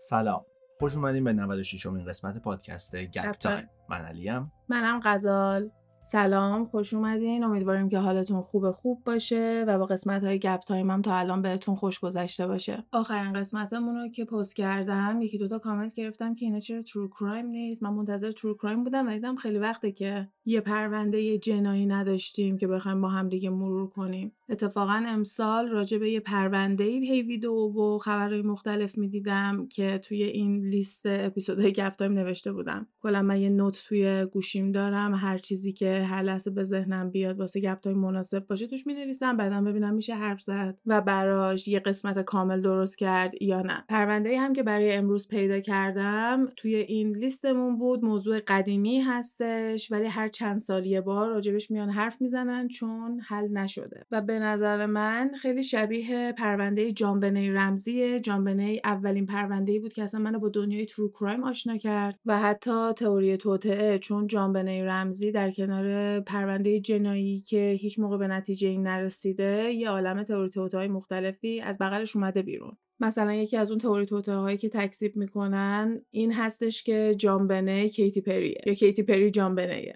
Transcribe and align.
سلام. 0.00 0.44
خوش 0.78 0.96
اومدین 0.96 1.24
به 1.24 1.32
96 1.32 1.86
امین 1.86 2.04
قسمت 2.04 2.38
پادکست 2.38 2.96
گپ 2.96 3.32
تایم. 3.32 3.68
من 3.88 3.98
علیم. 4.04 4.52
منم 4.68 5.00
غزال. 5.04 5.70
سلام 6.02 6.64
خوش 6.64 6.94
اومدین. 6.94 7.44
امیدواریم 7.44 7.88
که 7.88 7.98
حالتون 7.98 8.42
خوب 8.42 8.70
خوب 8.70 9.04
باشه 9.04 9.64
و 9.68 9.78
با 9.78 9.86
قسمت 9.86 10.24
های 10.24 10.38
گپ 10.38 10.60
تایم 10.60 10.90
هم 10.90 11.02
تا 11.02 11.16
الان 11.16 11.42
بهتون 11.42 11.74
خوش 11.74 12.00
گذشته 12.00 12.46
باشه. 12.46 12.84
آخرین 12.92 13.32
قسمتمون 13.32 13.96
رو 13.96 14.08
که 14.08 14.24
پست 14.24 14.56
کردم 14.56 15.18
یکی 15.22 15.38
دوتا 15.38 15.58
کامنت 15.58 15.94
گرفتم 15.94 16.34
که 16.34 16.46
اینا 16.46 16.58
چرا 16.58 16.82
true 16.82 17.08
crime 17.08 17.46
نیست. 17.46 17.82
من 17.82 17.90
منتظر 17.90 18.32
true 18.32 18.54
crime 18.54 18.84
بودم 18.84 19.06
و 19.08 19.10
دیدم 19.10 19.36
خیلی 19.36 19.58
وقته 19.58 19.92
که 19.92 20.28
یه 20.44 20.60
پرونده 20.60 21.38
جنایی 21.38 21.86
نداشتیم 21.86 22.58
که 22.58 22.66
بخوایم 22.66 23.00
با 23.00 23.08
هم 23.08 23.28
دیگه 23.28 23.50
مرور 23.50 23.88
کنیم. 23.88 24.32
اتفاقا 24.48 25.04
امسال 25.06 25.68
راجع 25.68 25.98
به 25.98 26.10
یه 26.10 26.20
پرونده 26.20 26.84
ای 26.84 27.08
هی 27.08 27.22
ویدیو 27.22 27.52
و 27.52 27.98
خبرهای 27.98 28.42
مختلف 28.42 28.98
می‌دیدم 28.98 29.66
که 29.66 29.98
توی 29.98 30.22
این 30.22 30.68
لیست 30.68 31.02
اپیزودهای 31.06 31.72
گپ 31.72 31.92
تایم 31.92 32.12
نوشته 32.12 32.52
بودم. 32.52 32.86
کلا 33.02 33.22
من 33.22 33.40
یه 33.40 33.50
note 33.50 33.84
توی 33.88 34.24
گوشیم 34.24 34.72
دارم 34.72 35.14
هر 35.14 35.38
چیزی 35.38 35.72
که 35.72 35.89
هر 35.90 36.22
لحظه 36.22 36.50
به 36.50 36.64
ذهنم 36.64 37.10
بیاد 37.10 37.40
واسه 37.40 37.60
گپ 37.60 37.80
تایم 37.80 37.98
مناسب 37.98 38.46
باشه 38.46 38.66
توش 38.66 38.86
می 38.86 38.94
نویسم 38.94 39.36
بعدم 39.36 39.64
ببینم 39.64 39.94
میشه 39.94 40.14
حرف 40.14 40.40
زد 40.40 40.78
و 40.86 41.00
براش 41.00 41.68
یه 41.68 41.80
قسمت 41.80 42.18
کامل 42.18 42.60
درست 42.60 42.98
کرد 42.98 43.42
یا 43.42 43.62
نه. 43.62 43.84
پرونده 43.88 44.40
هم 44.40 44.52
که 44.52 44.62
برای 44.62 44.92
امروز 44.92 45.28
پیدا 45.28 45.60
کردم 45.60 46.46
توی 46.56 46.74
این 46.74 47.16
لیستمون 47.16 47.78
بود 47.78 48.04
موضوع 48.04 48.40
قدیمی 48.46 49.00
هستش 49.00 49.92
ولی 49.92 50.06
هر 50.06 50.28
چند 50.28 50.58
سال 50.58 50.86
یه 50.86 51.00
بار 51.00 51.28
راجبش 51.28 51.70
میان 51.70 51.90
حرف 51.90 52.22
می‌زنن 52.22 52.68
چون 52.68 53.20
حل 53.20 53.48
نشده. 53.48 54.06
و 54.10 54.22
به 54.22 54.38
نظر 54.38 54.86
من 54.86 55.30
خیلی 55.42 55.62
شبیه 55.62 56.32
پرونده 56.32 56.92
جانبنی 56.92 57.50
رمزیه. 57.50 58.20
جانبنی 58.20 58.80
اولین 58.84 59.26
پرونده 59.26 59.80
بود 59.80 59.92
که 59.92 60.02
اصلا 60.02 60.20
منو 60.20 60.38
با 60.38 60.48
دنیای 60.48 60.86
ترو 60.86 61.08
کرایم 61.08 61.44
آشنا 61.44 61.76
کرد 61.76 62.18
و 62.26 62.38
حتی 62.38 62.92
تئوری 62.92 63.36
توطعه 63.36 63.98
چون 63.98 64.26
جانبنی 64.26 64.82
رمزی 64.82 65.32
در 65.32 65.50
کنار 65.50 65.79
پرونده 66.26 66.80
جنایی 66.80 67.40
که 67.40 67.76
هیچ 67.80 67.98
موقع 67.98 68.16
به 68.16 68.28
نتیجه 68.28 68.68
ای 68.68 68.82
نرسیده 68.82 69.72
یه 69.72 69.88
عالم 69.88 70.22
تئوری 70.22 70.50
توطئه 70.50 70.88
مختلفی 70.88 71.60
از 71.60 71.78
بغلش 71.78 72.16
اومده 72.16 72.42
بیرون. 72.42 72.76
مثلا 73.00 73.34
یکی 73.34 73.56
از 73.56 73.70
اون 73.70 73.78
تئوری 73.78 74.06
توطئه 74.06 74.34
هایی 74.34 74.56
که 74.56 74.68
تکذیب 74.68 75.16
می‌کنن 75.16 76.00
این 76.10 76.32
هستش 76.32 76.82
که 76.82 77.14
جانبنه 77.18 77.88
کیتی 77.88 78.20
پریه 78.20 78.60
یا 78.66 78.74
کیتی 78.74 79.02
پری 79.02 79.30
جانبنه 79.30 79.94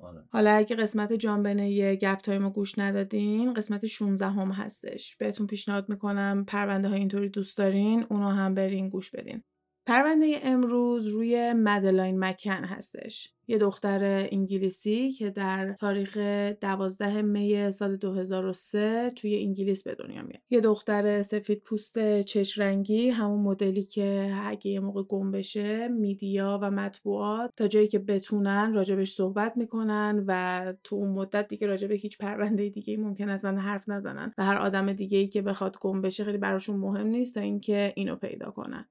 آره. 0.00 0.24
حالا 0.30 0.50
اگه 0.50 0.76
قسمت 0.76 1.12
جانبنه 1.12 1.94
گپ 1.94 2.18
تایم 2.18 2.48
گوش 2.48 2.78
ندادین 2.78 3.54
قسمت 3.54 3.86
16 3.86 4.26
هم 4.26 4.50
هستش. 4.50 5.16
بهتون 5.16 5.46
پیشنهاد 5.46 5.88
می‌کنم 5.88 6.44
پرونده 6.48 6.88
های 6.88 6.98
اینطوری 6.98 7.28
دوست 7.28 7.58
دارین 7.58 8.06
اونو 8.10 8.28
هم 8.28 8.54
برین 8.54 8.88
گوش 8.88 9.10
بدین. 9.10 9.42
پرونده 9.90 10.40
امروز 10.42 11.06
روی 11.06 11.52
مدلاین 11.52 12.24
مکن 12.24 12.64
هستش. 12.64 13.32
یه 13.48 13.58
دختر 13.58 14.28
انگلیسی 14.32 15.10
که 15.10 15.30
در 15.30 15.76
تاریخ 15.80 16.16
12 16.16 17.22
می 17.22 17.72
سال 17.72 17.96
2003 17.96 19.12
توی 19.16 19.42
انگلیس 19.42 19.82
به 19.82 19.94
دنیا 19.94 20.22
میاد. 20.22 20.42
یه 20.50 20.60
دختر 20.60 21.22
سفید 21.22 21.62
پوست 21.62 22.20
چش 22.20 22.58
رنگی 22.58 23.08
همون 23.08 23.40
مدلی 23.40 23.84
که 23.84 24.36
اگه 24.44 24.66
یه 24.66 24.80
موقع 24.80 25.02
گم 25.02 25.30
بشه 25.30 25.88
میدیا 25.88 26.58
و 26.62 26.70
مطبوعات 26.70 27.50
تا 27.56 27.68
جایی 27.68 27.88
که 27.88 27.98
بتونن 27.98 28.74
راجبش 28.74 29.12
صحبت 29.14 29.56
می‌کنن 29.56 30.24
و 30.26 30.72
تو 30.84 30.96
اون 30.96 31.08
مدت 31.08 31.48
دیگه 31.48 31.66
راجب 31.66 31.90
هیچ 31.90 32.18
پرونده 32.18 32.68
دیگه 32.68 32.96
ممکن 32.96 33.28
ازن 33.28 33.58
حرف 33.58 33.88
نزنن 33.88 34.32
و 34.38 34.44
هر 34.44 34.56
آدم 34.56 34.92
دیگه 34.92 35.18
ای 35.18 35.28
که 35.28 35.42
بخواد 35.42 35.78
گم 35.80 36.02
بشه 36.02 36.24
خیلی 36.24 36.38
براشون 36.38 36.76
مهم 36.76 37.06
نیست 37.06 37.34
تا 37.34 37.40
اینکه 37.40 37.92
اینو 37.96 38.16
پیدا 38.16 38.50
کنن. 38.50 38.86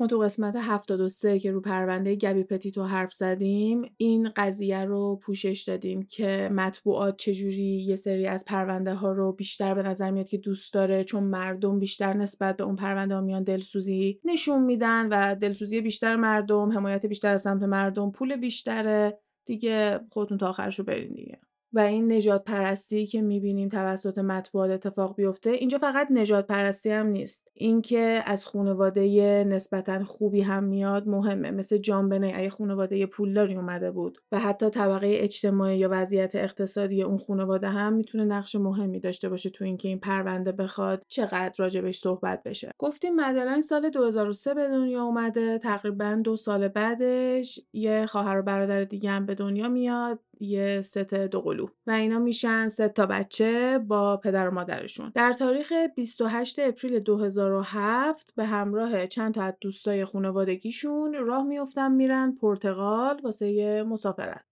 ما 0.00 0.06
تو 0.06 0.18
قسمت 0.18 0.56
73 0.56 1.38
که 1.38 1.52
رو 1.52 1.60
پرونده 1.60 2.16
گبی 2.16 2.44
پتیتو 2.44 2.84
حرف 2.84 3.12
زدیم 3.12 3.82
این 3.96 4.30
قضیه 4.36 4.84
رو 4.84 5.16
پوشش 5.22 5.64
دادیم 5.66 6.02
که 6.02 6.48
مطبوعات 6.52 7.16
چجوری 7.16 7.84
یه 7.86 7.96
سری 7.96 8.26
از 8.26 8.44
پرونده 8.44 8.94
ها 8.94 9.12
رو 9.12 9.32
بیشتر 9.32 9.74
به 9.74 9.82
نظر 9.82 10.10
میاد 10.10 10.28
که 10.28 10.38
دوست 10.38 10.74
داره 10.74 11.04
چون 11.04 11.22
مردم 11.22 11.78
بیشتر 11.78 12.14
نسبت 12.14 12.56
به 12.56 12.64
اون 12.64 12.76
پرونده 12.76 13.14
ها 13.14 13.20
میان 13.20 13.42
دلسوزی 13.42 14.20
نشون 14.24 14.62
میدن 14.62 15.08
و 15.10 15.34
دلسوزی 15.34 15.80
بیشتر 15.80 16.16
مردم 16.16 16.72
حمایت 16.72 17.06
بیشتر 17.06 17.34
از 17.34 17.42
سمت 17.42 17.62
مردم 17.62 18.10
پول 18.10 18.36
بیشتره. 18.36 19.18
دیگه 19.46 20.00
خودتون 20.10 20.38
تا 20.38 20.48
آخرش 20.48 20.78
رو 20.78 20.84
برین 20.84 21.12
دیگه. 21.12 21.38
و 21.76 21.78
این 21.78 22.12
نجات 22.12 22.44
پرستی 22.44 23.06
که 23.06 23.22
می‌بینیم 23.22 23.68
توسط 23.68 24.18
مطبوعات 24.18 24.70
اتفاق 24.70 25.16
بیفته 25.16 25.50
اینجا 25.50 25.78
فقط 25.78 26.08
نجات 26.10 26.46
پرستی 26.46 26.90
هم 26.90 27.06
نیست. 27.06 27.48
اینکه 27.54 28.22
از 28.26 28.46
خانواده 28.46 29.44
نسبتا 29.44 30.04
خوبی 30.04 30.40
هم 30.40 30.64
میاد 30.64 31.08
مهمه. 31.08 31.50
مثل 31.50 31.78
جانبنه 31.78 32.32
اگه 32.34 32.50
خانواده 32.50 33.06
پولداری 33.06 33.56
اومده 33.56 33.90
بود 33.90 34.18
و 34.32 34.38
حتی 34.38 34.70
طبقه 34.70 35.08
اجتماعی 35.12 35.78
یا 35.78 35.88
وضعیت 35.92 36.34
اقتصادی 36.34 37.02
اون 37.02 37.16
خانواده 37.16 37.68
هم 37.68 37.92
می‌تونه 37.92 38.24
نقش 38.24 38.56
مهمی 38.56 39.00
داشته 39.00 39.28
باشه 39.28 39.50
تو 39.50 39.64
اینکه 39.64 39.88
این 39.88 39.98
پرونده 39.98 40.52
بخواد 40.52 41.02
چقدر 41.08 41.54
راجبش 41.58 41.98
صحبت 41.98 42.42
بشه. 42.42 42.70
گفتیم 42.78 43.14
مدلن 43.14 43.60
سال 43.60 43.90
2003 43.90 44.54
به 44.54 44.68
دنیا 44.68 45.02
اومده 45.02 45.58
تقریبا 45.58 46.20
دو 46.24 46.36
سال 46.36 46.68
بعدش 46.68 47.60
یه 47.72 48.06
خواهر 48.06 48.38
و 48.38 48.42
برادر 48.42 48.84
دیگه 48.84 49.10
هم 49.10 49.26
به 49.26 49.34
دنیا 49.34 49.68
میاد. 49.68 50.20
یه 50.40 50.80
ست 50.80 51.14
دوقلو 51.14 51.66
و 51.86 51.90
اینا 51.90 52.18
میشن 52.18 52.68
سه 52.68 52.88
تا 52.88 53.06
بچه 53.06 53.78
با 53.78 54.16
پدر 54.16 54.48
و 54.48 54.54
مادرشون. 54.54 55.12
در 55.14 55.32
تاریخ 55.32 55.72
28 55.96 56.58
اپریل 56.58 56.98
2007 56.98 58.32
به 58.36 58.44
همراه 58.44 59.06
چند 59.06 59.34
تا 59.34 59.42
از 59.42 59.54
دوستای 59.60 60.04
خانوادگیشون 60.04 61.14
راه 61.14 61.44
میفتن 61.44 61.92
میرن 61.92 62.32
پرتغال 62.40 63.20
واسه 63.24 63.82
مسافرت. 63.82 64.44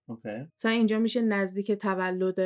مثلا 0.57 0.71
اینجا 0.71 0.99
میشه 0.99 1.21
نزدیک 1.21 1.71
تولد 1.71 2.39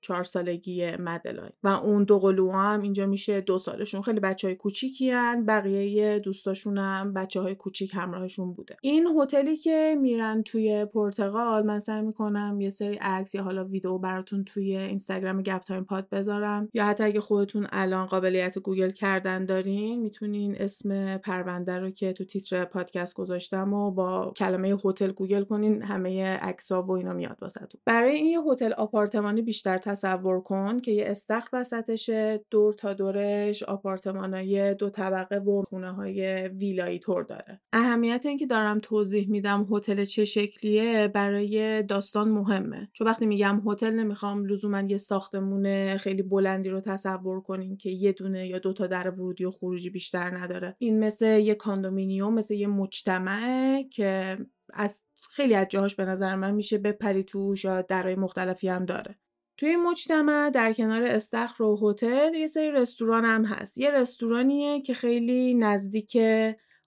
چهار 0.00 0.24
سالگی 0.24 0.96
مدلاین 0.96 1.52
و 1.62 1.68
اون 1.68 2.04
دو 2.04 2.18
قلو 2.18 2.50
هم 2.50 2.82
اینجا 2.82 3.06
میشه 3.06 3.40
دو 3.40 3.58
سالشون. 3.58 4.02
خیلی 4.02 4.20
بچه 4.20 4.48
های 4.48 4.56
کوچیکی 4.56 5.10
هستن. 5.10 5.44
بقیه 5.46 6.18
دوستاشون 6.18 6.78
هم 6.78 7.12
بچه 7.12 7.40
های 7.40 7.54
کوچیک 7.54 7.90
همراهشون 7.94 8.52
بوده. 8.52 8.76
این 8.82 9.06
هتلی 9.06 9.56
که 9.56 9.96
میرن 10.00 10.42
توی 10.42 10.84
پرتغال 10.84 11.66
من 11.66 11.78
سعی 11.78 12.02
می‌کنم 12.02 12.60
یه 12.60 12.70
سری 12.70 12.96
عکس 13.00 13.34
یا 13.34 13.42
حالا 13.42 13.64
ویدیو 13.64 13.98
براتون 13.98 14.44
توی 14.44 14.76
اینستاگرام 14.76 15.42
Gap 15.42 15.62
Time 15.62 15.84
Pod 15.84 16.08
بذارم. 16.08 16.68
یا 16.74 16.86
حتی 16.86 17.04
اگه 17.04 17.20
خودتون 17.20 17.66
الان 17.72 18.06
قابلیت 18.06 18.58
گوگل 18.58 18.90
کردن 18.90 19.46
دارین 19.46 20.00
می‌تونین 20.00 20.56
اسم 20.58 21.16
پرونده 21.16 21.78
رو 21.78 21.90
که 21.90 22.12
تو 22.12 22.24
تیتر 22.24 22.64
پادکست 22.64 23.14
گذاشتم 23.14 23.72
و 23.72 23.90
با 23.90 24.32
کلمه 24.36 24.76
هتل 24.84 25.12
گوگل 25.12 25.42
کنین 25.42 25.82
همه 25.82 26.22
عکس‌ها 26.22 26.82
و 26.82 26.97
اینا 26.98 27.12
میاد 27.12 27.36
واسهتون. 27.42 27.80
برای 27.84 28.14
این 28.14 28.26
یه 28.26 28.40
هتل 28.40 28.72
آپارتمانی 28.72 29.42
بیشتر 29.42 29.78
تصور 29.78 30.40
کن 30.40 30.80
که 30.80 30.92
یه 30.92 31.04
استخر 31.06 31.48
وسطشه 31.52 32.44
دور 32.50 32.72
تا 32.72 32.92
دورش 32.92 33.62
آپارتمانای 33.62 34.74
دو 34.74 34.90
طبقه 34.90 35.38
و 35.38 35.62
خونه 35.62 35.92
های 35.92 36.48
ویلایی 36.48 36.98
طور 36.98 37.22
داره. 37.22 37.60
اهمیت 37.72 38.26
اینکه 38.26 38.46
دارم 38.46 38.78
توضیح 38.82 39.30
میدم 39.30 39.68
هتل 39.70 40.04
چه 40.04 40.24
شکلیه 40.24 41.08
برای 41.08 41.82
داستان 41.82 42.28
مهمه. 42.28 42.88
چون 42.92 43.06
وقتی 43.06 43.26
میگم 43.26 43.62
هتل 43.66 43.90
نمی‌خوام 43.90 44.44
لزوما 44.44 44.80
یه 44.80 44.96
ساختمون 44.96 45.96
خیلی 45.96 46.22
بلندی 46.22 46.68
رو 46.68 46.80
تصور 46.80 47.40
کنین 47.40 47.76
که 47.76 47.90
یه 47.90 48.12
دونه 48.12 48.46
یا 48.46 48.58
دو 48.58 48.72
تا 48.72 48.86
در 48.86 49.10
ورودی 49.10 49.44
و 49.44 49.50
خروجی 49.50 49.90
بیشتر 49.90 50.38
نداره. 50.38 50.76
این 50.78 50.98
مثل 51.04 51.26
یه 51.26 51.54
کاندومینیوم 51.54 52.34
مثل 52.34 52.54
یه 52.54 52.66
مجتمعه 52.66 53.84
که 53.84 54.38
از 54.72 55.02
خیلی 55.30 55.54
از 55.54 55.66
جاهاش 55.68 55.94
به 55.94 56.04
نظر 56.04 56.36
من 56.36 56.54
میشه 56.54 56.78
بپری 56.78 57.24
توش 57.24 57.64
یا 57.64 57.82
درای 57.82 58.14
مختلفی 58.14 58.68
هم 58.68 58.84
داره. 58.84 59.18
توی 59.56 59.76
مجتمع 59.76 60.50
در 60.50 60.72
کنار 60.72 61.02
استخر 61.02 61.62
و 61.62 61.78
هتل 61.82 62.34
یه 62.34 62.46
سری 62.46 62.70
رستوران 62.70 63.24
هم 63.24 63.44
هست. 63.44 63.78
یه 63.78 63.90
رستورانیه 63.90 64.82
که 64.82 64.94
خیلی 64.94 65.54
نزدیک 65.54 66.18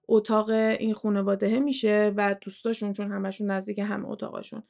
اتاق 0.07 0.49
این 0.49 0.93
خانواده 0.93 1.59
میشه 1.59 2.13
و 2.17 2.35
دوستاشون 2.41 2.93
چون 2.93 3.11
همشون 3.11 3.51
نزدیک 3.51 3.79
همه 3.79 4.09
اتاقشون 4.09 4.63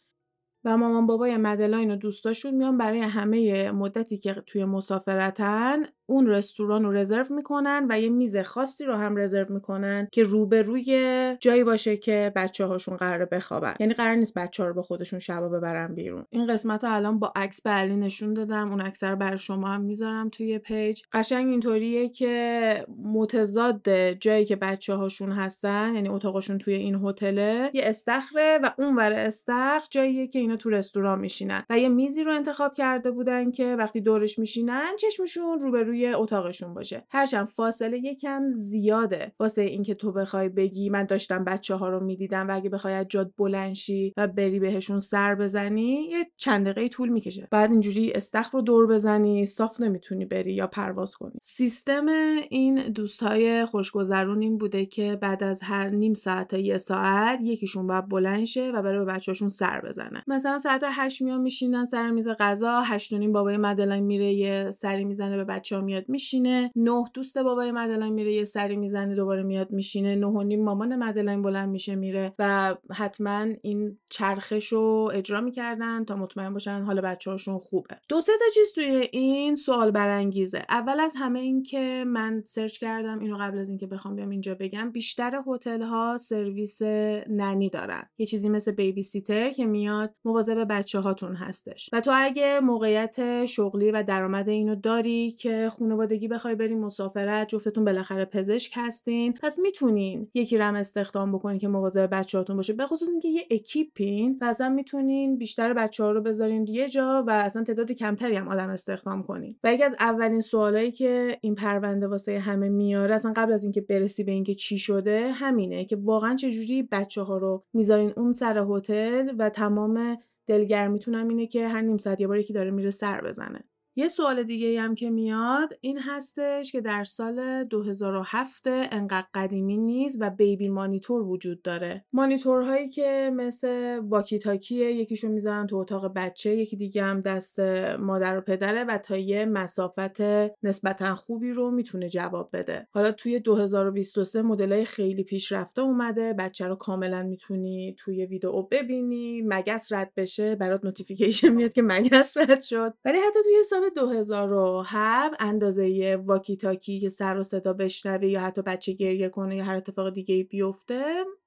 و 0.65 0.77
مامان 0.77 1.05
بابای 1.05 1.37
مدلاین 1.37 1.91
و 1.91 1.95
دوستاشون 1.95 2.55
میان 2.55 2.77
برای 2.77 2.99
همه 2.99 3.71
مدتی 3.71 4.17
که 4.17 4.33
توی 4.45 4.65
مسافرتن 4.65 5.77
اون 6.05 6.27
رستوران 6.27 6.83
رو 6.83 6.91
رزرو 6.91 7.35
می‌کنن 7.35 7.87
و 7.89 7.99
یه 7.99 8.09
میز 8.09 8.37
خاصی 8.37 8.85
رو 8.85 8.95
هم 8.95 9.17
رزرو 9.17 9.53
می‌کنن 9.53 10.07
که 10.11 10.23
روبروی 10.23 11.37
جایی 11.39 11.63
باشه 11.63 11.97
که 11.97 12.31
بچه 12.35 12.65
هاشون 12.65 12.97
قراره 12.97 13.25
بخوابن. 13.25 13.73
یعنی 13.79 13.93
قرار 13.93 14.15
نیست 14.15 14.33
بچه 14.37 14.63
ها 14.63 14.69
رو 14.69 14.75
با 14.75 14.81
خودشون 14.81 15.19
شبا 15.19 15.49
ببرن 15.49 15.95
بیرون. 15.95 16.25
این 16.29 16.47
قسمت 16.47 16.83
ها 16.83 16.95
الان 16.95 17.19
با 17.19 17.33
عکس 17.35 17.61
بهت 17.61 17.71
نشون 17.71 18.33
دادم. 18.33 18.71
اون 18.71 18.81
عکس 18.81 19.03
رو 19.03 19.15
برای 19.15 19.37
شما 19.37 19.67
هم 19.67 19.81
می‌ذارم 19.81 20.29
توی 20.29 20.59
پیج. 20.59 21.01
قشنگ 21.13 21.47
اینطوریه 21.47 22.09
که 22.09 22.85
متضاد 23.03 23.89
جایی 24.13 24.45
که 24.45 24.55
بچه 24.55 24.93
هاشون 24.95 25.31
هستن 25.31 25.95
یعنی 25.95 26.09
اتاقشون 26.09 26.57
توی 26.57 26.73
این 26.73 26.95
هتله 26.95 27.71
یه 27.73 27.81
استخره 27.85 28.59
و 28.63 28.71
اون 28.77 28.95
ور 28.95 29.13
استخر 29.13 29.81
جاییه 29.89 30.27
که 30.27 30.39
اینا 30.51 30.61
تو 30.61 30.69
رستوران 30.69 31.19
میشینن 31.19 31.63
و 31.69 31.79
یه 31.79 31.89
میزی 31.89 32.23
رو 32.23 32.35
انتخاب 32.35 32.73
کرده 32.73 33.11
بودن 33.11 33.51
که 33.51 33.75
وقتی 33.75 34.01
دورش 34.01 34.39
میشینن 34.39 34.91
چشمشون 34.99 35.59
روبروی 35.59 36.07
اتاقشون 36.07 36.73
باشه. 36.73 37.05
هرچند 37.09 37.45
فاصله 37.45 37.97
یکم 37.97 38.49
زیاده 38.49 39.31
واسه 39.39 39.61
اینکه 39.61 39.95
تو 39.95 40.11
بخوای 40.11 40.49
بگی 40.49 40.89
من 40.89 41.03
داشتم 41.03 41.43
بچه 41.43 41.75
ها 41.75 41.89
رو 41.89 42.03
می‌دیدم 42.03 42.47
و 42.47 42.55
اگه 42.55 42.69
بخوای 42.69 42.93
از 42.93 43.05
جاد 43.09 43.31
بلنشی 43.37 44.13
و 44.17 44.27
بری 44.27 44.59
بهشون 44.59 44.99
سر 44.99 45.35
بزنی 45.35 46.07
یه 46.11 46.25
چند 46.37 46.67
دقیقه 46.67 46.87
طول 46.87 47.09
می‌کشه. 47.09 47.47
بعد 47.51 47.71
اینجوری 47.71 48.11
استخر 48.11 48.49
رو 48.53 48.61
دور 48.61 48.87
بزنی 48.87 49.45
صاف 49.45 49.81
نمی‌تونی 49.81 50.25
بری 50.25 50.53
یا 50.53 50.67
پرواز 50.67 51.15
کنی. 51.15 51.39
سیستم 51.41 52.05
این 52.49 52.75
دوستای 52.75 53.65
خوشگذرون 53.65 54.41
این 54.41 54.57
بوده 54.57 54.85
که 54.85 55.15
بعد 55.21 55.43
از 55.43 55.61
هر 55.63 55.89
نیم 55.89 56.13
ساعت 56.13 56.47
تا 56.47 56.57
یه 56.57 56.77
ساعت 56.77 57.39
یکیشون 57.41 57.87
باید 57.87 58.09
بلند 58.09 58.45
شه 58.45 58.71
و 58.71 58.81
بره 58.81 58.99
به 58.99 59.05
بچه‌هاشون 59.05 59.47
سر 59.47 59.81
بزنه 59.81 60.23
مثلا 60.41 60.59
ساعت 60.59 60.83
8 60.85 61.21
میان 61.21 61.41
میشینن 61.41 61.85
سر 61.85 62.11
میز 62.11 62.27
غذا 62.27 62.81
8 62.81 63.13
نیم 63.13 63.31
بابای 63.31 63.57
مدلن 63.57 63.99
میره 63.99 64.33
یه 64.33 64.71
سری 64.71 65.05
می‌زنه 65.05 65.37
به 65.37 65.43
بچه 65.43 65.75
ها 65.75 65.81
میاد 65.81 66.09
میشینه. 66.09 66.71
نه 66.75 67.03
دوست 67.13 67.37
بابای 67.37 67.71
مدلن 67.71 68.09
میره 68.09 68.33
یه 68.33 68.43
سری 68.43 68.75
می‌زنه 68.75 69.15
دوباره 69.15 69.43
میاد 69.43 69.71
میشینه. 69.71 70.15
نه 70.15 70.27
و 70.27 70.43
نیم 70.43 70.63
مامان 70.63 70.95
مدلاین 70.95 71.41
بلند 71.41 71.69
میشه 71.69 71.95
میره 71.95 72.33
و 72.39 72.75
حتما 72.91 73.47
این 73.61 73.97
چرخش 74.09 74.67
رو 74.67 75.11
اجرا 75.13 75.41
می‌کردن 75.41 76.05
تا 76.05 76.15
مطمئن 76.15 76.53
باشن 76.53 76.81
حال 76.81 77.01
بچه 77.01 77.31
هاشون 77.31 77.59
خوبه. 77.59 77.95
دو 78.09 78.21
سه 78.21 78.31
تا 78.39 78.45
چیز 78.53 78.73
توی 78.75 79.09
این 79.11 79.55
سوال 79.55 79.91
برانگیزه. 79.91 80.61
اول 80.69 80.99
از 80.99 81.13
همه 81.17 81.39
این 81.39 81.63
که 81.63 82.03
من 82.07 82.43
search 82.45 82.79
کردم 82.79 83.19
اینو 83.19 83.37
قبل 83.39 83.57
از 83.57 83.69
اینکه 83.69 83.87
بخوام 83.87 84.15
بیام 84.15 84.29
اینجا 84.29 84.55
بگم 84.55 84.91
بیشتر 84.91 85.43
هتل 85.47 85.81
ها 85.81 86.17
سرویس 86.17 86.81
nanny 87.29 87.69
دارن. 87.69 88.03
یه 88.17 88.25
چیزی 88.25 88.49
مثل 88.49 88.71
babysitter 88.71 89.49
که 89.49 89.65
میاد 89.65 90.15
مواظب 90.31 90.65
بچه 90.69 90.99
هاتون 90.99 91.35
هستش. 91.35 91.89
و 91.93 92.01
تو 92.01 92.11
اگه 92.13 92.59
موقعیت 92.59 93.45
شغلی 93.45 93.91
و 93.91 94.03
درآمد 94.03 94.49
اینو 94.49 94.75
داری 94.75 95.31
که 95.31 95.69
خانوادگی 95.79 96.27
بخوای 96.27 96.55
بریم 96.55 96.79
مسافرت 96.79 97.47
جفتتون 97.47 97.85
بالاخره 97.85 98.25
پزشک 98.25 98.71
هستین 98.75 99.33
پس 99.33 99.59
می‌تونین 99.59 100.27
یکی 100.33 100.57
رو 100.57 100.66
هم 100.66 100.75
استخدام 100.75 101.31
بکنین 101.31 101.57
که 101.57 101.67
مواظب 101.67 102.09
بچه‌هاتون 102.11 102.55
باشه. 102.55 102.73
به 102.73 102.85
خصوص 102.85 103.09
اینکه 103.09 103.27
یه 103.27 103.45
اکیپین 103.51 104.37
و 104.41 104.45
اصلا 104.45 104.69
می‌تونین 104.69 105.37
بیشتر 105.37 105.73
بچه 105.73 106.03
ها 106.03 106.11
رو 106.11 106.21
بذارین 106.21 106.67
یه 106.67 106.89
جا 106.89 107.23
و 107.27 107.31
اصلا 107.31 107.63
تعداد 107.63 107.91
کمتری 107.91 108.35
هم 108.35 108.47
آدم 108.47 108.69
استخدام 108.69 109.23
کنین. 109.23 109.55
و 109.63 109.73
یکی 109.73 109.83
از 109.83 109.95
اولین 109.99 110.39
سوالایی 110.39 110.91
که 110.91 111.37
این 111.41 111.55
پرونده 111.55 112.07
واسه 112.07 112.39
همه 112.39 112.69
میاره 112.69 113.15
اصلا 113.15 113.33
قبل 113.35 113.53
از 113.53 113.63
اینکه 113.63 113.81
برسی 113.81 114.23
به 114.23 114.31
اینکه 114.31 114.55
چی 114.55 114.77
شده 114.77 115.31
همینه 115.31 115.85
که 115.85 115.95
واقعا 115.95 116.35
چجوری 116.35 116.83
بچه 116.83 117.21
ها 117.21 117.37
رو 117.37 117.63
می‌ذارین 117.73 118.13
اون 118.17 118.31
سر 118.31 118.65
هتل 118.69 119.31
و 119.39 119.49
تمام 119.49 120.17
دلگرمیتونم 120.47 121.27
اینه 121.27 121.47
که 121.47 121.67
هر 121.67 121.81
نیم 121.81 121.97
ساعت 121.97 122.21
یه 122.21 122.27
بار 122.27 122.39
یکی 122.39 122.53
داره 122.53 122.71
میره 122.71 122.89
سر 122.89 123.21
بزنه. 123.21 123.63
یه 123.95 124.07
سوال 124.07 124.43
دیگه 124.43 124.81
هم 124.81 124.95
که 124.95 125.09
میاد 125.09 125.73
این 125.81 125.99
هستش 125.99 126.71
که 126.71 126.81
در 126.81 127.03
سال 127.03 127.63
2007 127.63 128.63
انقدر 128.67 129.27
قدیمی 129.33 129.77
نیست 129.77 130.17
و 130.21 130.29
بیبی 130.29 130.69
مانیتور 130.69 131.21
وجود 131.21 131.61
داره. 131.61 132.05
مانیتورهایی 132.13 132.89
که 132.89 133.31
مثل 133.35 133.97
واکی 133.97 134.39
تاکیه 134.39 134.91
یکیشو 134.91 135.29
می‌ذارن 135.29 135.67
تو 135.67 135.77
اتاق 135.77 136.13
بچه 136.15 136.55
یکی 136.55 136.75
دیگه 136.75 137.03
هم 137.03 137.21
دست 137.21 137.59
مادر 137.99 138.37
و 138.37 138.41
پدره 138.41 138.83
و 138.83 138.97
تا 138.97 139.17
یه 139.17 139.45
مسافت 139.45 140.21
نسبتا 140.63 141.15
خوبی 141.15 141.51
رو 141.51 141.71
می‌تونه 141.71 142.09
جواب 142.09 142.49
بده. 142.53 142.87
حالا 142.91 143.11
توی 143.11 143.39
2023 143.39 144.41
مدلای 144.41 144.85
خیلی 144.85 145.23
پیشرفته 145.23 145.81
اومده 145.81 146.33
بچه 146.33 146.67
رو 146.67 146.75
کاملا 146.75 147.23
می‌تونی 147.23 147.95
توی 147.97 148.25
ویدیو 148.25 148.61
ببینی 148.61 149.41
مگس 149.41 149.93
رد 149.93 150.11
بشه 150.17 150.55
برات 150.55 150.85
notification 150.85 151.49
میاد 151.49 151.73
که 151.73 151.81
مگس 151.81 152.37
رد 152.37 152.61
شد. 152.61 152.93
ولی 153.05 153.17
حتی 153.17 153.39
توی 153.43 153.63
سال 153.63 153.80
2007 153.89 155.35
اندازه 155.39 156.15
walkie 156.25 156.57
talkie 156.57 156.99
که 156.99 157.09
سر 157.09 157.37
و 157.37 157.43
صدا 157.43 157.73
بشنوه 157.73 158.27
یا 158.27 158.41
حتی 158.41 158.61
بچه 158.61 158.91
گریه 158.91 159.29
کنه 159.29 159.55
یا 159.55 159.63
هر 159.63 159.75
اتفاق 159.75 160.13
دیگه 160.13 160.43
بیفته 160.43 161.03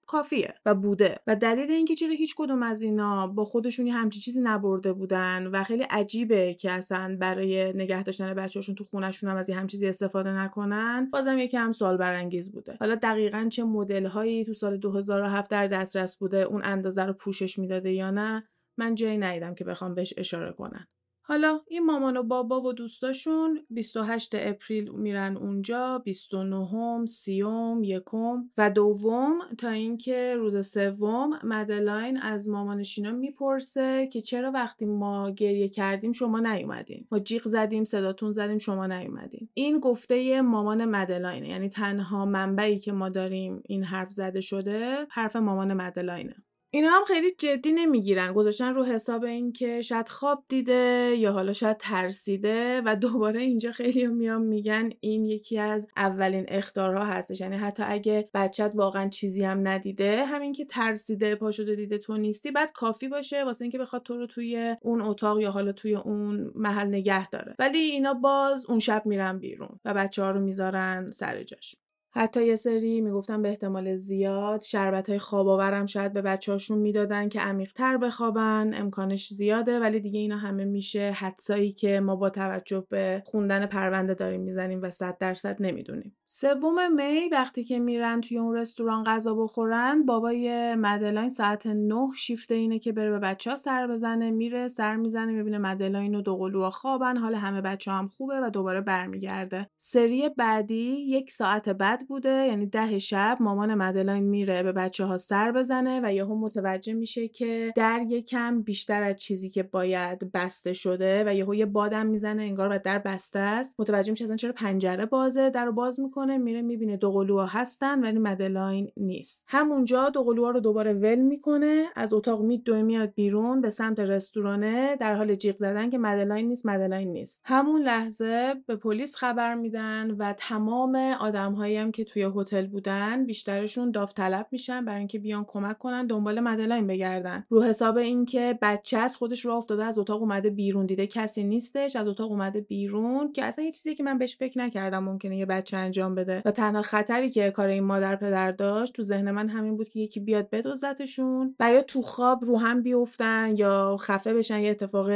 کافیه 0.07 0.55
و 0.67 0.75
بوده. 0.75 1.19
و 1.27 1.37
دلیل 1.37 1.71
اینکه 1.71 1.95
چرا 1.95 2.13
هیچ 2.13 2.35
کدوم 2.39 2.63
از 2.63 2.83
اینا 2.83 3.27
با 3.27 3.45
خودشون 3.45 3.91
یه 3.91 3.98
همچین 3.98 4.21
چیزی 4.21 4.41
نبرده 4.41 4.93
بودن 4.93 5.47
و 5.47 5.65
خیلی 5.65 5.83
عجیبه 5.83 6.55
که 6.55 6.71
اصلا 6.71 7.17
برای 7.21 7.73
نگه 7.73 8.03
داشتن 8.03 8.35
بچه‌هاشون 8.35 8.75
تو 8.75 8.85
خونشون 8.85 9.31
هم 9.31 9.37
از 9.37 9.49
این 9.49 9.59
همچین 9.59 9.67
چیزی 9.67 9.87
استفاده 9.87 10.33
نکنن 10.33 11.11
بازم 11.13 11.39
یکم 11.39 11.73
سوال 11.73 11.97
برانگیز 11.97 12.53
بوده. 12.53 12.77
حالا 12.81 12.95
دقیقا 12.95 13.49
چه 13.51 13.65
مدل 13.65 14.07
هایی 14.07 14.45
تو 14.45 14.53
سال 14.53 14.77
2007 14.77 15.51
در 15.51 15.67
دسترس 15.67 16.17
بوده 16.17 16.43
اون 16.43 16.61
اندازه 16.65 17.05
رو 17.05 17.13
پوشش 17.13 17.59
می‌داده 17.59 17.93
یا 17.93 18.11
نه 18.11 18.49
من 18.79 18.95
جایی 18.95 19.19
ندیدم 19.19 19.55
که 19.55 19.65
بخوام 19.65 19.95
بهش 19.95 20.15
اشاره 20.17 20.53
کنن 20.53 20.87
حالا 21.27 21.61
این 21.69 21.87
مامان 21.87 22.17
و 22.17 22.23
بابا 22.23 22.61
و 22.61 22.73
دوستاشون 22.73 23.67
28 23.71 24.31
اپریل 24.35 24.93
میرن 24.93 25.37
اونجا 25.37 25.99
29 25.99 27.07
سی‌ام 27.07 27.85
یکم 27.85 28.51
و 28.59 28.71
دوم 28.71 29.39
تا 29.59 29.69
اینکه 29.69 30.37
روز 30.37 30.67
سوم 30.67 31.31
مدلاین 31.45 32.17
از 32.17 32.49
مامانش 32.49 32.95
اینا 32.95 33.13
می‌پرسه 33.13 34.09
که 34.13 34.21
چرا 34.21 34.51
وقتی 34.51 34.85
ما 34.87 35.31
گریه 35.31 35.69
کردیم 35.69 36.13
شما 36.13 36.41
نیومدین؟ 36.41 37.07
ما 37.11 37.19
جیغ 37.19 37.49
زدیم 37.49 37.85
صداتون 37.85 38.33
زدیم 38.33 38.59
شما 38.59 38.87
نیومدین. 38.87 39.49
این 39.55 39.81
گفته 39.81 40.41
مامان 40.41 40.85
مدلاینه 40.85 41.49
یعنی 41.49 41.69
تنها 41.69 42.25
منبعی 42.25 42.79
که 42.79 42.93
ما 42.93 43.09
داریم 43.09 43.63
این 43.67 43.85
حرف 43.85 44.11
زده 44.11 44.41
شده 44.41 45.07
حرف 45.11 45.37
مامان 45.37 45.75
مدلاینه. 45.75 46.37
اینا 46.75 46.91
هم 46.91 47.05
خیلی 47.05 47.31
جدی 47.31 47.73
نمی‌گیرن. 47.73 48.33
گذاشتن 48.33 48.75
رو 48.75 48.85
حساب 48.85 49.25
این 49.25 49.53
که 49.53 49.83
شاید 49.83 50.09
خواب 50.09 50.45
دیده 50.49 51.15
یا 51.19 51.33
حالا 51.33 51.53
شاید 51.53 51.77
ترسیده 51.77 52.83
و 52.85 52.97
دوباره 52.97 53.43
اینجا 53.43 53.73
خیلی 53.73 54.07
میان 54.07 54.43
میگن 54.43 54.91
این 55.01 55.25
یکی 55.25 55.59
از 55.59 55.87
اولین 55.97 56.45
اختارها 56.49 57.05
هستش. 57.05 57.41
یعنی 57.41 57.57
حتی 57.57 57.83
اگه 57.87 58.29
بچت 58.35 58.73
واقعا 58.75 59.09
چیزی 59.09 59.45
هم 59.45 59.69
ندیده 59.69 60.25
همین 60.25 60.53
که 60.53 60.65
ترسیده 60.65 61.35
پا 61.35 61.51
شده 61.51 61.75
دیده 61.75 61.99
تو 61.99 62.17
نیستی 62.17 62.51
بعد 62.51 62.73
کافی 62.73 63.09
باشه 63.09 63.45
واسه 63.45 63.63
اینکه 63.63 63.79
بخواد 63.79 64.03
تو 64.03 64.17
رو 64.17 64.27
توی 64.27 64.77
اون 64.83 65.01
اتاق 65.01 65.41
یا 65.41 65.51
حالا 65.51 65.73
توی 65.73 65.95
اون 65.95 66.53
محل 66.55 66.87
نگه 66.87 67.29
داره. 67.29 67.55
ولی 67.59 67.79
اینا 67.79 68.15
باز 68.15 68.67
اون 68.69 68.79
شب 68.79 69.03
میرن 69.07 69.39
بیرون 69.39 69.81
و 69.85 69.95
بچه 69.95 70.23
ها 70.23 70.31
رو 70.31 70.41
می‌ذارن 70.41 71.11
سر 71.11 71.43
جاش. 71.43 71.77
حتی 72.17 72.47
یه 72.47 72.57
سری 72.57 73.01
می‌گفتن 73.01 73.43
به 73.43 73.49
احتمال 73.49 73.97
زیاد 73.97 74.63
شربت 74.63 75.09
های 75.11 75.19
خواب 75.19 75.49
آورم 75.49 75.87
شاید 75.87 76.13
به 76.13 76.23
بچه 76.23 76.53
هاشون 76.53 76.79
می‌دادن 76.79 77.29
که 77.29 77.41
عمیقتر 77.41 77.97
بخوابن 77.97 78.71
امکانش 78.75 79.29
زیاده 79.29 79.81
ولی 79.81 80.01
دیگه 80.01 80.21
اینا 80.21 80.37
همه 80.37 80.65
میشه 80.65 81.11
حدسایی 81.11 81.73
که 81.73 82.01
ما 82.01 82.17
با 82.17 82.31
توجه 82.31 82.87
به 82.91 83.23
خوندن 83.27 83.67
پرونده 83.67 84.15
داریم 84.15 84.41
می‌زنیم 84.41 84.83
و 84.83 84.91
صد 84.91 85.17
درصد 85.21 85.57
نمی‌دونیم. 85.61 86.17
سوم 86.27 86.93
می 86.95 87.29
وقتی 87.33 87.65
که 87.65 87.79
میرن 87.79 88.21
توی 88.21 88.39
اون 88.39 88.57
رستوران 88.57 89.05
غذا 89.05 89.35
بخورن 89.35 90.07
بابای 90.07 90.75
مدلاین 90.75 91.31
ساعت 91.31 91.67
نه 91.67 92.11
شیفت 92.17 92.53
اینه 92.53 92.79
که 92.79 92.93
بره 92.93 93.11
به 93.11 93.19
بچه 93.19 93.51
ها 93.51 93.57
سر 93.57 93.87
بزنه 93.87 94.31
میره 94.31 94.69
سر 94.69 94.97
می‌زنه 94.97 95.33
می‌بینه 95.33 95.59
مدلاین 95.59 96.15
و 96.15 96.23
دوقلوها 96.23 96.71
خوابن 96.71 97.17
حال 97.17 97.35
همه 97.35 97.61
بچه 97.61 97.93
هم 97.93 98.09
خوبه 98.09 98.41
و 98.41 98.51
دوباره 98.51 98.81
برمیگرده. 98.81 99.71
سری 99.79 100.29
بعدی 100.29 100.97
یک 101.09 101.31
ساعت 101.31 101.69
بعد 101.69 102.04
بوده 102.09 102.47
یعنی 102.47 102.67
ده 102.67 102.99
شب 102.99 103.37
مامان 103.41 103.75
مدلاین 103.75 104.25
میره 104.25 104.63
به 104.63 104.73
بچه 104.73 105.05
ها 105.05 105.19
سر 105.19 105.53
بزنه 105.53 106.01
و 106.05 106.13
یهو 106.13 106.35
متوجه 106.35 106.93
میشه 106.93 107.29
که 107.29 107.73
در 107.77 108.01
یکم 108.09 108.63
بیشتر 108.63 109.03
از 109.03 109.17
چیزی 109.17 109.49
که 109.49 109.63
باید 109.63 110.33
بسته 110.33 110.73
شده 110.73 111.25
و 111.27 111.35
یهو 111.35 111.55
یه 111.55 111.67
بادم 111.67 112.07
می‌زنه 112.07 112.43
انگار 112.43 112.69
و 112.69 112.79
در 112.85 112.99
بسته 112.99 113.39
است. 113.39 113.81
متوجه 113.81 114.11
میشه 114.11 114.25
اصلا 114.25 114.37
چرا 114.37 114.53
پنجره 114.53 115.07
بازه 115.07 115.51
در 115.51 115.65
رو 115.65 115.73
باز 115.73 116.01
می‌کنه 116.01 116.39
میره 116.39 116.63
می‌بینه 116.63 116.97
دوقلوها 116.97 117.47
هستن 117.47 118.01
ولی 118.01 118.19
مدلاین 118.19 118.91
نیست. 118.97 119.45
همونجا 119.49 120.09
دوقلوها 120.09 120.51
رو 120.51 120.61
دوباره 120.61 120.93
ول 120.93 121.19
می‌کنه 121.19 121.85
از 121.97 122.13
اتاق 122.13 122.43
میدوه 122.43 122.83
میاد 122.83 123.15
بیرون 123.15 123.61
به 123.61 123.71
سمت 123.71 124.01
رستورانه 124.01 124.97
در 124.97 125.15
حال 125.15 125.35
جیغ 125.35 125.57
زدن 125.57 125.91
که 125.91 125.99
مدلاین 125.99 126.49
نیست 126.49 126.67
مدلاین 126.67 127.13
نیست. 127.13 127.43
همون 127.45 127.83
لحظه 127.83 128.55
به 128.67 128.77
پلیس 128.77 129.17
خبر 129.17 129.55
میدن 129.55 130.11
و 130.11 130.35
تمام 130.39 130.97
آدمهایی 130.97 131.77
که 131.95 132.05
توی 132.05 132.31
هتل 132.37 132.67
بودن 132.67 133.27
بیشترشون 133.27 133.91
داوطلب 133.91 134.47
میشن 134.51 134.85
برای 134.85 134.99
اینکه 134.99 135.19
بیان 135.19 135.45
کمک 135.45 135.79
کنن 135.79 136.07
دنبال 136.07 136.41
مدلاین 136.41 136.87
بگردن. 136.87 137.45
رو 137.49 137.63
حساب 137.63 137.97
اینکه 137.97 138.59
بچه 138.63 138.99
از 138.99 139.17
خودش 139.17 139.45
راه 139.45 139.53
افتاده 139.53 139.85
از 139.85 139.99
اتاق 139.99 140.21
اومده 140.21 140.51
بیرون 140.51 140.87
دیده 140.87 141.07
کسی 141.07 141.45
نیستش 141.45 141.97
از 141.97 142.09
اتاق 142.09 142.31
اومده 142.31 142.61
بیرون 142.61 143.33
که 143.33 143.45
اصلا 143.45 143.65
یه 143.65 143.73
چیزی 143.73 143.95
که 143.95 144.03
من 144.03 144.19
بهش 144.19 144.37
فکر 144.37 144.59
نکردم 144.59 145.05
ممکنه 145.05 145.37
یه 145.37 145.47
بچه 145.47 145.77
انجام 145.77 146.15
بده. 146.15 146.43
و 146.45 146.51
تنها 146.51 146.83
خطری 146.83 147.31
که 147.31 147.51
کار 147.51 147.69
این 147.69 147.85
مادر 147.85 148.17
پدر 148.17 148.53
داشت 148.53 148.95
تو 148.95 149.03
ذهن 149.03 149.31
من 149.31 149.49
همین 149.49 149.77
بود 149.77 149.89
که 149.89 150.01
یکی 150.01 150.21
بیاد 150.21 150.51
بدزدتشون 150.51 151.55
و 151.61 151.73
یا 151.73 151.83
تو 151.83 152.03
خواب 152.03 152.45
رو 152.45 152.59
هم 152.59 152.83
بیفتن 152.83 153.57
یا 153.57 153.97
خفه 154.01 154.35
بشن 154.35 154.61
یه 154.61 154.71
اتفاق 154.71 155.11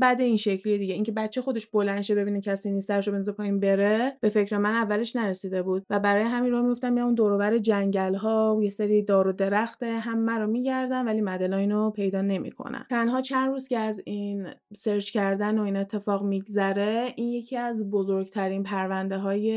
بد 0.00 0.16
این 0.20 0.36
شکلی 0.36 0.78
دیگه. 0.78 0.94
اینکه 0.94 1.12
بچه 1.12 1.42
خودش 1.42 1.66
بلند 1.66 2.02
شه 2.02 2.14
ببینه 2.14 2.40
کسی 2.40 2.70
نیست 2.70 2.88
سرشو 2.88 3.12
بندازه 3.12 3.32
پایین 3.32 3.60
بره 3.60 4.16
به 4.20 4.28
فکر 4.28 4.58
من 4.58 4.74
اولش 4.74 5.16
نرسیده 5.16 5.62
بود. 5.62 5.86
و 5.90 6.00
برای 6.00 6.24
همین 6.24 6.52
راه 6.52 6.62
میفتن 6.62 6.92
میرن 6.92 7.14
دور 7.14 7.58
جنگل 7.58 8.14
ها 8.14 8.56
و 8.56 8.62
یه 8.62 8.70
سری 8.70 9.02
دار 9.02 9.28
و 9.28 9.32
درخت 9.32 9.82
همه 9.82 10.38
رو 10.38 10.46
میگردن 10.46 11.06
ولی 11.06 11.20
مدلاین 11.20 11.72
رو 11.72 11.90
پیدا 11.90 12.22
نمی‌کنن 12.22 12.86
تنها 12.90 13.20
چند 13.20 13.50
روز 13.50 13.68
که 13.68 13.78
از 13.78 14.02
این 14.04 14.46
search 14.74 15.10
کردن 15.10 15.58
و 15.58 15.62
این 15.62 15.76
اتفاق 15.76 16.22
میگذره 16.22 17.12
این 17.16 17.28
یکی 17.28 17.56
از 17.56 17.90
بزرگترین 17.90 18.62
پرونده 18.62 19.18
های 19.18 19.52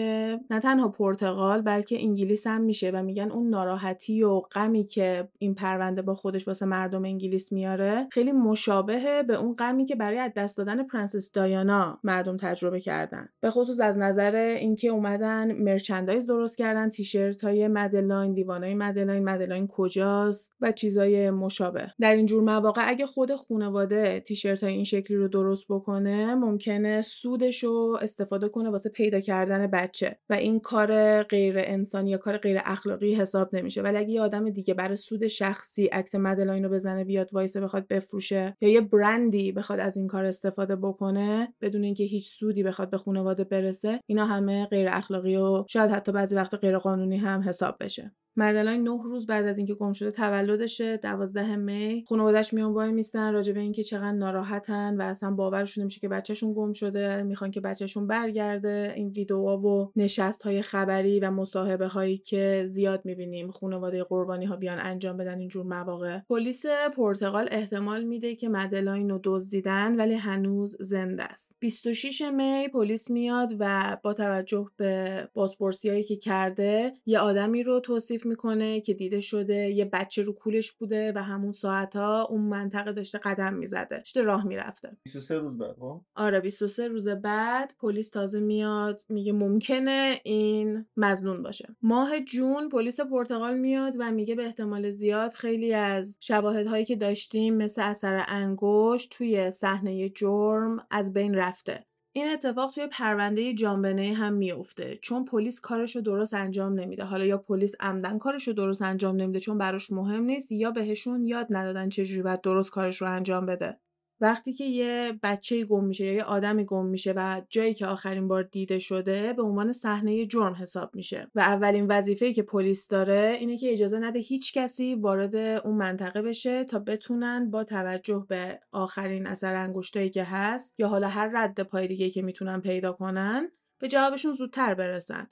نه 0.49 0.59
تنها 0.59 0.89
پرتغال 0.89 1.61
بلکه 1.61 2.01
انگلیس 2.01 2.47
هم 2.47 2.61
میشه 2.61 2.91
و 2.91 3.03
میگن 3.03 3.31
اون 3.31 3.49
ناراحتی 3.49 4.23
و 4.23 4.39
غمی 4.39 4.85
که 4.85 5.29
این 5.39 5.55
پرونده 5.55 6.01
با 6.01 6.15
خودش 6.15 6.47
واسه 6.47 6.65
مردم 6.65 7.05
انگلیس 7.05 7.51
میاره 7.51 8.07
خیلی 8.11 8.31
مشابهه 8.31 9.23
به 9.23 9.35
اون 9.35 9.55
غمی 9.55 9.85
که 9.85 9.95
برای 9.95 10.17
از 10.25 10.32
دست 10.36 10.58
دادن 10.58 10.84
پرنسس 10.84 11.32
دایانا 11.32 12.00
مردم 12.03 12.38
تجربه 12.38 12.79
کردن. 12.79 13.29
به 13.41 13.51
خصوص 13.51 13.79
از 13.79 13.98
نظر 13.98 14.36
اینکه 14.36 14.88
اومدن 14.88 15.51
merchandise 15.51 16.25
درست 16.25 16.58
کردن 16.58 16.89
تیشرت 16.89 17.44
های 17.44 17.67
مدلاین 17.67 18.34
دیوانای 18.34 18.74
مدلاین 18.74 19.24
مدلاین 19.24 19.67
کجاست 19.67 20.53
و 20.62 20.72
چیزای 20.72 21.29
مشابه. 21.29 21.91
در 22.00 22.15
این 22.15 22.25
جور 22.25 22.44
مواقع 22.44 22.82
اگه 22.86 23.05
خود 23.05 23.36
خانواده 23.36 24.20
تیشرت 24.20 24.63
های 24.63 24.74
این 24.74 24.84
شکلی 24.84 25.17
رو 25.17 25.27
درست 25.27 25.65
بکنه 25.70 26.36
ممکنه 26.36 27.01
سودش 27.01 27.63
رو 27.63 27.98
استفاده 28.01 28.50
کنه 28.50 28.70
واسه 28.70 28.89
پیدا 28.89 29.20
کردن 29.20 29.67
بچه 29.67 30.20
و 30.29 30.34
این 30.34 30.60
کار 30.60 31.24
غیر 31.24 31.55
انسانی 31.58 32.10
یا 32.10 32.17
کار 32.17 32.38
غیر 32.38 32.62
اخلاقی 32.65 33.15
حساب 33.15 33.55
نمیشه. 33.55 33.82
ولی 33.82 33.98
اگه 33.98 34.10
یه 34.10 34.22
آدم 34.22 34.50
دیگه 34.50 34.74
برای 34.74 34.96
سود 34.96 35.27
شخصی 35.27 35.86
عکس 35.86 36.15
مدلاین 36.15 36.63
رو 36.63 36.70
بزنه 36.70 37.03
بیاد 37.03 37.29
وایسه 37.34 37.62
بخواد 37.62 37.88
بفروشه 37.88 38.58
یا 38.62 38.70
یه 38.70 38.82
برندی 38.82 39.51
بخواد 39.51 39.79
از 39.79 39.98
این 39.98 40.08
کار 40.15 40.25
استفاده 40.25 40.75
بکنه 40.75 41.53
بدون 41.62 41.84
اینکه 41.84 42.03
هیچ 42.03 42.29
سودی 42.29 42.63
بخواد 42.63 42.89
به 42.89 42.98
خانواده 42.98 43.43
برسه 43.43 44.00
اینا 44.07 44.25
همه 44.25 44.65
غیر 44.65 44.89
اخلاقی 44.89 45.36
و 45.38 45.65
شاید 45.69 45.91
حتی 45.91 46.12
بعضی 46.12 46.36
وقت 46.36 46.55
غیر 46.55 46.77
قانونی 46.77 47.17
هم 47.17 47.41
حساب 47.50 47.77
بشه. 47.79 48.12
مدلاین 48.37 48.83
نه 48.83 49.03
روز 49.03 49.27
بعد 49.27 49.45
از 49.45 49.57
اینکه 49.57 49.73
گم 49.73 49.93
شده 49.93 50.11
تولدشه 50.11 50.97
دوازده 50.97 51.55
می. 51.55 52.03
خانواده‌اش 52.09 52.53
میان 52.53 52.73
وای 52.73 52.91
میستن 52.91 53.33
راجع 53.33 53.53
به 53.53 53.59
اینکه 53.59 53.83
چقدر 53.83 54.11
ناراحتن 54.11 54.97
و 54.97 55.01
اصلا 55.01 55.31
باورشون 55.31 55.81
نمیشه 55.81 55.99
که 55.99 56.09
بچهشون 56.09 56.53
گم 56.53 56.71
شده. 56.71 57.23
می‌خوان 57.23 57.51
که 57.51 57.61
بچهشون 57.61 58.07
برگرده. 58.07 58.93
این 58.95 59.09
ویدیوها 59.09 59.57
و 59.57 59.91
نشست 59.95 60.43
های 60.43 60.61
خبری 60.61 61.19
و 61.19 61.31
مصاحبه 61.31 61.87
هایی 61.87 62.17
که 62.17 62.63
زیاد 62.65 63.01
می‌بینیم. 63.05 63.51
خانواده 63.51 64.03
قربانی 64.03 64.45
ها 64.45 64.55
بیان 64.55 64.79
انجام 64.79 65.17
بدن 65.17 65.39
اینجور 65.39 65.65
مواقع. 65.65 66.19
پلیس 66.29 66.65
پرتغال 66.97 67.47
احتمال 67.51 68.03
میده 68.03 68.35
که 68.35 68.49
مدلاین 68.49 69.09
رو 69.09 69.19
دزدیدن 69.23 69.95
ولی 69.95 70.13
هنوز 70.13 70.77
زنده 70.79 71.23
است. 71.23 71.55
26 71.59 72.21
می 72.21 72.67
پلیس 72.73 73.11
میاد 73.11 73.55
و 73.59 73.97
با 74.03 74.13
توجه 74.13 74.67
به 74.77 75.27
بازپرسیایی 75.33 76.03
که 76.03 76.15
کرده 76.15 76.93
یه 77.05 77.19
آدمی 77.19 77.63
رو 77.63 77.79
توصیف 77.79 78.25
می‌کنه 78.25 78.82
که 78.82 78.94
دیده 78.94 79.22
شده 79.22 79.55
یه 79.55 79.86
بچه 79.86 80.22
رو 80.22 80.34
کولش 80.34 80.72
بوده 80.72 81.13
و 81.15 81.24
همون 81.24 81.51
ساعت 81.51 81.96
ها 81.96 82.24
اون 82.24 82.41
منطقه 82.41 82.91
داشته 82.91 83.17
قدم 83.17 83.53
می‌زده 83.53 83.98
داشته 83.98 84.22
راه 84.22 84.48
می‌رفته. 84.48 84.98
23 85.03 85.38
روز 85.38 85.58
بعد 85.58 85.77
ها 85.77 86.05
آره 86.15 86.39
23 86.39 86.88
روز 86.88 87.08
بعد 87.08 87.74
پلیس 87.79 88.10
تازه 88.10 88.39
میاد 88.39 89.03
میگه 89.10 89.34
ممکنه 89.34 90.22
این 90.24 90.86
مزنون 90.98 91.44
باشه. 91.44 91.75
ماه 91.82 92.20
جون 92.20 92.70
پلیس 92.70 93.00
پرتغال 93.00 93.58
میاد 93.58 93.96
و 94.00 94.12
میگه 94.12 94.36
به 94.36 94.46
احتمال 94.46 94.89
زیاد 94.89 95.34
خیلی 95.34 95.74
از 95.74 96.17
شواهدهایی 96.20 96.86
که 96.86 96.96
داشتیم 96.96 97.58
مثل 97.58 97.82
اثر 97.82 98.25
انگشت 98.27 99.12
توی 99.12 99.51
صحنه 99.51 100.10
جرم 100.10 100.88
از 100.91 101.13
بین 101.13 101.36
رفته. 101.36 101.86
این 102.17 102.29
اتفاق 102.29 102.72
توی 102.72 102.88
پرونده 102.88 103.53
جانبنه 103.53 104.13
هم 104.13 104.34
میفته 104.34 105.00
چون 105.01 105.25
پلیس 105.25 105.60
کارش 105.60 105.95
رو 105.95 106.01
درست 106.01 106.34
انجام 106.34 106.74
نمیده. 106.74 107.03
حالا 107.03 107.25
یا 107.25 107.38
پلیس 107.38 107.75
عمدن 107.79 108.17
کارش 108.17 108.48
رو 108.48 108.53
درست 108.53 108.81
انجام 108.81 109.15
نمیده 109.15 109.39
چون 109.39 109.57
براش 109.57 109.91
مهم 109.91 110.24
نیست 110.24 110.51
یا 110.51 110.72
بهشون 110.72 111.27
یاد 111.27 111.48
ندادن 111.50 111.89
چجوری 111.89 112.22
باید 112.22 112.41
درست 112.41 112.72
کارش 112.72 113.01
رو 113.01 113.12
انجام 113.12 113.45
بده. 113.45 113.79
وقتی 114.22 114.53
که 114.53 114.65
یه 114.65 115.19
بچه 115.24 115.65
گم 115.65 115.84
میشه 115.84 116.05
یا 116.05 116.13
یه 116.13 116.24
آدمی 116.24 116.65
گم 116.65 116.86
میشه 116.86 117.13
و 117.15 117.41
جایی 117.50 117.74
که 117.74 117.86
آخرین 117.88 118.27
بار 118.27 118.43
دیده 118.43 118.79
شده 118.79 119.34
به 119.34 119.43
عنوان 119.43 119.72
صحنه 119.72 120.25
جرم 120.25 120.53
حساب 120.53 120.95
میشه. 120.95 121.27
و 121.36 121.39
اولین 121.39 121.88
وظیفه‌ای 121.88 122.34
که 122.34 122.43
پلیس 122.43 122.88
داره 122.88 123.38
اینه 123.39 123.57
که 123.57 123.72
اجازه 123.72 124.00
نده 124.00 124.19
هیچ 124.19 124.53
کسی 124.53 124.95
وارد 124.95 125.36
اون 125.36 125.75
منطقه 125.75 126.22
بشه 126.22 126.63
تا 126.63 126.79
بتونن 126.79 127.51
با 127.51 127.63
توجه 127.63 128.25
به 128.29 128.60
آخرین 128.72 129.27
اثر 129.27 129.55
انگشتایی 129.55 130.10
که 130.10 130.24
هست 130.24 130.79
یا 130.79 130.88
حالا 130.88 131.07
هر 131.07 131.31
رد 131.34 131.63
پای 131.63 131.88
دیگه 131.88 132.10
که 132.10 132.22
می‌تونن 132.22 132.62
پیدا 132.62 132.91
کنن 132.91 133.51
به 133.79 133.88
جوابشون 133.88 134.34
زودتر 134.34 134.74
برسن. 134.74 135.27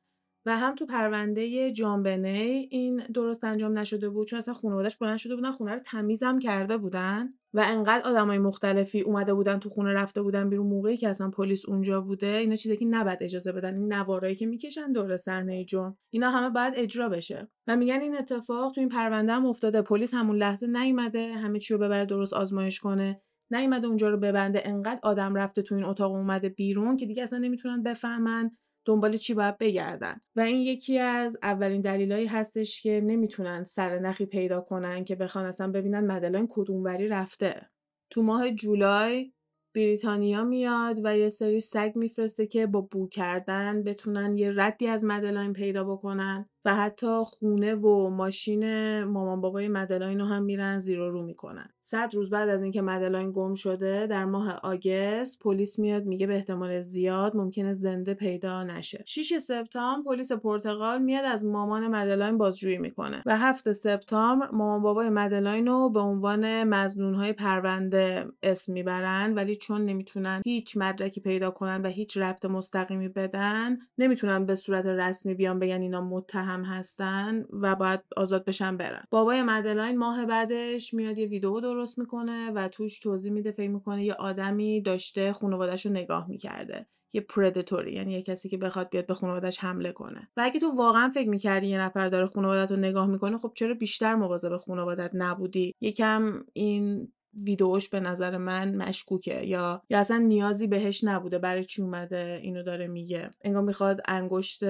و 0.45 0.57
هم 0.57 0.75
تو 0.75 0.85
پرونده 0.85 1.71
جانبنی 1.71 2.67
این 2.71 3.03
درست 3.13 3.43
انجام 3.43 3.79
نشده 3.79 4.09
بود 4.09 4.27
چون 4.27 4.39
اصلا 4.39 4.53
خانواده‌اش 4.53 4.97
بلند 4.97 5.17
شده 5.17 5.35
بودن 5.35 5.51
خونه 5.51 5.71
رو 5.73 5.79
تمیزم 5.79 6.39
کرده 6.39 6.77
بودن 6.77 7.33
و 7.53 7.63
انقدر 7.67 8.09
آدمای 8.09 8.37
مختلفی 8.37 9.01
اومده 9.01 9.33
بودن 9.33 9.59
تو 9.59 9.69
خونه 9.69 9.93
رفته 9.93 10.21
بودن 10.21 10.49
بیرون 10.49 10.67
موقعی 10.67 10.97
که 10.97 11.09
اصلا 11.09 11.29
پلیس 11.29 11.69
اونجا 11.69 12.01
بوده 12.01 12.27
اینا 12.27 12.55
چیزی 12.55 12.77
که 12.77 12.85
نباید 12.85 13.17
اجازه 13.21 13.51
بدن 13.51 13.77
این 13.77 13.93
نوارایی 13.93 14.35
که 14.35 14.45
می‌کشن 14.45 14.91
دور 14.91 15.17
صحنه 15.17 15.65
جرم 15.65 15.97
اینا 16.09 16.29
همه 16.29 16.49
باید 16.49 16.73
اجرا 16.77 17.09
بشه. 17.09 17.47
و 17.67 17.77
میگن 17.77 18.01
این 18.01 18.17
اتفاق 18.17 18.71
تو 18.71 18.81
این 18.81 18.89
پرونده 18.89 19.31
هم 19.33 19.45
افتاده 19.45 19.81
پلیس 19.81 20.13
همون 20.13 20.37
لحظه 20.37 20.67
نیومده 20.67 21.33
همه 21.33 21.59
چی 21.59 21.73
رو 21.73 21.79
ببره 21.79 22.05
درست 22.05 22.33
آزمایش 22.33 22.79
کنه 22.79 23.21
نیومده 23.51 23.87
اونجا 23.87 24.09
رو 24.09 24.17
ببنده 24.17 24.61
انقدر 24.65 24.99
آدم 25.03 25.35
رفته 25.35 25.61
تو 25.61 25.75
این 25.75 25.83
اتاق 25.83 26.11
اومده 26.11 26.49
بیرون 26.49 26.97
که 26.97 27.05
دیگه 27.05 27.23
اصلا 27.23 27.39
نمی‌تونن 27.39 27.83
بفهمن 27.83 28.51
دنبال 28.85 29.17
چی 29.17 29.33
باید 29.33 29.57
بگردن؟ 29.57 30.21
و 30.35 30.41
این 30.41 30.57
یکی 30.57 30.99
از 30.99 31.37
اولین 31.43 31.81
دلیلایی 31.81 32.25
هستش 32.25 32.81
که 32.81 33.01
نمی‌تونن 33.01 33.63
سر 33.63 33.99
نخی 33.99 34.25
پیدا 34.25 34.61
کنن 34.61 35.03
که 35.03 35.15
بخوان 35.15 35.45
اصلا 35.45 35.71
ببینن 35.71 36.05
مدلاین 36.05 36.47
کدوموری 36.49 37.07
رفته. 37.07 37.69
تو 38.09 38.23
ماه 38.23 38.51
جولای 38.51 39.33
بریتانیا 39.75 40.43
میاد 40.43 40.99
و 41.03 41.17
یه 41.17 41.29
سری 41.29 41.59
سگ 41.59 41.91
میفرسته 41.95 42.47
که 42.47 42.67
با 42.67 42.81
بو 42.81 43.07
کردن 43.07 43.83
بتونن 43.83 44.37
یه 44.37 44.53
ردی 44.55 44.87
از 44.87 45.05
مدلاین 45.05 45.53
پیدا 45.53 45.83
بکنن. 45.83 46.49
و 46.65 46.75
حتی 46.75 47.23
خونه 47.25 47.75
و 47.75 48.09
ماشین 48.09 49.03
مامان 49.03 49.41
بابای 49.41 49.67
مدلاین 49.67 50.19
رو 50.19 50.25
هم 50.25 50.43
میرن 50.43 50.79
زیر 50.79 50.99
و 50.99 51.11
رو 51.11 51.23
می‌کنن. 51.23 51.69
صد 51.81 52.09
روز 52.13 52.29
بعد 52.29 52.49
از 52.49 52.63
اینکه 52.63 52.81
مدلاین 52.81 53.31
گم 53.31 53.53
شده 53.53 54.07
در 54.07 54.25
ماه 54.25 54.59
آگست 54.63 55.39
پلیس 55.39 55.79
میاد 55.79 56.05
میگه 56.05 56.27
به 56.27 56.35
احتمال 56.35 56.81
زیاد 56.81 57.35
ممکنه 57.35 57.73
زنده 57.73 58.13
پیدا 58.13 58.63
نشه. 58.63 59.03
6 59.05 59.37
سپتامبر 59.37 60.03
پلیس 60.05 60.31
پرتغال 60.31 61.01
میاد 61.01 61.25
از 61.25 61.45
مامان 61.45 61.87
مدلاین 61.87 62.37
بازجویی 62.37 62.77
می‌کنه 62.77 63.23
و 63.25 63.37
7 63.37 63.71
سپتامبر 63.71 64.49
مامان 64.51 64.81
بابای 64.81 65.09
مدلاین 65.09 65.67
رو 65.67 65.89
به 65.89 65.99
عنوان 65.99 66.63
مزنون 66.63 67.15
های 67.15 67.33
پرونده 67.33 68.25
اسم 68.43 68.73
می‌برن 68.73 69.33
ولی 69.33 69.55
چون 69.55 69.85
نمی‌تونن 69.85 70.41
هیچ 70.45 70.77
مدرکی 70.77 71.21
پیدا 71.21 71.51
کنن 71.51 71.81
و 71.81 71.87
هیچ 71.87 72.17
ربط 72.17 72.45
مستقیمی 72.45 73.07
بدن 73.07 73.77
نمی‌تونن 73.97 74.45
به 74.45 74.55
صورت 74.55 74.85
رسمی 74.85 75.33
بیان 75.33 75.59
بگن 75.59 75.81
اینا 75.81 76.01
متهم 76.01 76.52
هم 76.53 76.63
هستن 76.63 77.45
و 77.51 77.75
باید 77.75 77.99
آزاد 78.17 78.45
بشن 78.45 78.77
برن. 78.77 79.03
بابای 79.09 79.41
مدلاین 79.41 79.97
ماه 79.97 80.25
بعدش 80.25 80.93
میاد 80.93 81.17
یه 81.17 81.27
ویدیو 81.27 81.59
درست 81.59 81.99
می‌کنه 81.99 82.51
و 82.51 82.67
توش 82.67 82.99
توضیح 82.99 83.31
میده 83.31 83.51
فکر 83.51 83.69
می‌کنه 83.69 84.03
یه 84.03 84.13
آدمی 84.13 84.81
داشته 84.81 85.33
خانوادهش 85.33 85.85
رو 85.85 85.91
نگاه 85.91 86.29
می‌کرده. 86.29 86.87
یه 87.15 87.21
پردتوری 87.21 87.93
یعنی 87.93 88.13
یه 88.13 88.23
کسی 88.23 88.49
که 88.49 88.57
بخواد 88.57 88.89
بیاد 88.89 89.05
به 89.05 89.13
خانوادهش 89.13 89.59
حمله 89.59 89.91
کنه. 89.91 90.29
و 90.37 90.41
اگه 90.43 90.59
تو 90.59 90.67
واقعا 90.77 91.09
فکر 91.09 91.29
می‌کردی 91.29 91.67
یه 91.67 91.79
نفر 91.79 92.09
داره 92.09 92.27
خانوادت 92.27 92.71
رو 92.71 92.77
نگاه 92.77 93.07
می‌کنه 93.07 93.37
خب 93.37 93.51
چرا 93.55 93.73
بیشتر 93.73 94.15
مواظب 94.15 94.57
خانوادت 94.57 95.11
نبودی؟ 95.13 95.75
یکم 95.81 96.43
این 96.53 97.13
ویدیوش 97.35 97.89
به 97.89 97.99
نظر 97.99 98.37
من 98.37 98.75
مشکوکه 98.75 99.41
یا 99.45 99.81
یا 99.89 99.99
اصلا 99.99 100.17
نیازی 100.17 100.67
بهش 100.67 101.03
نبوده 101.03 101.37
برای 101.39 101.63
چی 101.65 101.81
اومده 101.81 102.39
اینو 102.41 102.63
داره 102.63 102.87
میگه. 102.87 103.29
انگار 103.41 103.63
می‌خواد 103.63 104.01
انگشت 104.05 104.63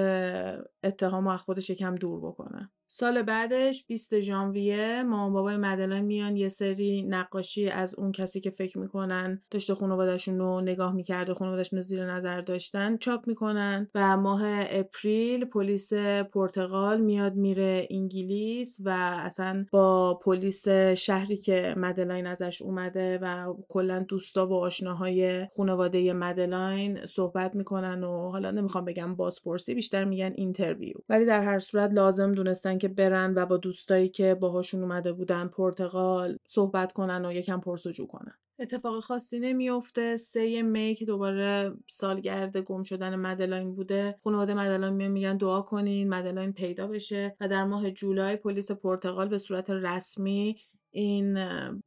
اتهام 0.83 1.27
از 1.27 1.39
خودش 1.39 1.69
یکم 1.69 1.95
دور 1.95 2.19
بکنه. 2.19 2.71
سال 2.95 3.21
بعدش 3.21 3.85
20 3.85 4.19
ژانویه 4.19 5.03
مامان 5.03 5.33
بابای 5.33 5.57
مدلن 5.57 6.01
میان 6.01 6.37
یه 6.37 6.49
سری 6.49 7.03
نقاشی 7.03 7.69
از 7.69 7.95
اون 7.95 8.11
کسی 8.11 8.41
که 8.41 8.49
فکر 8.49 8.77
می‌کنن 8.79 9.41
داشته 9.51 9.75
خانوادهشون 9.75 10.39
رو 10.39 10.61
نگاه 10.61 10.93
می‌کرده 10.93 11.33
خانوادهشون 11.33 11.77
رو 11.77 11.83
زیر 11.83 12.05
نظر 12.05 12.41
داشتن 12.41 12.97
چاپ 12.97 13.27
می‌کنن 13.27 13.89
و 13.95 14.17
ماه 14.17 14.41
اپریل 14.69 15.45
پلیس 15.45 15.93
پرتغال 16.33 17.01
میاد 17.01 17.35
میره 17.35 17.87
انگلیس 17.91 18.77
و 18.85 18.89
اصلا 19.19 19.65
با 19.71 20.19
پلیس 20.25 20.67
شهری 20.97 21.37
که 21.37 21.73
مدلاین 21.77 22.27
ازش 22.27 22.61
اومده 22.61 23.19
و 23.21 23.53
کلا 23.69 23.99
دوستا 23.99 24.47
و 24.47 24.53
آشناهای 24.53 25.47
خانواده 25.57 26.13
مدلاین 26.13 27.05
صحبت 27.05 27.55
می‌کنن 27.55 28.03
و 28.03 28.31
حالا 28.31 28.51
نمی‌خوام 28.51 28.85
بگم 28.85 29.15
بازپرسی 29.15 29.73
بیشتر 29.73 30.05
میگن 30.05 30.33
interview. 30.35 30.95
ولی 31.09 31.25
در 31.25 31.43
هر 31.43 31.59
صورت 31.59 31.91
لازم 31.91 32.31
دونستن 32.31 32.77
که 32.83 32.89
برن 32.89 33.33
و 33.35 33.45
با 33.45 33.57
دوستایی 33.57 34.09
که 34.09 34.35
باهاشون 34.35 34.81
اومده 34.81 35.13
بودن 35.13 35.47
پرتغال 35.47 36.37
صحبت 36.47 36.93
کنن 36.93 37.25
و 37.25 37.31
یکم 37.31 37.59
پرسجو 37.59 38.05
کنن. 38.05 38.33
اتفاق 38.59 39.03
خاصی 39.03 39.39
نمیفته 39.39 40.17
سه 40.17 40.61
می 40.61 40.95
که 40.95 41.05
دوباره 41.05 41.73
سالگرد 41.89 42.57
گم 42.57 42.83
شدن 42.83 43.15
مدلاین 43.15 43.75
بوده. 43.75 44.15
خانواده 44.23 44.53
مدلاین 44.53 45.07
میگن 45.07 45.37
دعا 45.37 45.61
کنین 45.61 46.09
مدلاین 46.09 46.53
پیدا 46.53 46.87
بشه 46.87 47.35
و 47.41 47.47
در 47.47 47.63
ماه 47.63 47.91
جولای 47.91 48.35
پلیس 48.35 48.71
پرتغال 48.71 49.27
به 49.27 49.37
صورت 49.37 49.69
رسمی 49.69 50.57
این 50.95 51.37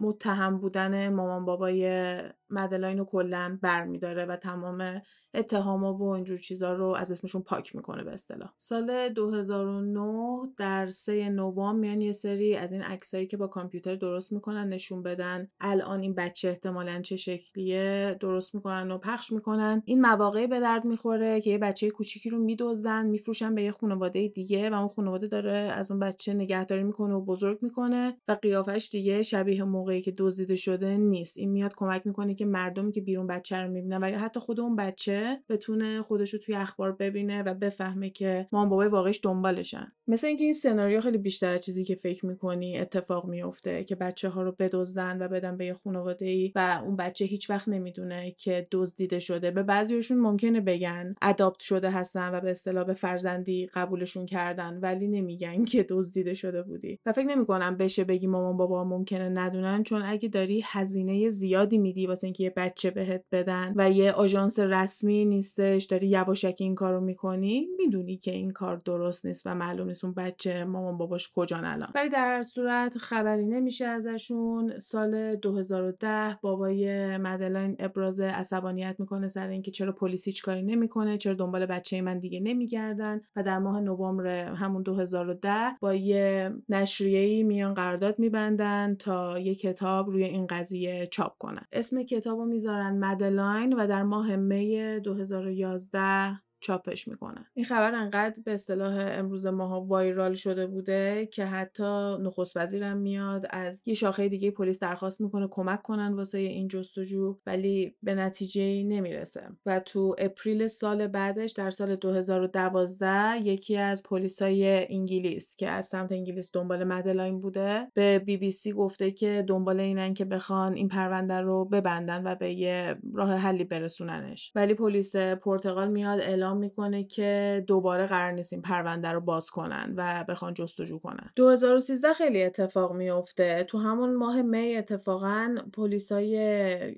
متهم 0.00 0.58
بودن 0.58 1.08
مامان 1.08 1.44
بابای 1.44 2.16
مدلاین 2.50 2.98
رو 2.98 3.04
کلا 3.04 3.58
برمیداره 3.62 4.24
و 4.24 4.36
تمام 4.36 5.02
اتهاما 5.34 5.94
و 5.94 6.02
اینجور 6.02 6.38
چیزا 6.38 6.74
رو 6.74 6.86
از 6.86 7.10
اسمشون 7.10 7.42
پاک 7.42 7.76
می‌کنه 7.76 8.04
به 8.04 8.12
اصطلاح. 8.12 8.50
سال 8.58 9.08
2009 9.08 10.52
در 10.56 10.90
سه 10.90 11.28
نوامبر 11.28 11.80
میان 11.80 12.00
یه 12.00 12.12
سری 12.12 12.56
از 12.56 12.72
این 12.72 12.82
عکسایی 12.82 13.26
که 13.26 13.36
با 13.36 13.46
کامپیوتر 13.46 13.96
درست 13.96 14.32
می‌کنن 14.32 14.68
نشون 14.68 15.02
بدن. 15.02 15.48
الان 15.60 16.00
این 16.00 16.14
بچه 16.14 16.48
احتمالا 16.48 17.00
چه 17.00 17.16
شکلیه 17.16 18.16
درست 18.20 18.54
می‌کنن 18.54 18.90
و 18.90 18.98
پخش 18.98 19.32
می‌کنن. 19.32 19.82
این 19.84 20.00
مواقعی 20.00 20.46
به 20.46 20.60
درد 20.60 20.84
می‌خوره 20.84 21.40
که 21.40 21.50
یه 21.50 21.58
بچه 21.58 21.90
کوچیکی 21.90 22.30
رو 22.30 22.38
میدوزن 22.38 23.06
میفروشن 23.06 23.54
به 23.54 23.62
یه 23.62 23.72
خانواده 23.72 24.28
دیگه 24.28 24.70
و 24.70 24.74
اون 24.74 24.88
خانواده 24.88 25.26
داره 25.26 25.52
از 25.52 25.90
اون 25.90 26.00
بچه 26.00 26.34
نگهداری 26.34 26.82
می‌کنه 26.82 27.14
و 27.14 27.24
بزرگ 27.24 27.58
می‌کنه 27.62 28.16
و 28.28 28.32
قیافش 28.42 28.88
دیگه 28.96 29.22
شبیه 29.22 29.64
موقعی 29.64 30.02
که 30.02 30.14
دزدیده 30.18 30.56
شده 30.56 30.96
نیست. 30.96 31.38
این 31.38 31.50
میاد 31.50 31.72
کمک 31.76 32.06
می‌کنه 32.06 32.34
که 32.34 32.44
مردمی 32.46 32.92
که 32.92 33.00
بیرون 33.00 33.26
بچه 33.26 33.56
رو 33.56 33.70
می‌بینن 33.70 33.96
و 33.96 34.06
حتی 34.06 34.40
خود 34.40 34.60
اون 34.60 34.76
بچه 34.76 35.40
بتونه 35.48 36.02
خودش 36.02 36.34
رو 36.34 36.40
توی 36.40 36.54
اخبار 36.54 36.92
ببینه 36.92 37.42
و 37.42 37.54
بفهمه 37.54 38.10
که 38.10 38.48
مام 38.52 38.68
بابای 38.68 38.88
واقعیش 38.88 39.20
دنبالشن. 39.22 39.92
مثل 40.08 40.26
اینکه 40.26 40.44
این 40.44 40.52
سناریو 40.52 41.00
خیلی 41.00 41.18
بیشتر 41.18 41.54
از 41.54 41.64
چیزی 41.64 41.84
که 41.84 41.94
فکر 41.94 42.26
می‌کنی 42.26 42.78
اتفاق 42.78 43.26
میفته 43.26 43.84
که 43.84 43.94
بچه 43.94 44.28
ها 44.28 44.42
رو 44.42 44.52
بدزدن 44.58 45.22
و 45.22 45.28
بدن 45.28 45.56
به 45.56 45.66
یه 45.66 45.74
خانواده 45.74 46.26
ای 46.26 46.52
و 46.54 46.80
اون 46.84 46.96
بچه 46.96 47.24
هیچ 47.24 47.50
وقت 47.50 47.68
نمی‌دونه 47.68 48.30
که 48.30 48.68
دزدیده 48.70 49.18
شده. 49.18 49.50
به 49.50 49.62
بعضیشون 49.62 50.18
ممکنه 50.18 50.60
بگن 50.60 51.14
اداپت 51.22 51.60
شده 51.60 51.90
هستن 51.90 52.34
و 52.34 52.40
به 52.40 52.50
اصطلاح 52.50 52.84
به 52.84 52.94
فرزندی 52.94 53.66
قبولشون 53.74 54.26
کردن 54.26 54.78
ولی 54.82 55.08
نمیگن 55.08 55.64
که 55.64 55.86
دزدیده 55.88 56.34
شده 56.34 56.62
بودی. 56.62 56.98
و 57.06 57.12
فکر 57.12 57.26
نمی‌کنم 57.26 57.76
بشه 57.76 58.04
بگی 58.04 58.26
مامان 58.26 58.56
بابا 58.56 58.85
ممکنه 58.86 59.28
ندونن 59.28 59.82
چون 59.82 60.02
اگه 60.02 60.28
داری 60.28 60.62
هزینه 60.64 61.28
زیادی 61.28 61.78
میدی 61.78 62.06
واسه 62.06 62.26
اینکه 62.26 62.44
یه 62.44 62.52
بچه 62.56 62.90
بهت 62.90 63.24
بدن 63.32 63.72
و 63.76 63.90
یه 63.90 64.12
آژانس 64.12 64.58
رسمی 64.58 65.24
نیستش 65.24 65.84
داری 65.84 66.06
یواشکی 66.06 66.64
این 66.64 66.74
کارو 66.74 67.00
می‌کنی 67.00 67.68
می‌دونی 67.78 68.16
که 68.16 68.30
این 68.30 68.50
کار 68.50 68.76
درست 68.84 69.26
نیست 69.26 69.42
و 69.46 69.54
معلوم 69.54 69.88
نیست 69.88 70.04
اون 70.04 70.14
بچه 70.14 70.64
مامان 70.64 70.98
باباش 70.98 71.32
کجان 71.34 71.64
الان. 71.64 71.88
ولی 71.94 72.08
در 72.08 72.42
صورت 72.42 72.98
خبری 72.98 73.46
نمیشه 73.46 73.84
ازشون. 73.84 74.80
سال 74.80 75.36
2010 75.36 76.38
بابای 76.42 77.16
مدلاین 77.16 77.76
ابراز 77.78 78.20
عصبانیت 78.20 78.96
می‌کنه 78.98 79.28
سر 79.28 79.48
اینکه 79.48 79.70
چرا 79.70 79.92
پلیس 79.92 80.24
هیچ 80.24 80.42
کاری 80.42 80.62
نمی‌کنه 80.62 81.18
چرا 81.18 81.34
دنبال 81.34 81.66
بچه 81.66 82.00
من 82.02 82.18
دیگه 82.18 82.40
نمیگردن 82.40 83.20
و 83.36 83.42
در 83.42 83.58
ماه 83.58 83.80
نوامبر 83.80 84.26
همون 84.54 84.82
2010 84.82 85.50
با 85.80 85.94
یه 85.94 86.52
نشریه‌ای 86.68 87.42
میان 87.42 87.74
قرارداد 87.74 88.18
میبندن 88.18 88.75
تا 88.98 89.38
یه 89.38 89.54
کتاب 89.54 90.10
روی 90.10 90.24
این 90.24 90.46
قضیه 90.46 91.08
چاپ 91.12 91.38
کنن. 91.38 91.66
اسم 91.72 92.02
کتابو 92.02 92.44
می‌ذارن 92.44 92.98
مدلاین 92.98 93.72
و 93.72 93.86
در 93.86 94.02
ماه 94.02 94.36
می 94.36 95.00
2011 95.00 96.45
چاپش 96.60 97.08
می‌کنن 97.08 97.46
این 97.54 97.64
خبر 97.64 97.94
انقدر 97.94 98.42
به 98.44 98.54
اصطلاح 98.54 98.94
امروز 98.98 99.46
ماها 99.46 99.80
viral 99.80 100.34
شده 100.34 100.66
بوده 100.66 101.26
که 101.26 101.44
حتی 101.44 102.16
نخست 102.20 102.56
وزیرم 102.56 102.96
میاد 102.96 103.46
از 103.50 103.82
یه 103.86 103.94
شاخه 103.94 104.28
دیگه 104.28 104.50
پلیس 104.50 104.78
درخواست 104.78 105.20
می‌کنه 105.20 105.48
کمک 105.50 105.82
کنن 105.82 106.12
واسه 106.12 106.38
این 106.38 106.68
جستجو 106.68 107.38
ولی 107.46 107.94
به 108.02 108.14
نتیجه 108.14 108.82
نمی‌رسه. 108.82 109.48
و 109.66 109.80
تو 109.80 110.14
اپریل 110.18 110.66
سال 110.66 111.06
بعدش 111.06 111.52
در 111.52 111.70
سال 111.70 111.96
2012 111.96 113.40
یکی 113.42 113.76
از 113.76 114.02
پلیسای 114.02 114.86
انگلیس 114.92 115.56
که 115.56 115.68
از 115.68 115.86
سمت 115.86 116.12
انگلیس 116.12 116.50
دنبال 116.54 116.84
مدلاین 116.84 117.40
بوده 117.40 117.86
به 117.94 118.18
بی 118.18 118.36
بی 118.36 118.50
سی 118.50 118.72
گفته 118.72 119.10
که 119.10 119.44
دنبال 119.48 119.80
اینن 119.80 120.14
که 120.14 120.24
بخوان 120.24 120.74
این 120.74 120.88
پرونده 120.88 121.40
رو 121.40 121.64
ببندن 121.64 122.26
و 122.26 122.34
به 122.34 122.52
یه 122.52 122.96
راه 123.14 123.34
حلی 123.34 123.64
برسوننش. 123.64 124.52
ولی 124.54 124.74
پلیس 124.74 125.16
پرتغال 125.16 125.88
میاد 125.88 126.20
اعلام 126.20 126.45
می‌کنه 126.54 127.04
که 127.04 127.64
دوباره 127.66 128.06
قرار 128.06 128.32
نیست 128.32 128.52
این 128.52 128.62
پرونده 128.62 129.08
رو 129.08 129.20
باز 129.20 129.50
کنن 129.50 129.94
و 129.96 130.24
بخوان 130.28 130.54
جستجو 130.54 130.98
کنن. 130.98 131.30
2013 131.36 132.12
خیلی 132.12 132.42
اتفاق 132.42 132.92
میفته 132.92 133.64
تو 133.68 133.78
همون 133.78 134.14
ماه 134.14 134.42
می 134.42 134.76
اتفاقا 134.76 135.54
پلیسای 135.72 136.30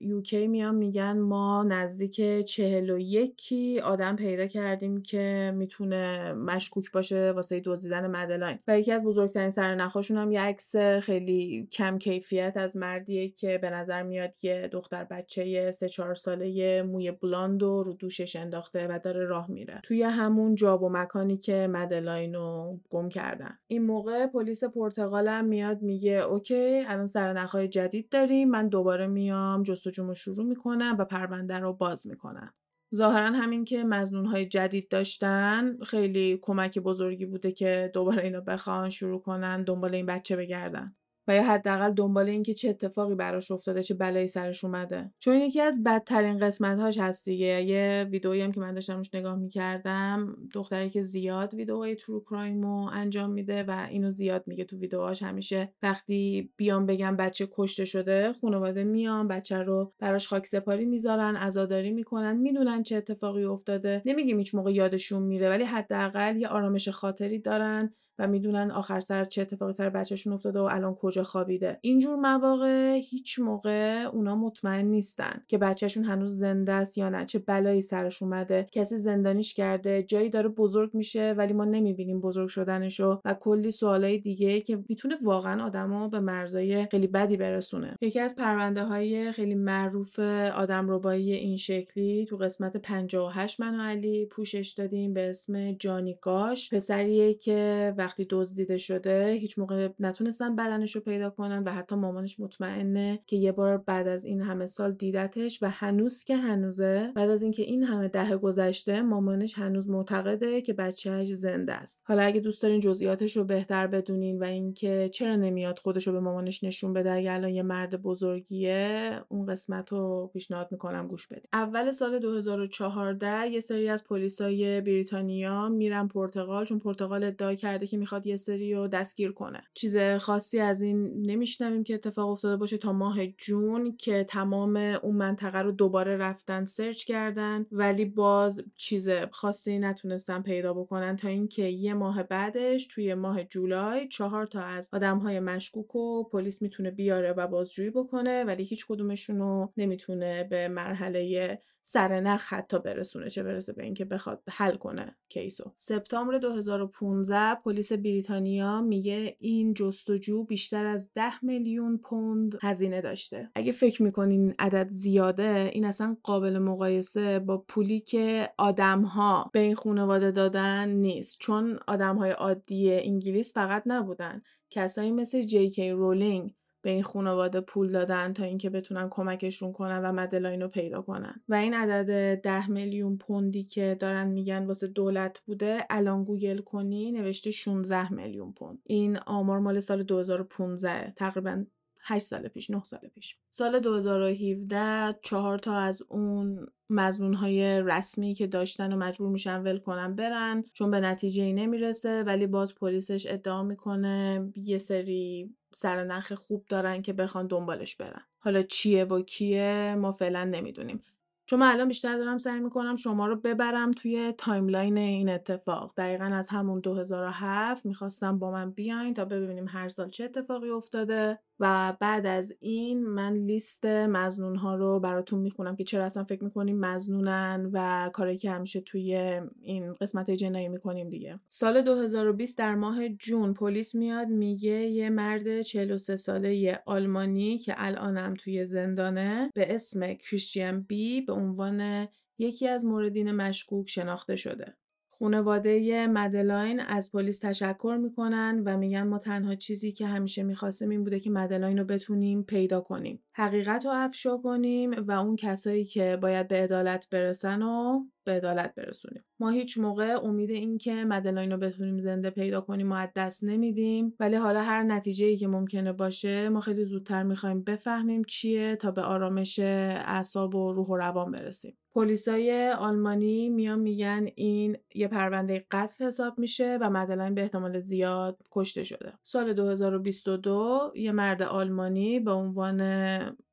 یوکی 0.00 0.46
میان 0.46 0.74
میگن 0.74 1.18
ما 1.18 1.62
نزدیک 1.62 2.44
چهل 2.44 2.90
و 2.90 2.98
یکی 2.98 3.80
آدم 3.80 4.16
پیدا 4.16 4.46
کردیم 4.46 5.02
که 5.02 5.52
می‌تونه 5.56 6.32
مشکوک 6.32 6.92
باشه 6.92 7.32
واسه 7.32 7.60
دزدیدن 7.60 8.06
مدلاین 8.06 8.58
و 8.68 8.78
یکی 8.78 8.92
از 8.92 9.04
بزرگترین 9.04 9.50
سرنخاشون 9.50 10.16
هم 10.16 10.32
یه 10.32 10.40
عکس 10.40 10.76
خیلی 10.76 11.68
کم 11.72 11.98
کیفیت 11.98 12.52
از 12.56 12.76
مردیه 12.76 13.28
که 13.28 13.58
به 13.58 13.70
نظر 13.70 14.02
میاد 14.02 14.34
یه 14.42 14.68
دختر 14.72 15.04
بچه 15.04 15.70
سه 15.70 15.88
چهار 15.88 16.14
ساله 16.14 16.82
موی 16.82 17.10
بلاند 17.10 17.62
و 17.62 17.82
رو 17.82 17.92
دوشش 17.92 18.36
انداخته 18.36 18.86
و 18.86 18.98
داره 18.98 19.26
راه 19.38 19.50
میره. 19.50 19.80
توی 19.84 20.02
همون 20.02 20.54
جا 20.54 20.78
و 20.78 20.88
مکانی 20.88 21.36
که 21.36 21.68
مدلاین 21.70 22.34
رو 22.34 22.80
گم 22.90 23.08
کردن. 23.08 23.58
این 23.66 23.86
موقع 23.86 24.26
پلیس 24.26 24.64
پرتغال 24.64 25.28
هم 25.28 25.44
میاد 25.44 25.82
میگه 25.82 26.12
اوکی 26.12 26.84
الان 26.86 27.06
سرنخهای 27.06 27.68
جدید 27.68 28.08
داریم 28.08 28.50
من 28.50 28.68
دوباره 28.68 29.06
میام 29.06 29.62
جستجومو 29.62 30.14
شروع 30.14 30.46
می‌کنم 30.46 30.96
و 30.98 31.04
پرونده 31.04 31.58
رو 31.58 31.72
باز 31.72 32.06
می‌کنم. 32.06 32.54
ظاهرا 32.94 33.30
همین 33.30 33.64
که 33.64 33.84
های 34.32 34.46
جدید 34.46 34.88
داشتن 34.88 35.78
خیلی 35.86 36.38
کمک 36.42 36.78
بزرگی 36.78 37.26
بوده 37.26 37.52
که 37.52 37.90
دوباره 37.94 38.22
اینو 38.22 38.40
بخوان 38.40 38.90
شروع 38.90 39.20
کنن 39.20 39.62
دنبال 39.64 39.94
این 39.94 40.06
بچه 40.06 40.36
بگردن. 40.36 40.96
و 41.28 41.34
یا 41.34 41.42
حداقل 41.42 41.90
دنبال 41.92 42.28
اینکه 42.28 42.54
چه 42.54 42.68
اتفاقی 42.68 43.14
براش 43.14 43.50
افتاده 43.50 43.82
چه 43.82 43.94
بلایی 43.94 44.26
سرش 44.26 44.64
اومده. 44.64 45.10
چون 45.18 45.36
یکی 45.36 45.60
از 45.60 45.82
بدترین 45.82 46.38
قسمت 46.38 46.78
هاش 46.78 46.98
هست 46.98 47.24
دیگه. 47.24 47.62
یه 47.62 48.08
ویدئویی 48.10 48.40
هم 48.40 48.52
که 48.52 48.60
من 48.60 48.74
داشتم 48.74 48.96
روش 48.96 49.14
نگاه 49.14 49.36
می‌کردم 49.36 50.36
دختری 50.52 50.90
که 50.90 51.00
زیاد 51.00 51.54
ویدئوهای 51.54 51.96
ترو 51.96 52.20
کرایمو 52.20 52.88
انجام 52.92 53.30
میده 53.30 53.62
و 53.62 53.86
اینو 53.90 54.10
زیاد 54.10 54.44
میگه 54.46 54.64
تو 54.64 54.76
ویدئوهاش. 54.78 55.22
همیشه 55.22 55.72
وقتی 55.82 56.50
بیان 56.56 56.86
بگم 56.86 57.16
بچه 57.16 57.48
کشته 57.52 57.84
شده 57.84 58.32
خانواده 58.32 58.84
میان 58.84 59.28
بچه 59.28 59.62
رو 59.62 59.92
براش 59.98 60.28
خاک 60.28 60.46
سپاری 60.46 60.84
می‌ذارن 60.84 61.36
عزاداری 61.36 61.90
می‌کنن 61.90 62.36
می‌دونن 62.36 62.82
چه 62.82 62.96
اتفاقی 62.96 63.44
افتاده. 63.44 64.02
نمیگیم 64.04 64.38
هیچ 64.38 64.54
موقع 64.54 64.72
یادشون 64.72 65.22
میره 65.22 65.48
ولی 65.48 65.64
حداقل 65.64 66.36
یه 66.36 66.48
آرامش 66.48 66.88
خاطری 66.88 67.38
دارن. 67.38 67.94
و 68.18 68.28
می‌دونن 68.28 68.70
آخر 68.70 69.00
سر 69.00 69.24
چه 69.24 69.42
اتفاقی 69.42 69.72
سر 69.72 69.90
بچهشون 69.90 70.32
افتاده 70.32 70.60
و 70.60 70.62
الان 70.62 70.94
کجا 70.94 71.22
خوابیده. 71.22 71.78
اینجور 71.80 72.16
مواقع 72.16 73.00
هیچ 73.04 73.38
موقع 73.38 74.04
اونا 74.12 74.36
مطمئن 74.36 74.86
نیستن 74.86 75.42
که 75.48 75.58
بچهشون 75.58 76.04
هنوز 76.04 76.38
زنده 76.38 76.72
است 76.72 76.98
یا 76.98 77.08
نه 77.08 77.24
چه 77.24 77.38
بلایی 77.38 77.80
سرش 77.80 78.22
اومده. 78.22 78.66
کسی 78.72 78.96
زندانیش 78.96 79.54
کرده 79.54 80.02
جایی 80.02 80.30
داره 80.30 80.48
بزرگ 80.48 80.94
میشه 80.94 81.34
ولی 81.36 81.52
ما 81.52 81.64
نمی‌بینیم 81.64 82.20
بزرگ 82.20 82.48
شدنشو 82.48 83.20
و 83.24 83.34
کلی 83.34 83.70
سوالای 83.70 84.18
دیگه 84.18 84.60
که 84.60 84.84
می‌تونه 84.88 85.16
واقعا 85.22 85.64
آدمو 85.64 86.08
به 86.08 86.20
مرزای 86.20 86.86
خیلی 86.90 87.06
بدی 87.06 87.36
برسونه. 87.36 87.96
یکی 88.00 88.20
از 88.20 88.36
پرونده 88.36 88.84
های 88.84 89.32
خیلی 89.32 89.54
معروف 89.54 90.18
آدم 90.56 90.90
ربایی 90.90 91.32
این 91.32 91.56
شکلی 91.56 92.26
تو 92.26 92.36
قسمت 92.36 92.76
58 92.76 93.60
من 93.60 93.80
و 93.80 93.82
علی 93.82 94.26
پوشش 94.26 94.74
دادیم 94.78 95.14
به 95.14 95.30
اسم 95.30 95.72
جانی 95.72 96.16
گاش 96.22 96.74
پسریه 96.74 97.34
که 97.34 97.94
وقتی 98.08 98.26
دزدیده 98.30 98.76
شده 98.76 99.32
هیچ 99.32 99.58
موقع 99.58 99.88
نتونستن 100.00 100.56
بدنش 100.56 100.96
رو 100.96 101.00
پیدا 101.00 101.30
کنن 101.30 101.64
و 101.64 101.72
حتی 101.72 101.96
مامانش 101.96 102.40
مطمئنه 102.40 103.20
که 103.26 103.36
یه 103.36 103.52
بار 103.52 103.78
بعد 103.78 104.08
از 104.08 104.24
این 104.24 104.40
همه 104.40 104.66
سال 104.66 104.92
دیدتش 104.92 105.62
و 105.62 105.70
هنوز 105.70 106.24
که 106.24 106.36
هنوزه 106.36 107.12
بعد 107.14 107.30
از 107.30 107.42
اینکه 107.42 107.62
این 107.62 107.84
همه 107.84 108.08
دهه 108.08 108.36
گذشته 108.36 109.02
مامانش 109.02 109.58
هنوز 109.58 109.88
معتقده 109.90 110.62
که 110.62 110.72
بچهش 110.72 111.28
زنده 111.28 111.72
است. 111.72 112.04
حالا 112.08 112.22
اگه 112.22 112.40
دوست 112.40 112.62
دارین 112.62 112.80
جزئیاتش 112.80 113.36
رو 113.36 113.44
بهتر 113.44 113.86
بدونین 113.86 114.38
و 114.38 114.44
اینکه 114.44 115.10
چرا 115.12 115.36
نمیاد 115.36 115.78
خودش 115.78 116.06
رو 116.06 116.12
به 116.12 116.20
مامانش 116.20 116.64
نشون 116.64 116.92
بده 116.92 117.12
اگه 117.12 117.32
الان 117.32 117.50
یه 117.50 117.62
مرد 117.62 118.02
بزرگیه 118.02 119.20
اون 119.28 119.46
قسمت 119.46 119.92
رو 119.92 120.30
پیشنهاد 120.32 120.68
می‌کنم 120.70 121.08
گوش 121.08 121.26
بدید 121.26 121.48
اول 121.52 121.90
سال 121.90 122.18
2014 122.18 123.48
یه 123.48 123.60
سری 123.60 123.88
از 123.88 124.04
پلیسای 124.04 124.80
بریتانیا 124.80 125.68
میرن 125.68 126.08
پرتغال 126.08 126.64
چون 126.64 126.78
پرتغال 126.78 127.24
ادعا 127.24 127.54
کرده 127.54 127.86
که 127.86 127.97
می‌خواد 127.98 128.26
یه 128.26 128.36
سری 128.36 128.74
رو 128.74 128.88
دستگیر 128.88 129.32
کنه. 129.32 129.62
چیز 129.74 129.98
خاصی 129.98 130.60
از 130.60 130.82
این 130.82 131.26
نمیشنویم 131.26 131.84
که 131.84 131.94
اتفاق 131.94 132.28
افتاده 132.28 132.56
باشه 132.56 132.78
تا 132.78 132.92
ماه 132.92 133.26
جون 133.26 133.96
که 133.96 134.24
تمام 134.24 134.76
اون 134.76 135.16
منطقه 135.16 135.58
رو 135.58 135.72
دوباره 135.72 136.16
رفتن 136.16 136.64
سرچ 136.64 137.04
کردن 137.04 137.66
ولی 137.72 138.04
باز 138.04 138.62
چیز 138.74 139.10
خاصی 139.30 139.78
نتونستن 139.78 140.42
پیدا 140.42 140.74
بکنن 140.74 141.16
تا 141.16 141.28
اینکه 141.28 141.62
یه 141.62 141.94
ماه 141.94 142.22
بعدش 142.22 142.86
توی 142.86 143.14
ماه 143.14 143.44
جولای 143.44 144.08
چهار 144.08 144.46
تا 144.46 144.60
از 144.60 144.90
آدم 144.92 145.18
های 145.18 145.40
مشکوک 145.40 145.96
و 145.96 146.24
پلیس 146.24 146.62
می‌تونه 146.62 146.90
بیاره 146.90 147.32
و 147.32 147.46
بازجویی 147.46 147.90
بکنه 147.90 148.44
ولی 148.44 148.64
هیچ 148.64 148.86
کدومشون 148.86 149.38
رو 149.38 149.72
نمی‌تونه 149.76 150.44
به 150.44 150.68
مرحله 150.68 151.60
سرنخ 151.90 152.52
حتی 152.52 152.78
برسونه 152.78 153.30
چه 153.30 153.42
برسه 153.42 153.72
به 153.72 153.84
اینکه 153.84 154.04
بخواد 154.04 154.42
حل 154.50 154.76
کنه 154.76 155.16
کیسو. 155.28 155.72
سپتامبر 155.76 156.38
2015 156.38 157.54
پلیس 157.54 157.92
بریتانیا 157.92 158.80
میگه 158.80 159.36
این 159.40 159.74
جستجو 159.74 160.44
بیشتر 160.44 160.86
از 160.86 161.10
10 161.14 161.44
میلیون 161.44 161.98
پوند 161.98 162.58
هزینه 162.62 163.00
داشته. 163.00 163.50
اگه 163.54 163.72
فکر 163.72 164.02
می‌کنین 164.02 164.54
عدد 164.58 164.88
زیاده 164.88 165.70
این 165.72 165.84
اصلا 165.84 166.16
قابل 166.22 166.58
مقایسه 166.58 167.38
با 167.38 167.58
پولی 167.58 168.00
که 168.00 168.50
آدمها 168.58 169.50
به 169.52 169.60
این 169.60 169.74
خانواده 169.74 170.30
دادن 170.30 170.88
نیست. 170.88 171.36
چون 171.40 171.78
آدمهای 171.86 172.30
عادی 172.30 172.92
انگلیس 172.92 173.54
فقط 173.54 173.82
نبودن. 173.86 174.42
کسایی 174.70 175.12
مثل 175.12 175.42
جی 175.42 175.70
کی 175.70 175.90
رولینگ 175.90 176.54
به 176.88 176.92
این 176.92 177.02
خانواده 177.02 177.60
پول 177.60 177.92
دادن 177.92 178.32
تا 178.32 178.44
اینکه 178.44 178.70
بتونن 178.70 179.08
کمکشون 179.10 179.72
کنن 179.72 179.98
و 180.04 180.12
مدلاین 180.12 180.62
رو 180.62 180.68
پیدا 180.68 181.02
کنن. 181.02 181.42
و 181.48 181.54
این 181.54 181.74
عدد 181.74 182.40
ده 182.40 182.70
میلیون 182.70 183.16
پوندی 183.16 183.64
که 183.64 183.96
دارن 184.00 184.28
میگن 184.28 184.66
واسه 184.66 184.86
دولت 184.86 185.40
بوده 185.46 185.86
الان 185.90 186.24
گوگل 186.24 186.58
کنی 186.58 187.12
نوشته 187.12 187.50
16 187.50 188.12
میلیون 188.12 188.52
پوند. 188.52 188.78
این 188.84 189.18
آمار 189.26 189.58
مال 189.58 189.80
سال 189.80 190.02
2015 190.02 191.12
تقریبا 191.16 191.64
8 192.08 192.26
سال 192.26 192.48
پیش 192.48 192.70
9 192.70 192.84
سال 192.84 193.00
پیش. 193.14 193.36
سال 193.50 193.80
2017 193.80 195.18
چهار 195.22 195.58
تا 195.58 195.74
از 195.74 196.02
اون 196.08 196.66
مزنون 196.90 197.34
های 197.34 197.80
رسمی 197.80 198.34
که 198.34 198.46
داشتن 198.46 198.92
و 198.92 198.96
مجبور 198.96 199.28
میشن 199.28 199.62
ول 199.62 199.78
کنن 199.78 200.14
برن. 200.14 200.64
چون 200.72 200.90
به 200.90 201.00
نتیجه 201.00 201.42
ای 201.42 201.52
نمی‌رسه 201.52 202.22
ولی 202.22 202.46
باز 202.46 202.74
پلیسش 202.74 203.26
ادعا 203.28 203.62
می‌کنه 203.62 204.48
یه 204.56 204.78
سری 204.78 205.54
سرنخ 205.74 206.32
خوب 206.32 206.64
دارن 206.68 207.02
که 207.02 207.12
بخوان 207.12 207.46
دنبالش 207.46 207.96
برن. 207.96 208.22
حالا 208.38 208.62
چیه 208.62 209.04
و 209.04 209.22
کیه 209.22 209.94
ما 209.98 210.12
فعلا 210.12 210.44
نمی‌دونیم. 210.44 211.02
چون 211.46 211.58
من 211.58 211.72
الان 211.72 211.88
بیشتر 211.88 212.16
دارم 212.16 212.38
سعی 212.38 212.60
می‌کنم 212.60 212.96
شما 212.96 213.26
رو 213.26 213.36
ببرم 213.36 213.90
توی 213.90 214.32
timeline 214.38 214.98
این 214.98 215.28
اتفاق. 215.28 215.92
دقیقا 215.96 216.24
از 216.24 216.48
همون 216.48 216.80
2007 216.80 217.86
می‌خواستم 217.86 218.38
با 218.38 218.50
من 218.50 218.70
بیاین 218.70 219.14
تا 219.14 219.24
ببینیم 219.24 219.66
هر 219.68 219.88
سال 219.88 220.10
چه 220.10 220.24
اتفاقی 220.24 220.70
افتاده. 220.70 221.38
و 221.60 221.96
بعد 222.00 222.26
از 222.26 222.52
این 222.60 223.04
من 223.06 223.34
لیست 223.34 223.84
مزنون 223.86 224.56
ها 224.56 224.74
رو 224.74 225.00
براتون 225.00 225.38
می‌خونم 225.38 225.76
که 225.76 225.84
چرا 225.84 226.04
اصلا 226.04 226.24
فکر 226.24 226.44
می‌کنیم 226.44 226.78
مزنونن 226.80 227.70
و 227.72 228.10
کاری 228.12 228.36
که 228.36 228.50
همیشه 228.50 228.80
توی 228.80 229.40
این 229.60 229.92
قسمت 229.92 230.30
جنایی 230.30 230.68
می‌کنیم 230.68 231.08
دیگه. 231.08 231.40
سال 231.48 231.82
2020 231.82 232.58
در 232.58 232.74
ماه 232.74 233.08
جون 233.08 233.54
پلیس 233.54 233.94
میاد 233.94 234.28
میگه 234.28 234.70
یه 234.70 235.10
مرد 235.10 235.62
43 235.62 236.16
ساله 236.16 236.82
آلمانی 236.86 237.58
که 237.58 237.74
الانم 237.76 238.34
توی 238.34 238.66
زندانه 238.66 239.50
به 239.54 239.74
اسم 239.74 240.14
کریستیان 240.14 240.80
بی 240.80 241.20
به 241.20 241.32
عنوان 241.32 242.08
یکی 242.38 242.68
از 242.68 242.84
موردین 242.84 243.32
مشکوک 243.32 243.90
شناخته 243.90 244.36
شده. 244.36 244.76
خانواده 245.18 246.06
مدلاین 246.06 246.80
از 246.80 247.12
پلیس 247.12 247.38
تشکر 247.38 247.98
می‌کنن 248.02 248.62
و 248.64 248.76
میگن 248.76 249.02
ما 249.02 249.18
تنها 249.18 249.54
چیزی 249.54 249.92
که 249.92 250.06
همیشه 250.06 250.42
می‌خواستیم 250.42 250.88
این 250.88 251.04
بوده 251.04 251.20
که 251.20 251.30
مدلاین 251.30 251.78
رو 251.78 251.84
بتونیم 251.84 252.42
پیدا 252.42 252.80
کنیم. 252.80 253.22
حقیقت 253.32 253.84
رو 253.86 253.92
افشا 253.94 254.36
کنیم 254.36 254.94
و 255.08 255.12
اون 255.12 255.36
کسایی 255.36 255.84
که 255.84 256.18
باید 256.22 256.48
به 256.48 256.56
عدالت 256.56 257.08
برسن 257.10 257.62
و 257.62 258.00
به 258.28 258.34
عدالت 258.34 258.74
برسونیم. 258.74 259.24
ما 259.40 259.50
هیچ 259.50 259.78
موقع 259.78 260.18
امید 260.24 260.50
این 260.50 260.78
که 260.78 260.94
مدلاین 261.04 261.52
رو 261.52 261.58
بتونیم 261.58 261.98
زنده 261.98 262.30
پیدا 262.30 262.60
کنیم 262.60 262.92
و 262.92 263.06
دست 263.16 263.44
نمیدیم. 263.44 264.14
ولی 264.20 264.36
حالا 264.36 264.62
هر 264.62 264.82
نتیجه 264.82 265.26
ای 265.26 265.36
که 265.36 265.48
ممکنه 265.48 265.92
باشه 265.92 266.48
ما 266.48 266.60
خیلی 266.60 266.84
زودتر 266.84 267.22
می‌خوایم 267.22 267.62
بفهمیم 267.62 268.24
چیه 268.24 268.76
تا 268.76 268.90
به 268.90 269.02
آرامش 269.02 269.58
اعصاب 269.58 270.54
و 270.54 270.72
روح 270.72 270.86
و 270.86 270.96
روان 270.96 271.30
برسیم. 271.30 271.78
پلیسای 271.94 272.70
آلمانی 272.70 273.48
میان 273.48 273.80
میگن 273.80 274.26
این 274.34 274.76
یه 274.94 275.08
پرونده 275.08 275.66
قتل 275.70 276.04
حساب 276.04 276.38
میشه 276.38 276.78
و 276.80 276.90
مدلاین 276.90 277.34
به 277.34 277.42
احتمال 277.42 277.78
زیاد 277.78 278.38
کشته 278.50 278.84
شده. 278.84 279.12
سال 279.22 279.52
2022 279.52 280.92
یه 280.94 281.12
مرد 281.12 281.42
آلمانی 281.42 282.20
به 282.20 282.30
عنوان 282.30 282.80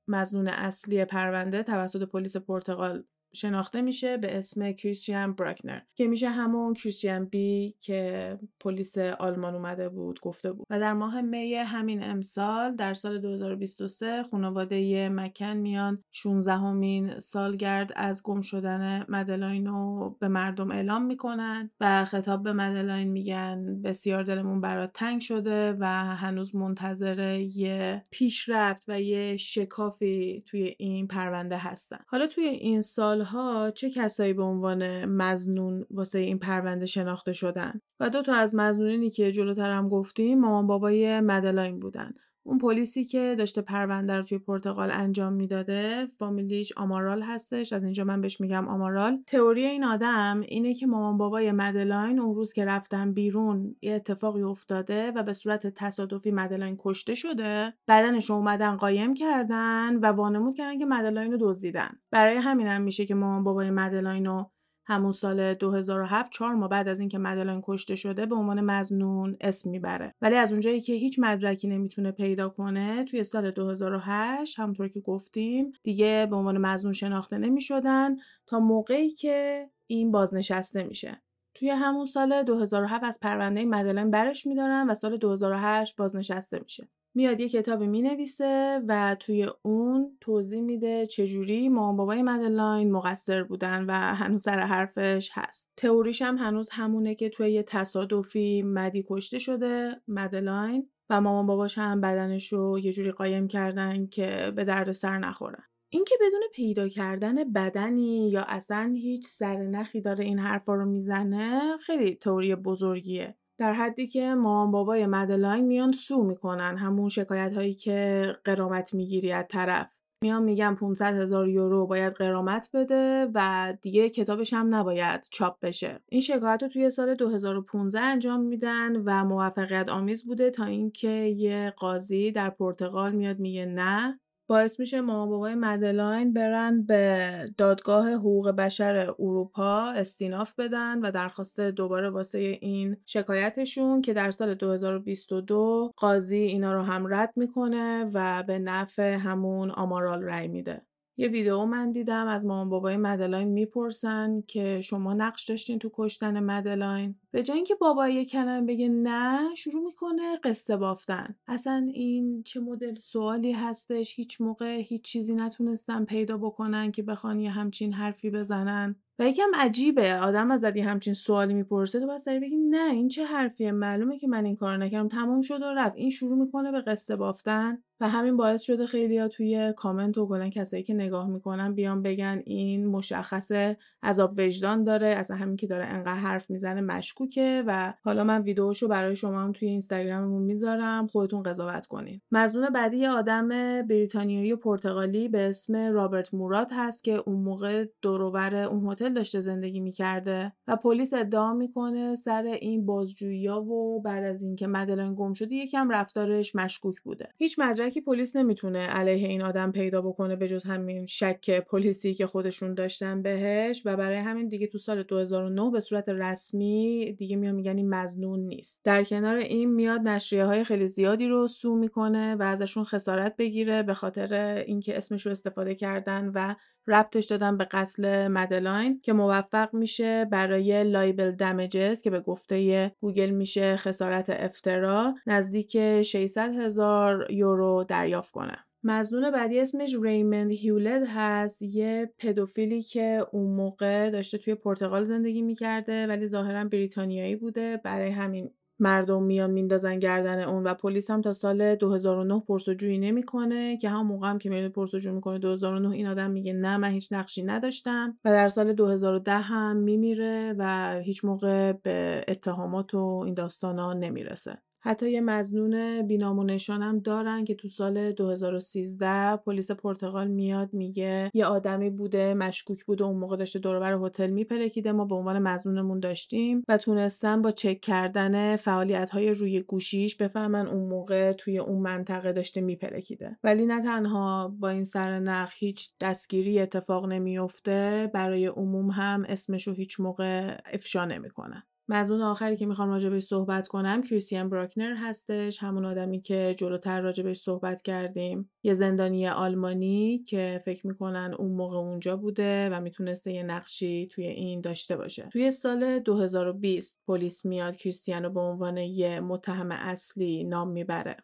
مزنون 0.08 0.48
اصلی 0.48 1.06
پرونده 1.06 1.64
توسط 1.64 2.04
پلیس 2.04 2.38
پرتغال 2.38 3.04
شناخته 3.36 3.82
میشه 3.82 4.18
به 4.18 4.38
اسم 4.38 4.72
کریستیان 4.72 5.34
براکنر 5.34 5.82
که 5.96 6.08
میشه 6.08 6.30
همون 6.30 6.74
کریستیان 6.74 7.26
بی 7.26 7.76
که 7.80 8.40
پلیس 8.60 8.98
آلمان 8.98 9.56
اومده 9.56 9.90
بود 9.90 10.20
گفته 10.20 10.52
بود. 10.52 10.66
و 10.70 10.80
در 10.80 10.94
ماه 10.94 11.22
می 11.22 11.54
همین 11.54 12.04
امسال 12.04 12.76
در 12.76 12.94
سال 12.94 13.20
2023 13.20 14.24
خانواده 14.24 15.10
مکن 15.10 15.58
میان 15.58 16.04
16 16.12 16.54
همین 16.54 17.20
سالگرد 17.20 17.92
از 17.96 18.24
گم 18.24 18.42
شدن 18.42 19.06
مدلاین 19.10 19.66
رو 19.66 20.18
به 20.20 20.28
مردم 20.28 20.72
اعلام 20.72 21.06
می‌کنن 21.06 21.70
و 21.80 22.06
خطاب 22.06 22.44
به 22.44 22.54
مدلاین 22.54 23.08
میگن 23.08 23.82
بسیار 23.82 24.24
دلمون 24.24 24.62
برات 24.62 24.94
تنگ 24.94 25.22
شده 25.22 25.74
و 25.80 25.86
هنوز 26.16 26.56
منتظر 26.56 27.40
یه 27.40 28.06
پیشرفت 28.10 28.84
و 28.88 29.02
یه 29.02 29.38
شکافی 29.38 30.44
توی 30.46 30.76
این 30.80 31.08
پرونده 31.08 31.58
هستن. 31.58 31.98
حالا 32.08 32.28
توی 32.28 32.44
این 32.44 32.82
سال 32.82 33.22
ها 33.26 33.72
چه 33.72 33.90
کسایی 33.90 34.34
به 34.34 34.44
عنوان 34.44 35.06
مزنون 35.06 35.86
واسه 35.92 36.20
این 36.20 36.40
پرونده 36.40 36.86
شناخته 36.86 37.34
شدن؟ 37.34 37.82
و 38.00 38.10
دو 38.10 38.22
تا 38.22 38.34
از 38.34 38.56
مزنونینی 38.56 39.10
که 39.10 39.32
جلوتر 39.32 39.70
هم 39.72 39.90
گفتیم 39.90 40.40
مامان 40.40 40.68
بابای 40.68 41.20
مدلاین 41.20 41.80
بودن. 41.80 42.14
اون 42.48 42.58
پلیسی 42.58 43.06
که 43.06 43.36
داشته 43.38 43.62
پرونده 43.62 44.18
رو 44.18 44.24
توی 44.24 44.38
پرتغال 44.38 44.92
انجام 44.92 45.34
می‌داده 45.34 46.08
فامیلیش 46.20 46.74
آمارال 46.78 47.22
هستش. 47.22 47.74
از 47.74 47.84
اینجا 47.84 48.04
من 48.04 48.22
بهش 48.22 48.42
میگم 48.42 48.68
آمارال. 48.68 49.24
تئوری 49.28 49.66
این 49.66 49.84
آدم 49.84 50.42
اینه 50.48 50.74
که 50.74 50.88
مامان 50.88 51.18
بابای 51.18 51.52
مدلاین 51.52 52.20
اون 52.20 52.36
روز 52.36 52.54
که 52.54 52.66
رفتن 52.66 53.14
بیرون 53.14 53.76
یه 53.82 53.94
اتفاقی 53.94 54.42
افتاده 54.42 55.12
و 55.12 55.24
به 55.24 55.34
صورت 55.34 55.68
تصادفی 55.68 56.32
مدلاین 56.32 56.76
کشته 56.80 57.16
شده. 57.16 57.74
بدنش 57.88 58.30
رو 58.30 58.36
اومدن 58.36 58.76
قایم 58.76 59.14
کردن 59.14 59.96
و 59.96 60.06
وانمود 60.06 60.56
کردن 60.56 60.80
که 60.80 60.86
مدلاین 60.86 61.32
رو 61.32 61.38
دزدیدن. 61.42 61.90
برای 62.12 62.38
همین 62.38 62.68
هم 62.68 62.82
میشه 62.82 63.06
که 63.06 63.16
مامان 63.16 63.44
بابای 63.44 63.70
مدلاین 63.70 64.26
رو 64.26 64.52
همون 64.86 65.12
سال 65.12 65.54
2007 65.54 66.32
چهار 66.32 66.56
ماه 66.56 66.70
بعد 66.70 66.88
از 66.88 67.00
اینکه 67.00 67.18
مدلاین 67.18 67.62
کشته 67.64 67.96
شده 67.96 68.26
به 68.26 68.36
عنوان 68.36 68.62
مزنون 68.62 69.38
اسم 69.42 69.70
می‌بره. 69.70 70.14
ولی 70.22 70.36
از 70.36 70.52
اونجایی 70.52 70.82
که 70.82 70.94
هیچ 70.94 71.20
مدرکی 71.20 71.68
نمی‌تونه 71.68 72.12
پیدا 72.12 72.50
کنه 72.50 73.04
توی 73.04 73.24
سال 73.24 73.52
2008 73.52 74.60
همونطور 74.60 74.88
که 74.88 75.00
گفتیم 75.00 75.72
دیگه 75.84 76.28
به 76.30 76.36
عنوان 76.36 76.58
مزنون 76.58 76.94
شناخته 76.94 77.38
نمی‌شدن 77.38 78.16
تا 78.48 78.60
موقعی 78.60 79.10
که 79.10 79.70
این 79.88 80.12
بازنشسته 80.12 80.84
میشه. 80.84 81.22
توی 81.56 81.70
همون 81.70 82.06
سال 82.06 82.44
2007 82.44 83.04
از 83.04 83.20
پرونده 83.20 83.66
مدلن 83.66 84.12
برش 84.12 84.48
میدارن 84.48 84.90
و 84.90 84.96
سال 84.96 85.18
2008 85.18 85.96
بازنشسته 85.96 86.60
میشه. 86.60 86.88
میاد 87.16 87.40
یه 87.40 87.50
کتابی 87.50 87.88
می‌نویسه 87.88 88.82
و 88.88 89.16
توی 89.20 89.48
اون 89.62 90.18
توضیح 90.22 90.62
میده 90.62 91.06
چجوری 91.06 91.70
مامان 91.70 91.98
بابای 91.98 92.22
مدلاین 92.22 92.92
مقصر 92.92 93.44
بودن 93.44 93.86
و 93.86 93.94
هنوز 93.94 94.42
سر 94.42 94.60
حرفش 94.60 95.30
هست. 95.34 95.72
تئوریش 95.78 96.22
هم 96.22 96.38
هنوز 96.38 96.70
همونه 96.72 97.16
که 97.16 97.30
توی 97.30 97.52
یه 97.52 97.64
تصادفی 97.64 98.62
مدی 98.62 99.06
کشته 99.10 99.40
شده 99.40 100.02
مدلاین 100.08 100.90
و 101.10 101.22
مامان 101.22 101.46
باباش 101.46 101.78
هم 101.78 102.02
بدنش 102.02 102.54
رو 102.54 102.80
یه 102.80 102.92
جوری 102.92 103.12
قایم 103.12 103.48
کردن 103.48 104.08
که 104.08 104.54
به 104.56 104.64
درد 104.64 104.92
سر 104.92 105.18
نخورن. 105.18 105.64
اینکه 105.96 106.16
بدون 106.22 106.42
پیدا 106.54 106.88
کردن 106.88 107.36
بدنی 107.54 108.30
یا 108.30 108.46
اصلا 108.48 108.94
هیچ 108.96 109.28
سرنخی 109.28 110.02
داره 110.02 110.26
این 110.26 110.40
حرفا 110.40 110.74
رو 110.74 110.86
می‌زنه 110.86 111.78
خیلی 111.78 112.16
تئوری 112.16 112.56
بزرگیه. 112.56 113.36
در 113.58 113.74
حدی 113.74 114.08
که 114.08 114.36
مامان 114.36 114.72
بابای 114.72 115.06
مدلاین 115.06 115.66
میان 115.66 115.92
سو 115.92 116.24
می‌کنن 116.24 116.78
همون 116.78 117.10
شکایت 117.10 117.54
هایی 117.54 117.74
که 117.74 118.32
قرامت 118.44 118.94
می‌گیری 118.94 119.32
از 119.32 119.46
طرف. 119.50 119.98
میان 120.22 120.44
میگن 120.44 120.76
500 120.76 121.16
هزار 121.16 121.50
یورو 121.50 121.88
باید 121.88 122.14
قرامت 122.14 122.70
بده 122.74 123.28
و 123.34 123.74
دیگه 123.82 124.10
کتابش 124.10 124.54
هم 124.54 124.76
نباید 124.76 125.28
چاپ 125.32 125.60
بشه. 125.60 126.00
این 126.10 126.22
شکایت 126.22 126.64
رو 126.64 126.70
توی 126.70 126.90
سال 126.90 127.16
2015 127.16 128.00
انجام 128.00 128.42
میدن 128.42 128.96
و 129.06 129.26
موفقیت 129.26 129.90
آمیز 129.90 130.26
بوده 130.26 130.52
تا 130.52 130.66
اینکه 130.66 131.10
یه 131.38 131.74
قاضی 131.78 132.32
در 132.32 132.50
پرتغال 132.50 133.12
میاد 133.12 133.40
میگه 133.40 133.66
نه 133.66 134.20
باعث 134.48 134.80
میشه 134.80 135.02
مامان 135.02 135.30
بابای 135.30 135.56
مدلاین 135.56 136.34
برن 136.34 136.82
به 136.84 137.30
دادگاه 137.58 138.12
حقوق 138.14 138.52
بشر 138.52 139.14
اروپا 139.20 139.90
استیناف 139.90 140.54
بدن 140.60 141.00
و 141.00 141.12
درخواست 141.12 141.60
دوباره 141.60 142.10
واسه 142.10 142.38
این 142.40 142.98
شکایتشون 143.06 144.02
که 144.02 144.14
در 144.14 144.32
سال 144.32 144.54
2022 144.54 145.94
قاضی 145.98 146.38
اینا 146.38 146.74
رو 146.74 146.82
هم 146.82 147.14
رد 147.14 147.34
می‌کنه 147.36 148.12
و 148.14 148.44
به 148.44 148.60
نفع 148.60 149.14
همون 149.14 149.72
آمارال 149.72 150.24
رأی 150.24 150.48
میده. 150.48 150.82
یه 151.18 151.28
ویدیو 151.28 151.66
من 151.66 151.92
دیدم 151.92 152.28
از 152.28 152.46
مامان 152.46 152.70
بابای 152.70 152.98
مدلاین 152.98 153.48
می‌پرسن 153.48 154.44
که 154.48 154.82
شما 154.82 155.14
نقش 155.14 155.46
داشتین 155.50 155.80
تو 155.80 155.90
کشتن 155.94 156.40
مدلاین 156.40 157.16
به 157.32 157.44
جای 157.44 157.56
اینکه 157.56 157.76
بابا 157.76 158.08
یه 158.08 158.26
کلمه 158.26 158.68
بگه 158.68 158.90
نه 158.90 159.56
شروع 159.56 159.84
می‌کنه 159.84 160.38
قصه 160.44 160.78
بافتن. 160.78 161.36
اصلا 161.48 161.90
این 161.94 162.44
چه 162.44 162.60
مدل 162.60 162.96
سوالی 162.96 163.52
هستش؟ 163.52 164.16
هیچ 164.16 164.42
موقع 164.42 164.76
هیچ 164.82 165.02
چیزی 165.02 165.34
نتونستن 165.36 166.06
پیدا 166.06 166.38
بکنن 166.38 166.92
که 166.92 167.04
بخوان 167.04 167.40
یه 167.40 167.50
همچین 167.50 167.94
حرفی 167.94 168.30
بزنن. 168.30 168.96
و 169.20 169.28
یکم 169.28 169.52
عجیبه 169.56 170.16
آدم 170.16 170.52
ازت 170.52 170.76
یه 170.76 170.86
همچین 170.86 171.14
سوالی 171.14 171.54
می‌پرسه 171.54 172.00
تو 172.00 172.18
سری 172.18 172.40
بگی 172.40 172.58
نه 172.58 172.92
این 172.92 173.08
چه 173.08 173.26
حرفیه؟ 173.26 173.72
معلومه 173.72 174.18
که 174.18 174.28
من 174.28 174.46
این 174.46 174.56
کار 174.56 174.78
نکردم. 174.78 175.08
تموم 175.08 175.42
شد 175.42 175.62
و 175.62 175.66
رفت. 175.66 175.96
این 175.96 176.10
شروع 176.10 176.38
می‌کنه 176.38 176.72
به 176.72 176.82
قصه 176.82 177.16
بافتن. 177.16 177.84
و 178.00 178.10
همین 178.10 178.38
باعث 178.38 178.62
شده 178.62 178.86
خیلی 178.86 179.18
ها 179.18 179.28
توی 179.28 179.74
کامنت 179.78 180.18
و 180.18 180.28
کلا 180.28 180.50
کسایی 180.50 180.84
که 180.84 180.94
نگاه 180.94 181.30
می‌کنن 181.30 181.74
بیان 181.74 182.02
بگن 182.02 182.42
این 182.46 182.88
مشخصه 182.88 183.78
عذاب 184.04 184.34
وجدان 184.38 184.84
داره 184.84 185.08
از 185.08 185.32
همین 185.32 185.58
که 185.58 185.68
داره 185.68 185.86
انقدر 185.86 186.16
حرف 186.16 186.50
می‌زنه 186.50 186.82
مشکوکه 186.82 187.64
و 187.68 187.94
حالا 188.02 188.24
من 188.24 188.42
ویدیوشو 188.42 188.88
برای 188.88 189.16
شما 189.16 189.42
هم 189.42 189.52
توی 189.52 189.68
اینستاگراممون 189.68 190.42
می‌ذارم 190.42 191.08
خودتون 191.08 191.44
قضاوت 191.44 191.86
کنین. 191.86 192.22
مزنون 192.32 192.70
بعدی 192.70 192.98
یه 192.98 193.10
آدم 193.10 193.48
بریتانیایی 193.88 194.54
و 194.54 194.58
پرتغالی 194.58 195.28
به 195.28 195.50
اسم 195.50 195.76
رابرت 195.76 196.34
مورات 196.34 196.68
هست 196.72 197.04
که 197.04 197.24
اون 197.26 197.40
موقع 197.40 197.86
دوروبر 198.02 198.56
اون 198.56 198.92
هتل 198.92 199.14
داشته 199.14 199.40
زندگی 199.40 199.80
می‌کرده 199.80 200.54
و 200.68 200.76
پلیس 200.76 201.14
ادعا 201.14 201.54
می‌کنه 201.54 202.16
سر 202.16 202.44
این 202.44 202.86
بازجویی 202.86 203.48
و 203.48 204.00
بعد 204.00 204.24
از 204.24 204.44
اینکه 204.44 204.68
مدلن 204.68 205.14
گم 205.14 205.34
شده 205.34 205.56
یکم 205.56 205.90
رفتارش 205.90 206.56
مشکوک 206.56 207.02
بوده. 207.02 207.30
هیچ 207.38 207.60
مدرکی 207.86 208.02
پلیس 208.02 208.36
نمی‌تونه 208.36 208.80
علیه 208.80 209.28
این 209.28 209.42
آدم 209.42 209.72
پیدا 209.72 210.02
بکنه 210.02 210.36
به 210.36 210.48
جز 210.48 210.64
همین 210.64 211.06
شک 211.06 211.60
پلیسی 211.60 212.14
که 212.14 212.28
خودشون 212.28 212.74
داشتن 212.74 213.22
بهش 213.22 213.82
و 213.86 213.98
برای 213.98 214.18
همین 214.18 214.48
دیگه 214.48 214.68
تو 214.68 214.78
سال 214.78 215.04
2009 215.04 215.72
به 215.72 215.80
صورت 215.80 216.10
رسمی 216.10 217.16
دیگه 217.18 217.36
میاد 217.36 217.56
میگن 217.56 217.78
این 217.78 217.90
مزنون 217.90 218.40
نیست. 218.40 218.82
در 218.86 219.04
کنار 219.04 219.36
این 219.36 219.74
میاد 219.74 220.02
نشریه 220.02 220.46
های 220.46 220.64
خیلی 220.64 220.88
زیادی 220.88 221.28
رو 221.28 221.48
sue 221.48 221.76
می‌کنه 221.76 222.36
و 222.36 222.44
ازشون 222.44 222.84
خسارت 222.84 223.36
بگیره 223.38 223.84
به 223.84 223.94
خاطر 223.94 224.34
اینکه 224.68 224.98
اسمش 224.98 225.26
رو 225.26 225.32
استفاده 225.32 225.76
کردن 225.76 226.32
و 226.36 226.56
ربطش 226.88 227.26
دادن 227.26 227.58
به 227.58 227.64
قتل 227.66 228.28
مدلاین 228.28 229.00
که 229.04 229.14
موفق 229.14 229.74
میشه 229.74 230.26
برای 230.26 230.84
libel 230.84 231.32
damages 231.32 232.02
که 232.02 232.10
به 232.10 232.20
گفته 232.20 232.92
گوگل 233.02 233.30
میشه 233.30 233.76
خسارت 233.76 234.30
افترا 234.30 235.16
نزدیک 235.28 236.02
600 236.02 236.56
هزار 236.56 237.32
یورو 237.32 237.84
دریافت 237.84 238.32
کنه. 238.32 238.58
مزنون 238.84 239.32
بعدی 239.32 239.60
اسمش 239.60 239.96
ریمند 240.02 240.52
هیولد 240.52 241.04
هست 241.08 241.62
یه 241.62 242.14
پدوفیلی 242.18 242.82
که 242.82 243.26
اون 243.32 243.56
موقع 243.56 244.10
داشته 244.10 244.38
توی 244.38 244.56
پرتغال 244.56 245.04
زندگی 245.04 245.42
می‌کرده 245.42 246.08
ولی 246.08 246.28
ظاهرا 246.28 246.64
بریتانیایی 246.64 247.36
بوده. 247.36 247.82
برای 247.84 248.10
همین 248.10 248.52
مردم 248.80 249.24
میان 249.24 249.52
میندازن 249.52 250.00
گردن 250.00 250.40
اون 250.44 250.64
و 250.64 250.74
پلیس 250.74 251.12
هم 251.12 251.22
تا 251.22 251.34
سال 251.34 251.76
2009 251.76 252.40
پرسجویی 252.48 252.98
نمی‌کنه 252.98 253.78
که 253.78 253.90
هم 253.90 254.08
موقع 254.08 254.30
هم 254.30 254.38
که 254.40 254.50
میاد 254.50 254.72
پرسجو 254.72 255.14
می‌کنه 255.14 255.40
2009 255.40 255.90
این 255.92 256.08
آدم 256.08 256.32
میگه 256.32 256.54
نه 256.54 256.78
من 256.78 256.90
هیچ 256.90 257.14
نقشی 257.14 257.44
نداشتم. 257.44 258.18
و 258.26 258.30
در 258.30 258.50
سال 258.50 258.74
2010 258.74 259.32
هم 259.34 259.78
میمیره 259.78 260.56
و 260.58 260.94
هیچ 261.06 261.26
موقع 261.26 261.72
به 261.74 262.26
اتهامات 262.28 262.94
و 262.94 263.22
این 263.26 263.34
داستانا 263.34 263.94
نمی‌رسه. 263.94 264.65
حتی 264.86 265.12
یه 265.12 265.22
مزنون 265.22 266.02
بینام 266.08 266.40
و 266.40 266.44
نشانم 266.44 267.00
دارن 267.00 267.46
که 267.46 267.56
تو 267.56 267.68
سال 267.68 268.12
2013 268.12 269.36
پلیس 269.36 269.72
پرتغال 269.72 270.28
میاد 270.28 270.74
میگه 270.74 271.32
یه 271.34 271.46
آدمی 271.46 271.90
بوده 271.90 272.34
مشکوک 272.34 272.86
بوده 272.86 273.04
اون 273.04 273.18
موقع 273.18 273.38
داشته 273.38 273.60
دوربر 273.60 273.94
هتل 273.94 274.30
میپلکیده 274.30 274.92
ما 274.92 275.06
به 275.06 275.16
عنوان 275.16 275.40
مزنونمون 275.40 276.00
داشتیم 276.00 276.64
و 276.68 276.78
تونستن 276.78 277.42
با 277.42 277.52
چک 277.52 277.82
کردن 277.82 278.56
فعالیت 278.56 279.10
های 279.10 279.32
روی 279.32 279.62
گوشیش 279.62 280.16
بفهمن 280.16 280.68
اون 280.68 280.90
موقع 280.90 281.32
توی 281.32 281.58
اون 281.58 281.82
منطقه 281.82 282.34
داشته 282.34 282.62
میپلکیده. 282.62 283.38
ولی 283.44 283.66
نه 283.66 283.82
تنها 283.82 284.56
با 284.60 284.70
این 284.70 284.84
سرنخ 284.84 285.54
هیچ 285.56 285.90
دستگیری 286.00 286.60
اتفاق 286.60 287.06
نمیفته 287.06 288.12
برای 288.14 288.46
عموم 288.46 288.90
هم 288.90 289.26
اسمشو 289.30 289.74
هیچ 289.74 290.00
موقع 290.00 290.58
افشا 290.74 291.06
نمی‌کنن. 291.06 291.64
مزنون 291.90 292.22
آخری 292.22 292.58
که 292.58 292.66
می‌خوام 292.66 292.90
راجبش 292.90 293.24
صحبت 293.24 293.68
کنم 293.68 294.02
کریستیان 294.02 294.50
براکنر 294.50 294.96
هستش 294.96 295.64
همون 295.64 295.86
آدمی 295.86 296.22
که 296.22 296.56
جلوتر 296.58 297.02
راجبش 297.02 297.38
صحبت 297.38 297.82
کردیم. 297.82 298.52
یه 298.64 298.74
زندانی 298.74 299.28
آلمانی 299.28 300.24
که 300.28 300.62
فکر 300.66 300.88
می‌کنن 300.88 301.36
اون 301.40 301.52
موقع 301.52 301.78
اونجا 301.78 302.18
بوده 302.18 302.70
و 302.70 302.82
می‌تونسته 302.82 303.32
یه 303.34 303.44
نقشی 303.44 304.08
توی 304.08 304.28
این 304.28 304.62
داشته 304.62 304.98
باشه. 304.98 305.30
توی 305.32 305.52
سال 305.52 306.00
2020 306.00 307.02
پلیس 307.08 307.46
میاد 307.46 307.76
کریستیان 307.76 308.24
رو 308.24 308.30
به 308.30 308.40
عنوان 308.40 308.78
یه 308.78 309.20
متهم 309.20 309.72
اصلی 309.72 310.44
نام 310.44 310.70
می‌بره. 310.72 311.18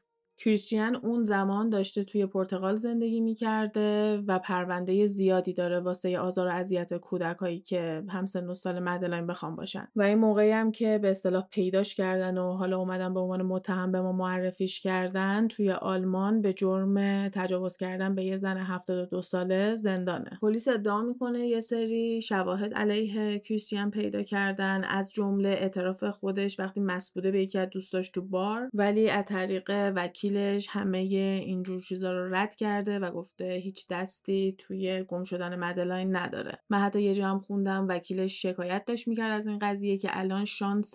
کریستیان 0.44 0.96
اون 0.96 1.24
زمان 1.24 1.70
داشته 1.70 2.04
توی 2.04 2.26
پرتغال 2.26 2.76
زندگی 2.76 3.22
می‌کرده 3.22 4.18
و 4.28 4.40
پرونده 4.40 5.06
زیادی 5.06 5.54
داره 5.54 5.80
واسه 5.80 6.20
آزار 6.20 6.48
و 6.48 6.52
اذیت 6.52 6.94
کودکایی 6.94 7.60
که 7.60 8.04
هم 8.10 8.26
سن 8.26 8.50
و 8.50 8.54
سال 8.54 8.80
مدلاین 8.80 9.28
بخوام 9.28 9.56
باشن. 9.56 9.88
و 9.96 10.02
این 10.02 10.18
موقعی 10.18 10.52
هم 10.52 10.72
که 10.72 10.98
به 10.98 11.12
اصطلاح 11.12 11.48
پیداش 11.52 11.96
کردن 11.96 12.38
و 12.38 12.54
حالا 12.54 12.78
اومدن 12.78 13.14
به 13.14 13.20
عنوان 13.20 13.42
متهم 13.42 13.92
به 13.92 14.02
ما 14.02 14.12
معرفیش 14.12 14.82
کردن 14.82 15.48
توی 15.48 15.72
آلمان 15.72 16.42
به 16.42 16.54
جرم 16.54 17.28
تجاوز 17.30 17.78
کردن 17.78 18.16
به 18.16 18.24
یه 18.24 18.38
زن 18.38 18.58
72 18.58 19.22
ساله 19.22 19.76
زندانه. 19.76 20.40
پلیس 20.42 20.68
ادعا 20.68 21.02
می‌کنه 21.02 21.48
یه 21.48 21.62
سری 21.62 22.22
شواهد 22.22 22.74
علیه 22.74 23.40
کریستیان 23.40 23.92
پیدا 23.92 24.24
کردن 24.24 24.84
از 24.84 25.14
جمله 25.14 25.50
اعتراف 25.50 26.04
خودش 26.04 26.60
وقتی 26.60 26.80
مسبوده 26.80 27.32
به 27.32 27.42
یکی 27.42 27.58
از 27.58 27.70
دوستاش 27.70 28.10
تو 28.10 28.22
بار 28.22 28.70
ولی 28.74 29.10
از 29.10 29.26
طریق 29.26 29.92
وکیل 29.96 30.31
وکیلش 30.32 30.68
همه 30.70 30.98
اینجور 30.98 31.82
چیزا 31.82 32.12
رو 32.12 32.36
رد 32.36 32.56
کرده 32.56 33.00
و 33.00 33.12
گفته 33.12 33.54
هیچ 33.54 33.88
دستی 33.88 34.56
توی 34.58 35.04
گم 35.04 35.24
شدن 35.24 35.56
مدلاین 35.56 36.16
نداره. 36.16 36.60
من 36.70 36.80
حتی 36.80 37.02
یه 37.02 37.14
جا 37.14 37.28
هم 37.28 37.40
خوندم 37.40 37.86
وکیلش 37.90 38.42
شکایت 38.42 38.86
داشت 38.86 39.08
می‌کرد 39.08 39.32
از 39.32 39.48
این 39.48 39.60
قضیه 39.60 39.98
که 39.98 40.10
الان 40.12 40.46
شانس 40.46 40.94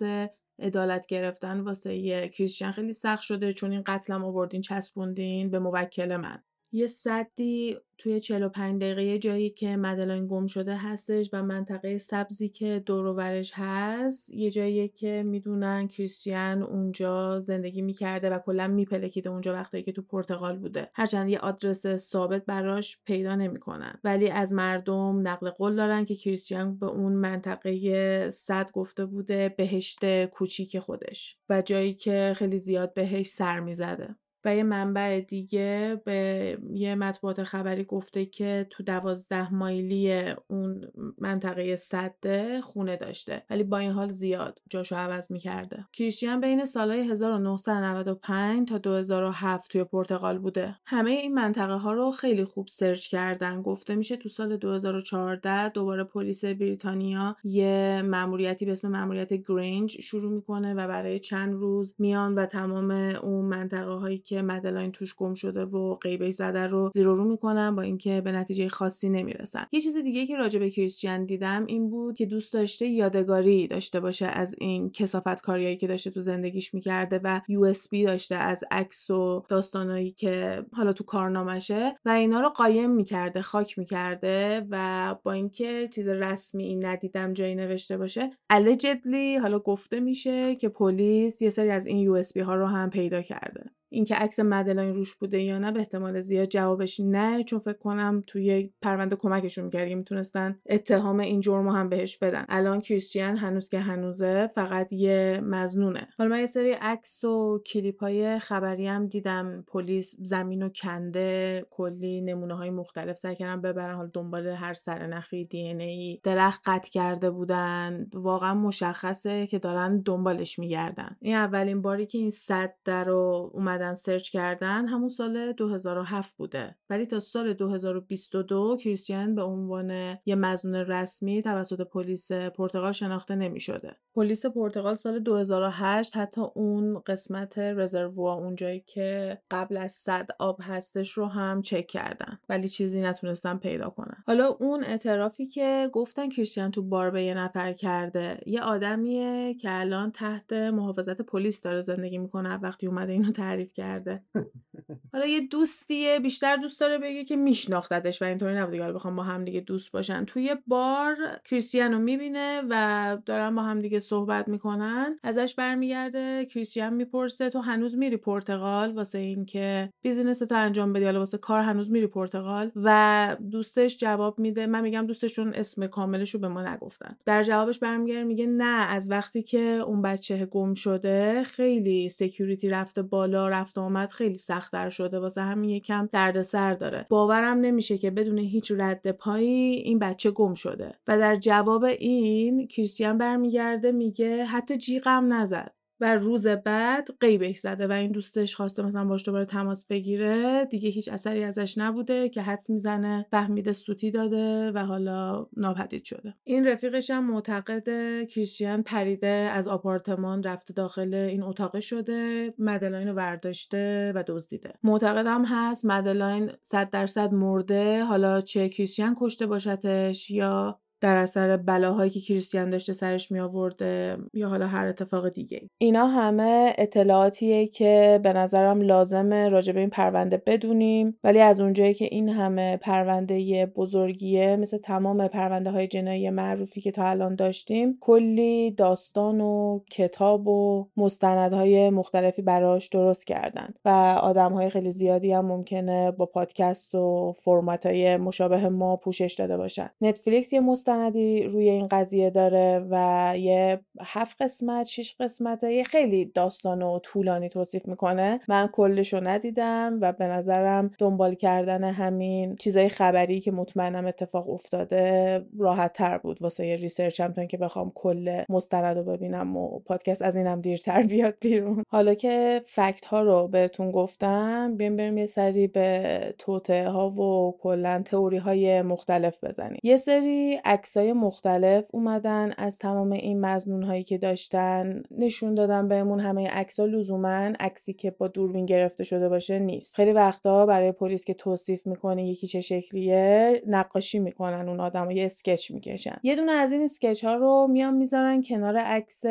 عدالت 0.59 1.07
گرفتن 1.07 1.59
واسه 1.59 2.29
کریستیان 2.29 2.71
خیلی 2.71 2.93
سخت 2.93 3.23
شده 3.23 3.53
چون 3.53 3.71
این 3.71 3.83
قتلم 3.85 4.25
آوردین 4.25 4.61
چسبوندین 4.61 5.51
به 5.51 5.59
موکل 5.59 6.15
من. 6.15 6.43
یه 6.71 6.87
صدی 6.87 7.77
توی 7.97 8.19
45 8.19 8.81
دقیقه 8.81 9.19
جایی 9.19 9.49
که 9.49 9.77
مدلاین 9.77 10.27
گم 10.27 10.47
شده 10.47 10.75
هستش 10.75 11.29
و 11.33 11.43
منطقه 11.43 11.97
سبزی 11.97 12.49
که 12.49 12.83
دور 12.85 13.43
هست 13.53 14.33
یه 14.33 14.51
جایی 14.51 14.87
که 14.87 15.23
می‌دونن 15.23 15.87
کریستیان 15.87 16.63
اونجا 16.63 17.39
زندگی 17.39 17.81
می‌کرده 17.81 18.29
و 18.29 18.39
کلا 18.39 18.67
میپلکیده 18.67 19.29
اونجا 19.29 19.53
وقتی 19.53 19.83
که 19.83 19.91
تو 19.91 20.01
پرتغال 20.01 20.57
بوده. 20.57 20.89
هرچند 20.93 21.29
یه 21.29 21.39
آدرس 21.39 21.87
ثابت 21.95 22.45
براش 22.45 23.01
پیدا 23.05 23.35
نمی‌کنن. 23.35 23.99
ولی 24.03 24.29
از 24.29 24.53
مردم 24.53 25.27
نقل 25.27 25.49
قول 25.49 25.75
دارن 25.75 26.05
که 26.05 26.15
کریستیان 26.15 26.77
به 26.77 26.85
اون 26.85 27.13
منطقه 27.13 28.31
صد 28.31 28.71
گفته 28.71 29.05
بوده 29.05 29.55
بهشت 29.57 30.25
کوچیک 30.25 30.79
خودش 30.79 31.37
و 31.49 31.61
جایی 31.61 31.93
که 31.93 32.33
خیلی 32.35 32.57
زیاد 32.57 32.93
بهش 32.93 33.27
سر 33.27 33.59
می‌زده. 33.59 34.15
و 34.47 34.55
یه 34.55 34.63
منبع 34.63 35.19
دیگه 35.19 36.01
به 36.05 36.57
یه 36.73 36.95
مطبوعات 36.95 37.43
خبری 37.43 37.83
گفته 37.83 38.25
که 38.25 38.67
تو 38.69 38.83
دوازده 38.83 39.53
مایلی 39.53 40.23
اون 40.47 40.87
منطقه 41.17 41.75
صده 41.75 42.61
خونه 42.61 42.95
داشته 42.95 43.43
ولی 43.49 43.63
با 43.63 43.77
این 43.77 43.91
حال 43.91 44.07
زیاد 44.07 44.61
جاشو 44.69 44.95
عوض 44.95 45.31
می‌کرده. 45.31 45.85
کریستیان 45.93 46.41
بین 46.41 46.65
سالهای 46.65 47.11
1995 47.11 48.67
تا 48.67 48.77
2007 48.77 49.71
توی 49.71 49.83
پرتغال 49.83 50.37
بوده. 50.37 50.75
همه 50.85 51.11
این 51.11 51.33
منطقه 51.33 51.73
ها 51.73 51.93
رو 51.93 52.11
خیلی 52.11 52.43
خوب 52.43 52.67
سرچ 52.67 53.07
کردن. 53.07 53.61
گفته 53.61 53.95
میشه 53.95 54.17
تو 54.17 54.29
سال 54.29 54.57
2014 54.57 55.69
دوباره 55.69 56.03
پلیس 56.03 56.45
بریتانیا 56.45 57.35
یه 57.43 58.01
ماموریتی 58.05 58.65
به 58.65 58.71
اسم 58.71 58.87
ماموریت 58.87 59.33
گرینج 59.33 60.01
شروع 60.01 60.31
می‌کنه 60.31 60.73
و 60.73 60.87
برای 60.87 61.19
چند 61.19 61.53
روز 61.53 61.95
میان 61.99 62.35
و 62.35 62.45
تمام 62.45 62.91
اون 62.91 63.45
منطقه 63.45 63.91
هایی 63.91 64.17
که 64.17 64.36
که 64.37 64.43
مدلاین 64.43 64.91
توش 64.91 65.15
گم 65.15 65.33
شده 65.33 65.65
و 65.65 65.93
غیبه 65.93 66.31
زده 66.31 66.67
رو 66.67 66.89
زیر 66.93 67.05
رو 67.05 67.23
می‌کنن 67.23 67.75
با 67.75 67.81
اینکه 67.81 68.21
به 68.21 68.31
نتیجه 68.31 68.69
خاصی 68.69 69.09
نمی‌رسن. 69.09 69.65
یه 69.71 69.81
چیز 69.81 69.97
دیگه 69.97 70.25
که 70.25 70.37
راجع 70.37 70.59
به 70.59 70.69
کریستیان 70.69 71.25
دیدم 71.25 71.65
این 71.65 71.89
بود 71.89 72.15
که 72.15 72.25
دوست 72.25 72.53
داشته 72.53 72.87
یادگاری 72.87 73.67
داشته 73.67 73.99
باشه 73.99 74.25
از 74.25 74.55
این 74.59 74.89
کثافت 74.89 75.41
کاریایی 75.41 75.77
که 75.77 75.87
داشته 75.87 76.09
تو 76.11 76.21
زندگیش 76.21 76.73
می‌کرده 76.73 77.19
و 77.23 77.41
یو 77.47 77.63
اس 77.63 77.89
بی 77.89 78.05
داشته 78.05 78.35
از 78.35 78.63
عکس 78.71 79.09
و 79.09 79.43
داستانایی 79.49 80.11
که 80.11 80.65
حالا 80.73 80.93
تو 80.93 81.03
کارنامشه 81.03 81.95
و 82.05 82.09
اینا 82.09 82.41
رو 82.41 82.49
قایم 82.49 82.91
می‌کرده 82.91 83.41
خاک 83.41 83.79
می‌کرده 83.79 84.65
و 84.69 85.15
با 85.23 85.31
اینکه 85.31 85.87
چیز 85.87 86.07
رسمی 86.07 86.75
ندیدم 86.75 87.33
جایی 87.33 87.55
نوشته 87.55 87.97
باشه 87.97 88.29
allegedly 88.53 89.41
حالا 89.41 89.59
گفته 89.59 89.99
میشه 89.99 90.55
که 90.55 90.69
پلیس 90.69 91.41
یه 91.41 91.49
سری 91.49 91.69
از 91.69 91.85
این 91.85 91.97
یو 91.97 92.13
اس 92.13 92.33
بی 92.33 92.39
ها 92.39 92.55
رو 92.55 92.65
هم 92.65 92.89
پیدا 92.89 93.21
کرده. 93.21 93.63
اینکه 93.89 94.15
عکس 94.15 94.39
مدلاین 94.39 94.93
روش 94.93 95.15
بوده 95.15 95.41
یا 95.41 95.57
نه 95.59 95.71
به 95.71 95.79
احتمال 95.79 96.21
زیاد 96.21 96.47
جوابش 96.47 96.99
نه. 96.99 97.43
چون 97.43 97.59
فکر 97.59 97.77
کنم 97.77 98.23
توی 98.27 98.69
پرونده 98.81 99.15
کمکشون 99.15 99.63
می‌کرد 99.65 99.89
می‌تونستن 99.89 100.59
اتهام 100.65 101.19
این 101.19 101.41
جرم 101.41 101.67
هم 101.67 101.89
بهش 101.89 102.17
بدن. 102.17 102.45
الان 102.49 102.81
کریستیان 102.81 103.37
هنوز 103.37 103.69
که 103.69 103.79
هنوزه 103.79 104.47
فقط 104.47 104.93
یه 104.93 105.41
مزنونه. 105.43 106.07
حالا 106.17 106.29
من 106.29 106.39
یه 106.39 106.45
سری 106.45 106.71
عکس 106.71 107.23
و 107.23 107.61
کلیپ 107.65 107.99
های 107.99 108.39
خبری 108.39 108.87
هم 108.87 109.07
دیدم. 109.07 109.63
پلیس 109.67 110.15
زمین 110.19 110.63
و 110.63 110.69
کنده 110.69 111.65
کلی 111.69 112.21
نمونه 112.21 112.55
های 112.55 112.69
مختلف 112.69 113.17
سعی 113.17 113.35
کردن 113.35 113.61
ببرن. 113.61 113.95
حال 113.95 114.09
دنبال 114.13 114.47
هر 114.47 114.73
سرنخی 114.73 115.45
دی 115.45 115.57
ای 115.67 116.19
درخت 116.23 116.61
قطع 116.65 116.91
کرده 116.91 117.31
بودن. 117.31 118.07
واقعا 118.13 118.53
مشخصه 118.53 119.47
که 119.47 119.59
دارن 119.59 120.01
دنبالش 120.01 120.59
میگردن. 120.59 121.15
این 121.21 121.35
اولین 121.35 121.81
باری 121.81 122.05
که 122.05 122.17
این 122.17 122.29
صد 122.29 122.73
رو 122.89 123.51
اومدن 123.77 123.93
سرچ 123.93 124.29
کردن 124.29 124.87
همون 124.87 125.09
سال 125.09 125.51
2007 125.51 126.37
بوده. 126.37 126.75
ولی 126.89 127.05
تا 127.05 127.19
سال 127.19 127.53
2022 127.53 128.77
کریستیان 128.77 129.35
به 129.35 129.43
عنوان 129.43 130.17
یه 130.25 130.35
مزنون 130.35 130.75
رسمی 130.75 131.41
توسط 131.41 131.81
پلیس 131.81 132.31
پرتغال 132.31 132.91
شناخته 132.91 133.35
نمی 133.35 133.59
شده. 133.59 133.95
پلیس 134.15 134.45
پرتغال 134.45 134.95
سال 134.95 135.19
2008 135.19 136.17
حتی 136.17 136.41
اون 136.55 136.99
قسمت 136.99 137.59
رزروا 137.59 138.33
اونجایی 138.33 138.79
که 138.79 139.37
قبل 139.51 139.77
از 139.77 139.91
صد 139.91 140.27
آب 140.39 140.59
هستش 140.61 141.11
رو 141.11 141.25
هم 141.25 141.61
چک 141.61 141.87
کردن. 141.87 142.39
ولی 142.49 142.67
چیزی 142.67 143.01
نتونستن 143.01 143.57
پیدا 143.57 143.89
کنن. 143.89 144.23
حالا 144.27 144.47
اون 144.47 144.83
اعترافی 144.83 145.45
که 145.45 145.89
گفتن 145.93 146.29
کریستیان 146.29 146.71
تو 146.71 146.81
بار 146.81 147.11
به 147.11 147.23
یه 147.23 147.33
نفر 147.33 147.73
کرده 147.73 148.39
یه 148.45 148.61
آدمیه 148.61 149.53
که 149.53 149.69
الان 149.71 150.11
تحت 150.11 150.53
محافظت 150.53 151.21
پلیس 151.21 151.61
داره 151.61 151.81
زندگی 151.81 152.17
می‌کنه. 152.17 152.57
وقتی 152.57 152.87
اومده 152.87 153.13
اینو 153.13 153.31
تعریف 153.31 153.66
کرده. 153.73 154.23
حالا 155.13 155.25
یه 155.25 155.41
دوستیه 155.41 156.19
بیشتر 156.19 156.55
دوست 156.55 156.79
داره 156.79 156.97
بگه 156.97 157.23
که 157.23 157.35
میشناختتش 157.35 158.21
و 158.21 158.25
اینطوری 158.25 158.55
نبوده 158.55 158.81
حالا 158.81 158.93
بخوام 158.93 159.15
با 159.15 159.23
هم 159.23 159.45
دیگه 159.45 159.59
دوست 159.59 159.91
باشن. 159.91 160.25
توی 160.25 160.55
بار 160.67 161.15
کریستیانو 161.45 161.99
می‌بینه 161.99 162.61
و 162.69 163.17
دارن 163.25 163.55
با 163.55 163.61
هم 163.61 163.81
دیگه 163.81 163.99
صحبت 163.99 164.47
می‌کنن. 164.47 165.19
ازش 165.23 165.55
برمیگرده 165.55 166.45
کریستیان 166.45 166.93
می‌پرسه 166.93 167.49
تو 167.49 167.59
هنوز 167.59 167.97
میری 167.97 168.17
پرتغال 168.17 168.91
واسه 168.91 169.17
اینکه 169.17 169.89
business 170.01 170.39
تو 170.39 170.55
انجام 170.55 170.93
بدی؟ 170.93 171.05
حالا 171.05 171.19
واسه 171.19 171.37
کار 171.37 171.59
هنوز 171.59 171.91
میری 171.91 172.07
پرتغال؟ 172.07 172.71
و 172.75 173.37
دوستش 173.51 173.97
جواب 173.97 174.39
میده. 174.39 174.67
من 174.67 174.81
میگم 174.81 175.07
دوستشون 175.07 175.53
اسم 175.53 175.87
کاملش 175.87 176.33
رو 176.33 176.39
به 176.39 176.47
ما 176.47 176.61
نگفتن. 176.61 177.17
در 177.25 177.43
جوابش 177.43 177.79
برمیگرده 177.79 178.23
میگه 178.23 178.45
نه 178.47 178.85
از 178.89 179.11
وقتی 179.11 179.43
که 179.43 179.59
اون 179.59 180.01
بچه 180.01 180.45
گم 180.45 180.73
شده 180.73 181.43
خیلی 181.43 182.09
security 182.09 182.69
رفته 182.69 183.01
بالا 183.01 183.47
رفت 183.57 183.77
آمد 183.77 184.09
خیلی 184.09 184.35
سختتر 184.35 184.89
شده 184.89 185.19
واسه 185.19 185.41
همین 185.41 185.69
یکم 185.69 186.09
دردسر 186.11 186.73
داره. 186.73 187.05
باورم 187.09 187.57
نمیشه 187.57 187.97
که 187.97 188.11
بدون 188.11 188.37
هیچ 188.37 188.71
رد 188.77 189.11
پایی 189.11 189.75
این 189.75 189.99
بچه 189.99 190.31
گم 190.31 190.53
شده. 190.53 190.93
و 191.07 191.17
در 191.17 191.35
جواب 191.35 191.83
این 191.83 192.67
کریستیان 192.67 193.17
برمیگرده 193.17 193.91
میگه 193.91 194.45
حتی 194.45 194.77
جیغم 194.77 195.33
نزد. 195.33 195.76
و 195.99 196.15
روز 196.15 196.47
بعد 196.47 197.07
قیبش 197.19 197.57
زده 197.57 197.87
و 197.87 197.91
این 197.91 198.11
دوستش 198.11 198.55
خواسته 198.55 198.83
مثلا 198.83 199.05
باش 199.05 199.25
دوباره 199.25 199.45
تماس 199.45 199.87
بگیره 199.87 200.65
دیگه 200.65 200.89
هیچ 200.89 201.09
اثری 201.09 201.43
ازش 201.43 201.77
نبوده 201.77 202.29
که 202.29 202.41
حدس 202.41 202.69
می‌زنه 202.69 203.25
فهمیده 203.31 203.73
سوتی 203.73 204.11
داده 204.11 204.71
و 204.71 204.85
حالا 204.85 205.47
ناپدید 205.57 206.03
شده. 206.03 206.33
این 206.43 206.67
رفیقش 206.67 207.09
هم 207.09 207.31
معتقد 207.31 207.87
کریستیان 208.23 208.83
پریده 208.83 209.27
از 209.27 209.67
آپارتمان 209.67 210.43
رفته 210.43 210.73
داخل 210.73 211.13
این 211.13 211.43
اتاق 211.43 211.79
شده 211.79 212.53
مدلاین 212.57 213.07
رو 213.07 213.13
ورداشته 213.13 214.11
و 214.15 214.23
دزدیده. 214.27 214.73
معتقدم 214.83 215.45
هست 215.45 215.85
مدلاین 215.85 216.51
صد 216.61 216.89
درصد 216.89 217.33
مرده 217.33 218.03
حالا 218.03 218.41
چه 218.41 218.69
کریستیان 218.69 219.15
کشته 219.19 219.45
باشتش 219.45 220.31
یا 220.31 220.79
در 221.01 221.15
اثر 221.17 221.57
بلاهایی 221.57 222.09
که 222.09 222.19
کریستیان 222.19 222.69
داشته 222.69 222.93
سرش 222.93 223.31
می 223.31 223.39
آورده 223.39 224.17
یا 224.33 224.49
حالا 224.49 224.67
هر 224.67 224.87
اتفاق 224.87 225.29
دیگه 225.29 225.69
اینا 225.77 226.07
همه 226.07 226.73
اطلاعاتیه 226.77 227.67
که 227.67 228.19
به 228.23 228.33
نظرم 228.33 228.81
لازمه 228.81 229.49
راجع 229.49 229.73
به 229.73 229.79
این 229.79 229.89
پرونده 229.89 230.43
بدونیم. 230.45 231.17
ولی 231.23 231.39
از 231.39 231.59
اونجایی 231.59 231.93
که 231.93 232.05
این 232.05 232.29
همه 232.29 232.77
پرونده 232.77 233.65
بزرگیه 233.65 234.55
مثل 234.55 234.77
تمام 234.77 235.27
پرونده 235.27 235.71
های 235.71 235.87
جنایی 235.87 236.29
معروفی 236.29 236.81
که 236.81 236.91
تا 236.91 237.05
الان 237.05 237.35
داشتیم 237.35 237.97
کلی 238.01 238.71
داستان 238.71 239.41
و 239.41 239.79
کتاب 239.91 240.47
و 240.47 240.87
مستندهای 240.97 241.89
مختلفی 241.89 242.41
براش 242.41 242.87
درست 242.87 243.27
کردن. 243.27 243.73
و 243.85 243.89
آدم 244.21 244.53
های 244.53 244.69
خیلی 244.69 244.91
زیادی 244.91 245.31
هم 245.33 245.45
ممکنه 245.45 246.11
با 246.11 246.25
پادکست 246.25 246.95
و 246.95 247.33
فرمت 247.43 247.85
های 247.85 248.17
مشابه 248.17 248.69
ما 248.69 248.95
پوشش 248.95 249.35
داده 249.37 249.57
باشن. 249.57 249.89
نتفلیکس 250.01 250.53
یه 250.53 250.59
مستندی 250.87 251.43
روی 251.43 251.69
این 251.69 251.87
قضیه 251.87 252.29
داره 252.29 252.85
و 252.89 253.33
یه 253.37 253.79
هفت 254.01 254.41
قسمت 254.41 254.85
شش 254.85 255.15
قسمت 255.19 255.63
یه 255.63 255.83
خیلی 255.83 256.25
داستان 256.25 256.81
و 256.81 256.99
طولانی 256.99 257.49
توصیف 257.49 257.87
می‌کنه. 257.87 258.39
من 258.47 258.67
کلش 258.67 259.13
رو 259.13 259.19
ندیدم 259.27 259.97
و 260.01 260.13
به 260.13 260.27
نظرم 260.27 260.91
دنبال 260.99 261.35
کردن 261.35 261.83
همین 261.83 262.55
چیزای 262.55 262.89
خبری 262.89 263.39
که 263.39 263.51
مطمئنم 263.51 264.05
اتفاق 264.05 264.49
افتاده 264.49 265.41
راحت 265.59 265.93
تر 265.93 266.17
بود. 266.17 266.41
واسه 266.41 266.67
یه 266.67 266.75
ریسرچم 266.75 267.33
تا 267.33 267.45
که 267.45 267.57
بخوام 267.57 267.91
کل 267.95 268.43
مستند 268.49 268.97
رو 268.97 269.03
ببینم 269.03 269.57
و 269.57 269.79
پادکست 269.79 270.21
از 270.21 270.35
اینم 270.35 270.61
دیرتر 270.61 271.03
بیاد 271.03 271.35
بیرون. 271.41 271.83
حالا 271.89 272.13
که 272.13 272.61
فکت 272.65 273.05
ها 273.05 273.21
رو 273.21 273.47
بهتون 273.47 273.91
گفتم 273.91 274.77
بیایم 274.77 274.95
بریم 274.95 275.17
یه 275.17 275.25
سری 275.25 275.67
به 275.67 276.35
توته 276.37 276.89
ها 276.89 277.09
و 277.09 277.57
کلا 277.61 278.01
تئوری 278.05 278.37
های 278.37 278.81
مختلف 278.81 279.43
بزنیم. 279.43 279.79
یه 279.83 279.97
سری 279.97 280.59
عکسای 280.77 281.13
مختلف 281.13 281.87
اومدن 281.91 282.53
از 282.57 282.79
تمام 282.79 283.11
این 283.11 283.41
مزنون 283.41 283.83
هایی 283.83 284.03
که 284.03 284.17
داشتن 284.17 285.03
نشون 285.11 285.55
دادن 285.55 285.87
بهمون 285.87 286.19
همه 286.19 286.47
عکس‌ها 286.47 286.85
لزوما 286.85 287.51
عکسی 287.59 287.93
که 287.93 288.11
با 288.11 288.27
دوربین 288.27 288.65
گرفته 288.65 289.03
شده 289.03 289.29
باشه 289.29 289.59
نیست. 289.59 289.95
خیلی 289.95 290.11
وقتا 290.11 290.65
برای 290.65 290.91
پلیس 290.91 291.25
که 291.25 291.33
توصیف 291.33 291.87
می‌کنه 291.87 292.27
یکی 292.27 292.47
چه 292.47 292.61
شکلیه 292.61 293.61
نقاشی 293.67 294.19
می‌کنن 294.19 294.69
اون 294.69 294.79
آدم 294.79 295.11
یه 295.11 295.25
اسکچ 295.25 295.71
می‌کشن. 295.71 296.17
یه 296.23 296.35
دونه 296.35 296.51
از 296.51 296.71
این 296.71 296.83
اسکچ 296.83 297.25
ها 297.25 297.35
رو 297.35 297.67
میان 297.69 297.93
می‌ذارن 297.95 298.41
کنار 298.41 298.77
عکس 298.77 299.25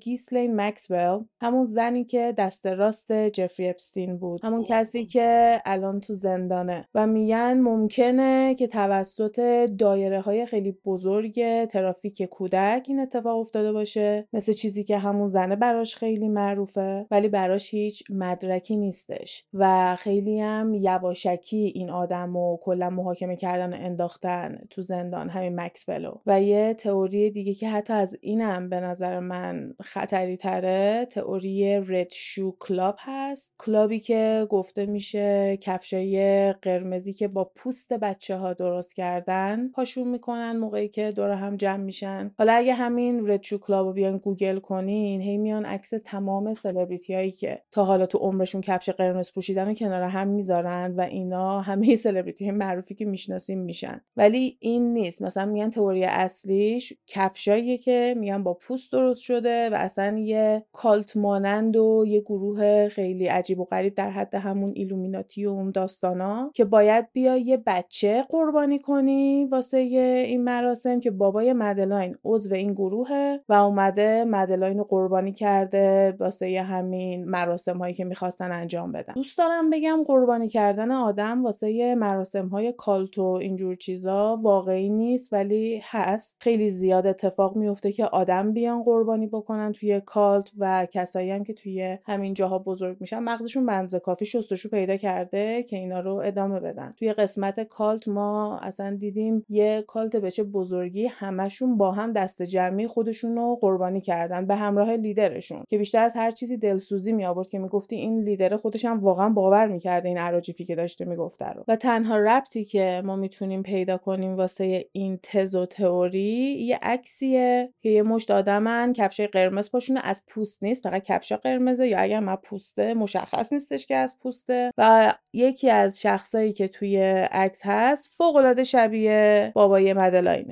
گیسلین 0.00 0.60
مکسول 0.60 1.24
همون 1.40 1.64
زنی 1.64 2.04
که 2.04 2.34
دست 2.38 2.66
راست 2.66 3.12
جفری 3.12 3.68
اپستین 3.68 4.18
بود. 4.18 4.40
همون 4.44 4.64
کسی 4.68 5.06
که 5.06 5.60
الان 5.64 6.00
تو 6.00 6.14
زندانه. 6.14 6.88
و 6.94 7.06
میگن 7.06 7.60
ممکنه 7.60 8.54
که 8.54 8.66
توسط 8.66 9.40
دایره 9.78 10.20
های 10.20 10.46
خیلی 10.46 10.72
بزرگ 10.92 11.64
ترافیک 11.64 12.22
کودک 12.22 12.84
این 12.88 13.00
اتفاق 13.00 13.38
افتاده 13.40 13.72
باشه. 13.72 14.28
مثل 14.32 14.52
چیزی 14.52 14.84
که 14.84 14.98
همون 14.98 15.28
زنه 15.28 15.56
براش 15.56 15.96
خیلی 15.96 16.28
معروفه 16.28 17.06
ولی 17.10 17.28
براش 17.28 17.74
هیچ 17.74 18.02
مدرکی 18.10 18.76
نیستش. 18.76 19.44
و 19.54 19.96
خیلی 19.96 20.40
هم 20.40 20.74
یواشکی 20.74 21.72
این 21.74 21.90
آدم 21.90 22.36
و 22.36 22.56
کلا 22.56 22.90
محاکمه 22.90 23.36
کردن 23.36 23.72
و 23.72 23.76
انداختن 23.76 24.58
تو 24.70 24.82
زندان 24.82 25.28
همین 25.28 25.60
مکسول 25.60 26.01
و. 26.01 26.14
و 26.26 26.42
یه 26.42 26.74
تئوری 26.74 27.30
دیگه 27.30 27.54
که 27.54 27.68
حتی 27.68 27.92
از 27.92 28.18
اینم 28.20 28.68
به 28.68 28.80
نظر 28.80 29.20
من 29.20 29.74
خطری 29.82 30.36
تره 30.36 31.06
تئوری 31.10 31.74
red 31.74 32.10
shoe 32.10 32.56
club 32.60 32.96
هست. 32.98 33.54
کلابی 33.58 34.00
که 34.00 34.46
گفته 34.50 34.86
میشه 34.86 35.56
کفشای 35.56 36.52
قرمزی 36.52 37.12
که 37.12 37.28
با 37.28 37.50
پوست 37.56 37.92
بچه 37.92 38.36
ها 38.36 38.54
درست 38.54 38.94
کردن 38.94 39.68
پاشون 39.68 40.08
می‌کنن 40.08 40.56
موقع 40.56 40.81
که 40.88 41.10
دور 41.10 41.30
هم 41.30 41.56
جمع 41.56 41.84
میشن. 41.84 42.30
حالا 42.38 42.52
اگه 42.52 42.74
همین 42.74 43.28
red 43.28 43.41
shoe 43.41 43.58
club 43.58 43.86
رو 43.86 43.92
بیان 43.92 44.18
گوگل 44.18 44.58
کنین 44.58 45.20
هی 45.20 45.38
میان 45.38 45.64
عکس 45.64 45.92
تمام 46.04 46.54
سلبریتی 46.54 47.14
هایی 47.14 47.30
که 47.30 47.62
تا 47.72 47.84
حالا 47.84 48.06
تو 48.06 48.18
عمرشون 48.18 48.60
کفش 48.60 48.90
قرمز 48.90 49.32
پوشیدن 49.32 49.68
و 49.68 49.74
کنار 49.74 50.02
هم 50.02 50.28
می‌ذارن 50.28 50.94
و 50.96 51.00
اینا 51.00 51.60
همه 51.60 51.96
سلبریتی 52.06 52.50
معروفی 52.50 52.94
که 52.94 53.04
می‌شناسیم 53.04 53.58
میشن. 53.58 54.00
ولی 54.16 54.56
این 54.60 54.92
نیست. 54.92 55.22
مثلا 55.22 55.46
میگن 55.46 55.70
تئوری 55.70 56.04
اصلیش 56.04 56.92
کفشاییه 57.06 57.78
که 57.78 58.14
میگن 58.18 58.42
با 58.42 58.54
پوست 58.54 58.92
درست 58.92 59.20
شده 59.20 59.70
و 59.70 59.74
اصلا 59.74 60.18
یه 60.18 60.64
cult 60.72 61.16
مانند 61.16 61.76
و 61.76 62.04
یه 62.08 62.20
گروه 62.20 62.88
خیلی 62.88 63.26
عجیب 63.26 63.60
و 63.60 63.64
غریب 63.64 63.94
در 63.94 64.10
حد 64.10 64.34
همون 64.34 64.72
ایلومیناتی 64.74 65.46
و 65.46 65.50
اون 65.50 65.70
داستانا 65.70 66.50
که 66.54 66.64
باید 66.64 67.12
بیا 67.12 67.36
یه 67.36 67.56
بچه 67.56 68.24
قربانی 68.28 68.78
کنی 68.78 69.44
واسه 69.44 69.78
این 69.78 70.44
مراسم. 70.44 70.71
که 71.02 71.10
بابای 71.10 71.52
مدلاین 71.52 72.16
عضو 72.24 72.54
این 72.54 72.72
گروهه 72.72 73.40
و 73.48 73.52
اومده 73.52 74.24
مدلاین 74.24 74.78
رو 74.78 74.84
قربانی 74.84 75.32
کرده 75.32 76.16
واسه 76.20 76.62
همین 76.62 77.24
مراسم 77.24 77.78
هایی 77.78 77.94
که 77.94 78.04
می‌خواستن 78.04 78.52
انجام 78.52 78.92
بدن. 78.92 79.12
دوست 79.14 79.38
دارم 79.38 79.70
بگم 79.70 80.04
قربانی 80.06 80.48
کردن 80.48 80.90
آدم 80.90 81.44
واسه 81.44 81.94
مراسم 81.94 82.48
های 82.48 82.72
cult 82.72 83.18
و 83.18 83.24
اینجور 83.24 83.74
چیزا 83.74 84.38
واقعی 84.42 84.88
نیست 84.88 85.32
ولی 85.32 85.80
هست. 85.84 86.36
خیلی 86.40 86.70
زیاد 86.70 87.06
اتفاق 87.06 87.56
میفته 87.56 87.92
که 87.92 88.06
آدم 88.06 88.52
بیان 88.52 88.82
قربانی 88.82 89.26
بکنن 89.26 89.72
توی 89.72 90.00
cult 90.00 90.50
و 90.58 90.86
کسایی 90.90 91.30
هم 91.30 91.44
که 91.44 91.52
توی 91.52 91.98
همین 92.04 92.34
جاها 92.34 92.58
بزرگ 92.58 92.96
میشن. 93.00 93.18
مغزشون 93.18 93.66
بنز 93.66 93.94
کافی 93.94 94.26
شستشو 94.26 94.68
پیدا 94.68 94.96
کرده 94.96 95.62
که 95.62 95.76
اینا 95.76 96.00
رو 96.00 96.14
ادامه 96.14 96.60
بدن. 96.60 96.92
توی 96.98 97.12
قسمت 97.12 97.60
کالت 97.60 98.08
ما 98.08 98.58
اصلا 98.58 98.96
دیدیم 98.96 99.44
یه 99.48 99.84
کالت 99.86 100.16
به 100.16 100.30
چه 100.30 100.42
بزرگی 100.62 101.06
همشون 101.06 101.76
با 101.76 101.92
هم 101.92 102.12
دست 102.12 102.42
جمعی 102.42 102.86
خودشون 102.86 103.36
رو 103.36 103.58
قربانی 103.60 104.00
کردن 104.00 104.46
به 104.46 104.54
همراه 104.54 104.92
لیدرشون 104.92 105.64
که 105.68 105.78
بیشتر 105.78 106.02
از 106.02 106.16
هر 106.16 106.30
چیزی 106.30 106.56
دلسوزی 106.56 107.12
می 107.12 107.24
آورد 107.24 107.48
که 107.48 107.58
می‌گفتی 107.58 107.96
این 107.96 108.20
لیدر 108.20 108.56
خودش 108.56 108.84
هم 108.84 109.00
واقعا 109.00 109.28
باور 109.28 109.66
می‌کرده 109.66 110.08
این 110.08 110.18
عراجیفی 110.18 110.64
که 110.64 110.74
داشته 110.74 111.04
می‌گفته 111.04 111.46
رو. 111.46 111.64
و 111.68 111.76
تنها 111.76 112.18
ربطی 112.18 112.64
که 112.64 113.02
ما 113.04 113.16
می‌تونیم 113.16 113.62
پیدا 113.62 113.96
کنیم 113.96 114.36
واسه 114.36 114.84
این 114.92 115.18
تز 115.22 115.54
و 115.54 115.66
تئوری 115.66 116.56
یه 116.60 116.78
عکسیه 116.82 117.72
که 117.80 117.88
یه 117.88 118.02
مشت 118.02 118.30
آدمن 118.30 118.92
کفشای 118.92 119.26
قرمز 119.26 119.70
پاشونه 119.70 120.00
از 120.04 120.24
پوست 120.28 120.62
نیست 120.62 120.82
فقط 120.82 121.02
کفش 121.02 121.32
قرمزه 121.32 121.86
یا 121.86 121.98
اگر 121.98 122.20
ما 122.20 122.36
پوسته 122.36 122.94
مشخص 122.94 123.52
نیستش 123.52 123.86
که 123.86 123.96
از 123.96 124.18
پوسته. 124.22 124.70
و 124.78 125.14
یکی 125.32 125.70
از 125.70 126.00
شخصایی 126.00 126.52
که 126.52 126.68
توی 126.68 126.96
عکس 127.30 127.60
هست 127.64 128.14
فوق 128.16 128.36
العاده 128.36 128.64
شبیه 128.64 129.52
بابای 129.54 129.94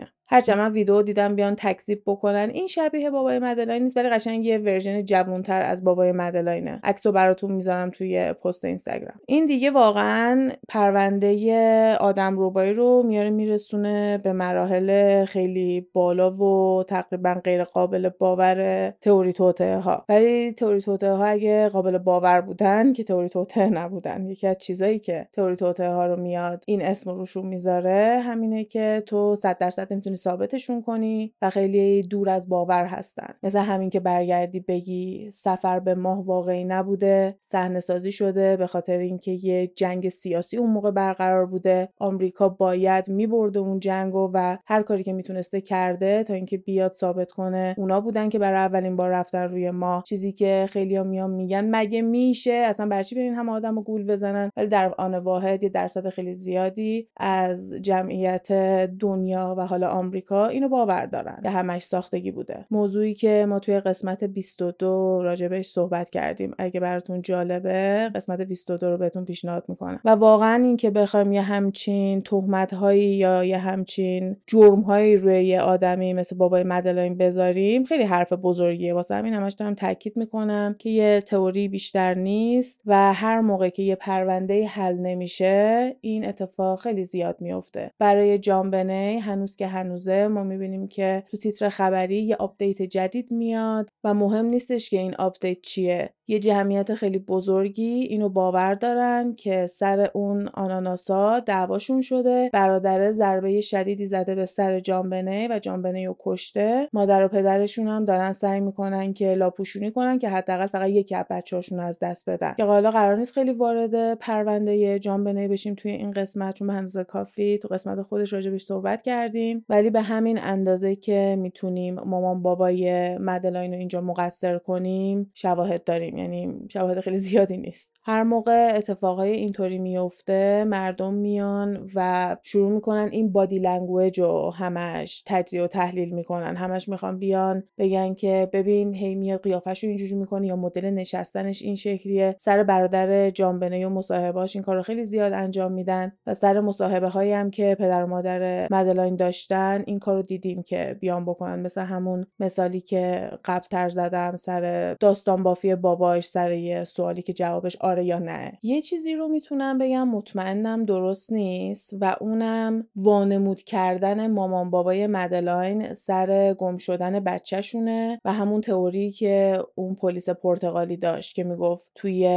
مدلاینه 0.01 0.20
هرچند 0.33 0.59
من 0.59 0.72
ویدیو 0.72 1.03
دیدم 1.03 1.37
بیان 1.37 1.55
تکذیب 1.55 2.03
بکنن. 2.07 2.51
این 2.53 2.66
شبیه 2.66 3.11
بابای 3.11 3.39
مدلاین 3.39 3.83
نیست 3.83 3.97
ولی 3.97 4.09
قشنگ 4.09 4.45
یه 4.45 4.59
ورژن 4.59 5.05
جوونتر 5.05 5.62
از 5.62 5.85
بابای 5.85 6.12
مدلاینه. 6.12 6.81
عکسو 6.85 7.12
براتون 7.12 7.53
می‌ذارم 7.53 7.91
توی 7.91 8.33
پست 8.33 8.64
اینستاگرام. 8.64 9.20
این 9.26 9.47
دیگه 9.47 9.70
واقعا 9.70 10.51
پرونده 10.68 11.97
آدم 11.97 12.39
روبایی 12.39 12.72
رو 12.72 13.03
میاره 13.07 13.31
میرسونه 13.31 14.18
به 14.24 14.33
مراحل 14.33 15.24
خیلی 15.24 15.89
بالا 15.93 16.31
و 16.31 16.83
تقریبا 16.83 17.41
غیر 17.45 17.64
قابل 17.64 18.09
باور 18.09 18.91
تئوری 18.91 19.33
توته 19.33 19.76
ها 19.76 20.05
ولی 20.09 20.53
تئوری 20.53 20.81
توته 20.81 21.12
ها 21.12 21.24
اگه 21.24 21.68
قابل 21.68 21.99
باور 21.99 22.41
بودن 22.41 22.93
که 22.93 23.05
تئوری 23.05 23.28
توته 23.28 23.68
نبودن. 23.68 24.26
یکی 24.26 24.47
از 24.47 24.59
چیزایی 24.59 24.99
که 24.99 25.28
تئوری 25.33 25.57
توته 25.57 25.89
ها 25.89 26.07
رو 26.07 26.16
میاد 26.16 26.64
این 26.66 26.83
اسم 26.83 27.11
روشون 27.11 27.47
می‌ذاره 27.47 28.22
همینه 28.24 28.64
که 28.64 29.03
تو 29.07 29.37
100 29.37 29.59
درصد 29.59 29.93
نمی‌تونی 29.93 30.16
ثابتشون 30.21 30.83
کنی 30.83 31.35
و 31.43 31.51
خیلی 31.51 32.03
دور 32.03 32.29
از 32.29 32.49
باور 32.49 32.85
هستن. 32.85 33.35
مثل 33.43 33.59
همین 33.59 33.91
که 33.91 34.01
برگردی 34.01 34.61
بگی 34.61 35.31
سفر 35.33 35.81
به 35.81 35.95
ماه 35.95 36.25
واقعی 36.25 36.64
نبوده 36.64 37.39
صحنه 37.41 37.81
سازی 37.81 38.12
شده 38.12 38.57
به 38.57 38.66
خاطر 38.66 38.99
اینکه 38.99 39.31
یه 39.31 39.66
جنگ 39.66 40.09
سیاسی 40.09 40.57
اون 40.57 40.71
موقع 40.71 40.91
برقرار 40.91 41.47
بوده. 41.47 41.89
آمریکا 41.99 42.49
باید 42.49 43.09
میبرده 43.09 43.59
اون 43.59 43.81
جنگو 43.81 44.31
و 44.35 44.57
هر 44.66 44.83
کاری 44.83 45.03
که 45.03 45.12
می‌تونسته 45.12 45.61
کرده 45.61 46.23
تا 46.23 46.35
اینکه 46.35 46.59
بیاد 46.59 46.93
ثابت 46.93 47.33
کنه 47.33 47.75
اونا 47.79 48.01
بودن 48.01 48.29
که 48.29 48.39
برای 48.39 48.59
اولین 48.59 48.97
بار 48.97 49.11
رفتن 49.11 49.43
روی 49.43 49.71
ماه. 49.71 50.03
چیزی 50.07 50.33
که 50.33 50.66
خیلی 50.71 51.03
میان 51.03 51.31
میگن 51.31 51.77
مگه 51.77 52.03
میشه؟ 52.03 52.53
اصلا 52.53 52.87
برای 52.87 53.05
چی 53.05 53.14
ببین 53.14 53.35
هم 53.35 53.49
آدم 53.49 53.83
گول 53.83 54.07
بزنن؟ 54.07 54.51
ولی 54.57 54.66
در 54.66 54.95
آن 54.99 55.14
واحد 55.14 55.62
یه 55.62 55.68
درصد 55.68 56.09
خیلی 56.09 56.35
زیادی 56.35 57.09
از 57.16 57.75
جمعیت 57.75 58.53
دنیا 59.01 59.55
و 59.59 59.66
حالا 59.66 59.89
آمریکا 60.11 60.47
اینو 60.47 60.69
باور 60.69 61.07
دارن. 61.07 61.41
که 61.43 61.51
همش 61.51 61.83
ساختگی 61.83 62.31
بوده. 62.31 62.67
موضوعی 62.71 63.15
که 63.15 63.47
ما 63.49 63.59
توی 63.59 63.81
قسمت 63.81 64.25
22 64.25 65.23
راجبش 65.23 65.67
صحبت 65.67 66.11
کردیم. 66.11 66.55
اگه 66.59 66.81
براتون 66.81 67.23
جالبه 67.23 68.11
قسمت 68.15 68.41
22 68.41 68.91
رو 68.91 68.99
بهتون 68.99 69.25
پیشنهاد 69.25 69.65
می‌کنم. 69.69 70.01
و 70.05 70.11
واقعا 70.11 70.65
این 70.65 70.77
که 70.77 70.91
بخوایم 70.91 71.33
یه 71.33 71.43
همچین 71.43 72.23
تهمت 72.23 72.75
هایی 72.75 73.15
یا 73.15 73.45
یه 73.45 73.59
همچین 73.59 74.37
جرم 74.47 74.81
هایی 74.81 75.17
روی 75.17 75.45
یه 75.45 75.61
آدمی 75.61 76.15
مثل 76.15 76.37
بابای 76.37 76.63
مدلاین 76.63 77.17
بذاریم 77.17 77.85
خیلی 77.85 78.05
حرف 78.05 78.33
بزرگیه. 78.33 78.95
واسه 78.95 79.15
همین 79.15 79.35
همش 79.35 79.53
دارم 79.53 79.75
تاکید 79.75 80.17
می‌کنم 80.17 80.77
که 80.79 80.91
یه 80.91 81.21
تئوری 81.21 81.69
بیشتر 81.69 82.15
نیست 82.15 82.81
و 82.87 83.13
هر 83.15 83.41
موقع 83.41 83.69
که 83.69 83.83
یه 83.83 83.95
پرونده 83.95 84.67
حل 84.67 84.95
نمیشه 84.95 85.97
این 86.01 86.29
اتفاق 86.29 86.81
خیلی 86.81 87.05
زیاد 87.05 87.41
میفته 87.41 87.91
برای 87.99 88.39
جان‌بنه 88.39 89.18
هنوز 89.19 89.57
که 89.57 89.67
هنوز 89.67 89.89
ما 90.28 90.45
می‌بینیم 90.45 90.88
که 90.88 91.24
تو 91.30 91.36
تیتر 91.36 91.68
خبری 91.68 92.16
یه 92.22 92.36
update 92.37 92.83
جدید 92.82 93.30
میاد 93.30 93.88
و 94.05 94.14
مهم 94.14 94.47
نیستش 94.47 94.91
که 94.91 94.99
این 94.99 95.14
update 95.14 95.61
چیه. 95.62 96.14
یه 96.31 96.39
جمعیت 96.39 96.95
خیلی 96.95 97.18
بزرگی 97.18 97.83
اینو 97.83 98.28
باور 98.28 98.74
دارن 98.74 99.35
که 99.35 99.66
سر 99.66 100.11
اون 100.14 100.49
آناناسا 100.49 101.41
دعواشون 101.41 102.01
شده 102.01 102.51
برادره 102.53 103.11
ضربه 103.11 103.61
شدیدی 103.61 104.07
زده 104.07 104.35
به 104.35 104.47
سر 104.47 104.81
جانبنه 104.81 105.49
و 105.51 105.59
جانبنه 105.59 106.07
رو 106.07 106.16
کشته. 106.20 106.89
مادر 106.93 107.24
و 107.24 107.28
پدرشون 107.28 107.89
هم 107.89 108.05
دارن 108.05 108.33
سعی 108.33 108.61
می‌کنن 108.61 109.12
که 109.12 109.35
لاپوشونی 109.35 109.91
کنن 109.91 110.18
که 110.18 110.28
حداقل 110.28 110.66
فقط 110.66 110.89
یکی 110.89 111.14
از 111.14 111.24
بچه‌هاشون 111.31 111.81
از 111.81 111.99
دست 111.99 112.31
بدن. 112.31 112.55
که 112.57 112.64
حالا 112.64 112.91
قرار 112.91 113.16
نیست 113.16 113.33
خیلی 113.33 113.53
وارد 113.53 114.14
پرونده 114.14 114.99
جانبنه 114.99 115.49
بشیم 115.49 115.74
توی 115.74 115.91
این 115.91 116.11
قسمت 116.11 116.55
چون 116.55 116.85
به 116.95 117.05
کافی 117.05 117.59
تو 117.59 117.68
قسمت 117.68 118.03
خودش 118.03 118.33
راجبش 118.33 118.62
صحبت 118.62 119.03
کردیم. 119.03 119.64
ولی 119.68 119.91
به 119.91 120.01
همین 120.01 120.39
اندازه 120.43 120.97
که 120.97 121.37
می‌تونیم 121.39 121.95
مامان 121.95 122.43
بابای 122.43 123.18
مدلاین 123.18 123.72
رو 123.72 123.78
اینجا 123.78 124.01
مقصر 124.01 124.59
کنیم 124.59 125.31
شواهد 125.35 125.85
داریم. 125.85 126.20
یعنی 126.21 126.55
شواهد 126.73 127.01
خیلی 127.01 127.16
زیادی 127.16 127.57
نیست. 127.57 127.97
هر 128.03 128.23
موقع 128.23 128.73
اتفاقای 128.77 129.31
اینطوری 129.31 129.79
میفته 129.79 130.64
مردم 130.64 131.14
میان 131.14 131.91
و 131.95 132.37
شروع 132.43 132.73
می‌کنن 132.73 133.09
این 133.12 133.33
body 133.33 133.59
language 133.59 134.21
رو 134.21 134.51
همش 134.51 135.23
تجزیه 135.27 135.62
و 135.62 135.66
تحلیل 135.66 136.14
می‌کنن. 136.14 136.57
همش 136.57 136.89
می‌خوان 136.89 137.18
بیان 137.18 137.62
بگن 137.79 138.14
که 138.14 138.51
ببین 138.53 138.95
هی 138.95 139.14
میاد 139.14 139.43
قیافش 139.43 139.85
رو 139.85 139.89
اینجوری 139.89 140.14
می‌کنه 140.14 140.47
یا 140.47 140.57
مدل 140.57 140.91
نشستنش 140.91 141.62
این 141.62 141.75
شکلیه. 141.75 142.37
سر 142.39 142.62
برادر 142.62 143.31
جانبنه 143.31 143.87
و 143.87 143.89
مصاحبهاش 143.89 144.57
این 144.57 144.62
کارو 144.62 144.83
خیلی 144.83 145.05
زیاد 145.05 145.33
انجام 145.33 145.73
میدن 145.73 146.12
و 146.27 146.35
سر 146.35 146.61
مصاحبه 146.61 147.09
هایی 147.09 147.33
هم 147.33 147.51
که 147.51 147.77
پدر 147.79 148.05
و 148.05 148.07
مادر 148.07 148.68
مدلاین 148.71 149.16
داشتن 149.16 149.83
این 149.87 149.99
کارو 149.99 150.23
دیدیم 150.23 150.62
که 150.62 150.97
بیان 151.01 151.25
بکنن. 151.25 151.61
مثل 151.61 151.81
همون 151.81 152.27
مثالی 152.41 152.81
که 152.81 153.31
قبل 153.45 153.66
تر 153.71 153.89
زدم 153.89 154.37
سر 154.37 154.95
داستان 155.01 155.43
بافی 155.43 155.75
باباش 156.11 156.29
سر 156.29 156.53
یه 156.53 156.85
سوالی 156.85 157.23
که 157.23 157.33
جوابش 157.33 157.77
آره 157.77 158.05
یا 158.05 158.19
نه. 158.19 158.59
یه 158.63 158.83
چیزی 158.83 159.15
رو 159.15 159.29
می‌تونم 159.29 159.79
بگم 159.79 160.09
مطمئنم 160.09 160.85
درست 160.85 161.33
نیست 161.33 161.97
و 162.01 162.17
اونم 162.21 162.87
وانمود 162.97 163.63
کردن 163.63 164.31
مامان 164.31 164.71
بابای 164.71 165.07
مدلاین 165.07 165.95
سر 165.95 166.55
گم 166.59 166.77
شدن 166.77 167.21
بچهشونه 167.21 168.21
و 168.25 168.33
همون 168.33 168.61
تئوری 168.61 169.11
که 169.11 169.65
اون 169.75 169.95
پلیس 169.95 170.29
پرتغالی 170.29 170.97
داشت 170.97 171.35
که 171.35 171.45
می‌گفت 171.45 171.91
توی 171.95 172.29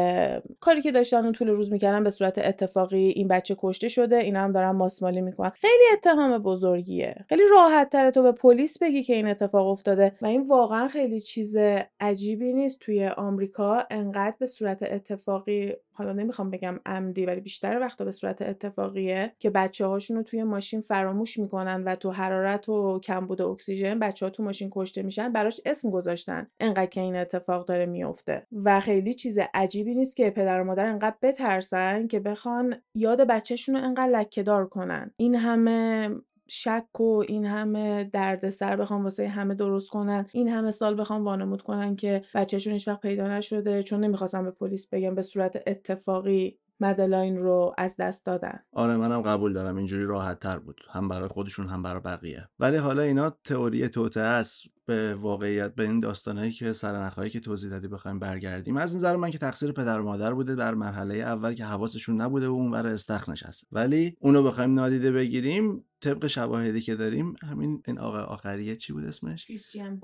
کاری 0.60 0.82
که 0.82 0.92
داشتن 0.92 1.24
اون 1.24 1.32
طول 1.34 1.48
روز 1.48 1.72
می‌کردن 1.72 2.04
به 2.04 2.10
صورت 2.10 2.38
اتفاقی 2.38 3.08
این 3.08 3.28
بچه 3.28 3.56
کشته 3.60 3.88
شده 3.88 4.18
اینا 4.18 4.40
هم 4.40 4.52
دارن 4.52 4.72
ماسمالی 4.72 5.22
می‌کنن. 5.22 5.52
خیلی 5.56 5.84
اتهام 5.94 6.38
بزرگیه. 6.38 7.16
خیلی 7.30 7.44
راحت 7.52 7.90
تره 7.90 8.12
تو 8.12 8.22
به 8.22 8.32
پلیس 8.32 8.78
بگی 8.82 9.04
که 9.04 9.14
این 9.14 9.28
اتفاق 9.28 9.68
افتاده 9.68 10.16
و 10.22 10.26
این 10.26 10.48
واقعا 10.48 10.88
خیلی 10.88 11.20
چیز 11.20 11.58
عجیبی 12.00 12.54
نیست 12.54 12.80
توی 12.80 13.08
آمریکا. 13.08 13.53
انقدر 13.92 14.36
به 14.40 14.46
صورت 14.46 14.84
اتفاقی 14.84 15.74
حالا 15.94 16.14
نمی‌خوام 16.14 16.50
بگم 16.50 16.80
عمدی 16.86 17.26
ولی 17.26 17.42
بیشتر 17.42 17.80
وقتا 17.80 18.06
به 18.06 18.12
صورت 18.12 18.42
اتفاقیه 18.42 19.34
که 19.40 19.50
بچه 19.50 19.86
هاشون 19.86 20.18
رو 20.18 20.24
توی 20.24 20.44
ماشین 20.44 20.82
فراموش 20.82 21.40
می‌کنن 21.40 21.84
و 21.84 21.96
تو 21.96 22.12
حرارت 22.12 22.70
و 22.70 23.00
کمبود 23.00 23.42
اکسیژن 23.42 24.00
بچه 24.00 24.26
ها 24.26 24.30
تو 24.30 24.44
ماشین 24.44 24.70
کشته 24.72 25.02
میشن 25.02 25.32
براش 25.32 25.62
اسم 25.66 25.90
گذاشتن 25.90 26.48
انقدر 26.60 26.86
که 26.86 27.02
این 27.02 27.16
اتفاق 27.16 27.66
داره 27.66 27.86
میفته 27.86 28.48
و 28.64 28.80
خیلی 28.80 29.14
چیز 29.14 29.40
عجیبی 29.54 29.96
نیست 29.96 30.16
که 30.16 30.30
پدر 30.30 30.62
و 30.62 30.64
مادر 30.64 30.86
انقدر 30.86 31.16
بترسن 31.22 32.08
که 32.08 32.20
بخوان 32.20 32.76
یاد 32.96 33.22
بچهشون 33.22 33.76
رو 33.76 33.84
انقدر 33.84 34.12
لکهدار 34.12 34.68
کنن. 34.68 35.12
این 35.18 35.36
همه 35.36 36.10
شک 36.48 37.00
و 37.00 37.24
این 37.28 37.46
همه 37.46 38.04
دردسر 38.04 38.76
بخوام 38.76 39.04
واسه 39.04 39.28
همه 39.28 39.56
درست 39.56 39.90
کنن 39.90 40.26
این 40.34 40.50
همه 40.50 40.72
سال 40.72 41.02
بخوام 41.02 41.26
وانمود 41.26 41.62
کنن 41.62 41.96
که 41.96 42.22
بچهشون 42.34 42.74
هیچ 42.74 42.88
وقت 42.88 43.02
پیدا 43.02 43.28
نشده 43.28 43.84
چون 43.84 44.00
نمی‌خواستم 44.04 44.44
به 44.44 44.52
پلیس 44.52 44.88
بگم 44.88 45.16
به 45.16 45.22
صورت 45.22 45.64
اتفاقی 45.68 46.60
مدلاین 46.80 47.38
رو 47.38 47.74
از 47.78 47.96
دست 48.00 48.26
دادن. 48.26 48.60
آره 48.72 48.98
منم 48.98 49.22
قبول 49.22 49.54
دارم. 49.54 49.78
اینجوری 49.78 50.06
راحت 50.06 50.40
تر 50.40 50.60
بود. 50.60 50.82
هم 50.92 51.08
برای 51.08 51.28
خودشون 51.28 51.68
هم 51.68 51.84
برای 51.84 52.02
بقیه. 52.02 52.50
ولی 52.60 52.78
حالا 52.78 53.02
اینا 53.02 53.30
تئوری 53.30 53.90
توته 53.90 54.20
است. 54.20 54.62
به 54.86 55.16
واقعیت 55.16 55.76
به 55.76 55.84
این 55.84 56.00
داستانهایی 56.00 56.52
که 56.52 56.74
سرنخهایی 56.74 57.30
که 57.30 57.40
توضیح 57.40 57.70
دادی 57.70 57.88
بخوایم 57.88 58.20
برگردیم. 58.20 58.78
از 58.78 58.96
نظر 58.96 59.16
من 59.16 59.32
که 59.32 59.38
تقصیر 59.38 59.72
پدر 59.72 60.00
و 60.00 60.04
مادر 60.04 60.34
بوده 60.34 60.56
در 60.56 60.74
مرحله 60.74 61.16
اول 61.16 61.54
که 61.54 61.66
حواسشون 61.66 62.22
نبوده 62.22 62.48
و 62.48 62.52
اونور 62.52 62.88
استخ 62.88 63.30
نشسته. 63.30 63.68
ولی 63.72 64.18
اونو 64.20 64.44
بخوایم 64.44 64.74
نادیده 64.74 65.12
بگیریم. 65.12 65.86
طبق 66.02 66.28
شواهدی 66.28 66.82
که 66.82 66.96
داریم 66.96 67.36
همین 67.42 67.84
این 67.88 68.00
آقا 68.00 68.20
آخریه 68.20 68.76
چی 68.76 68.94
بود 68.94 69.06
اسمش؟ 69.06 69.46
کریستیان 69.46 70.00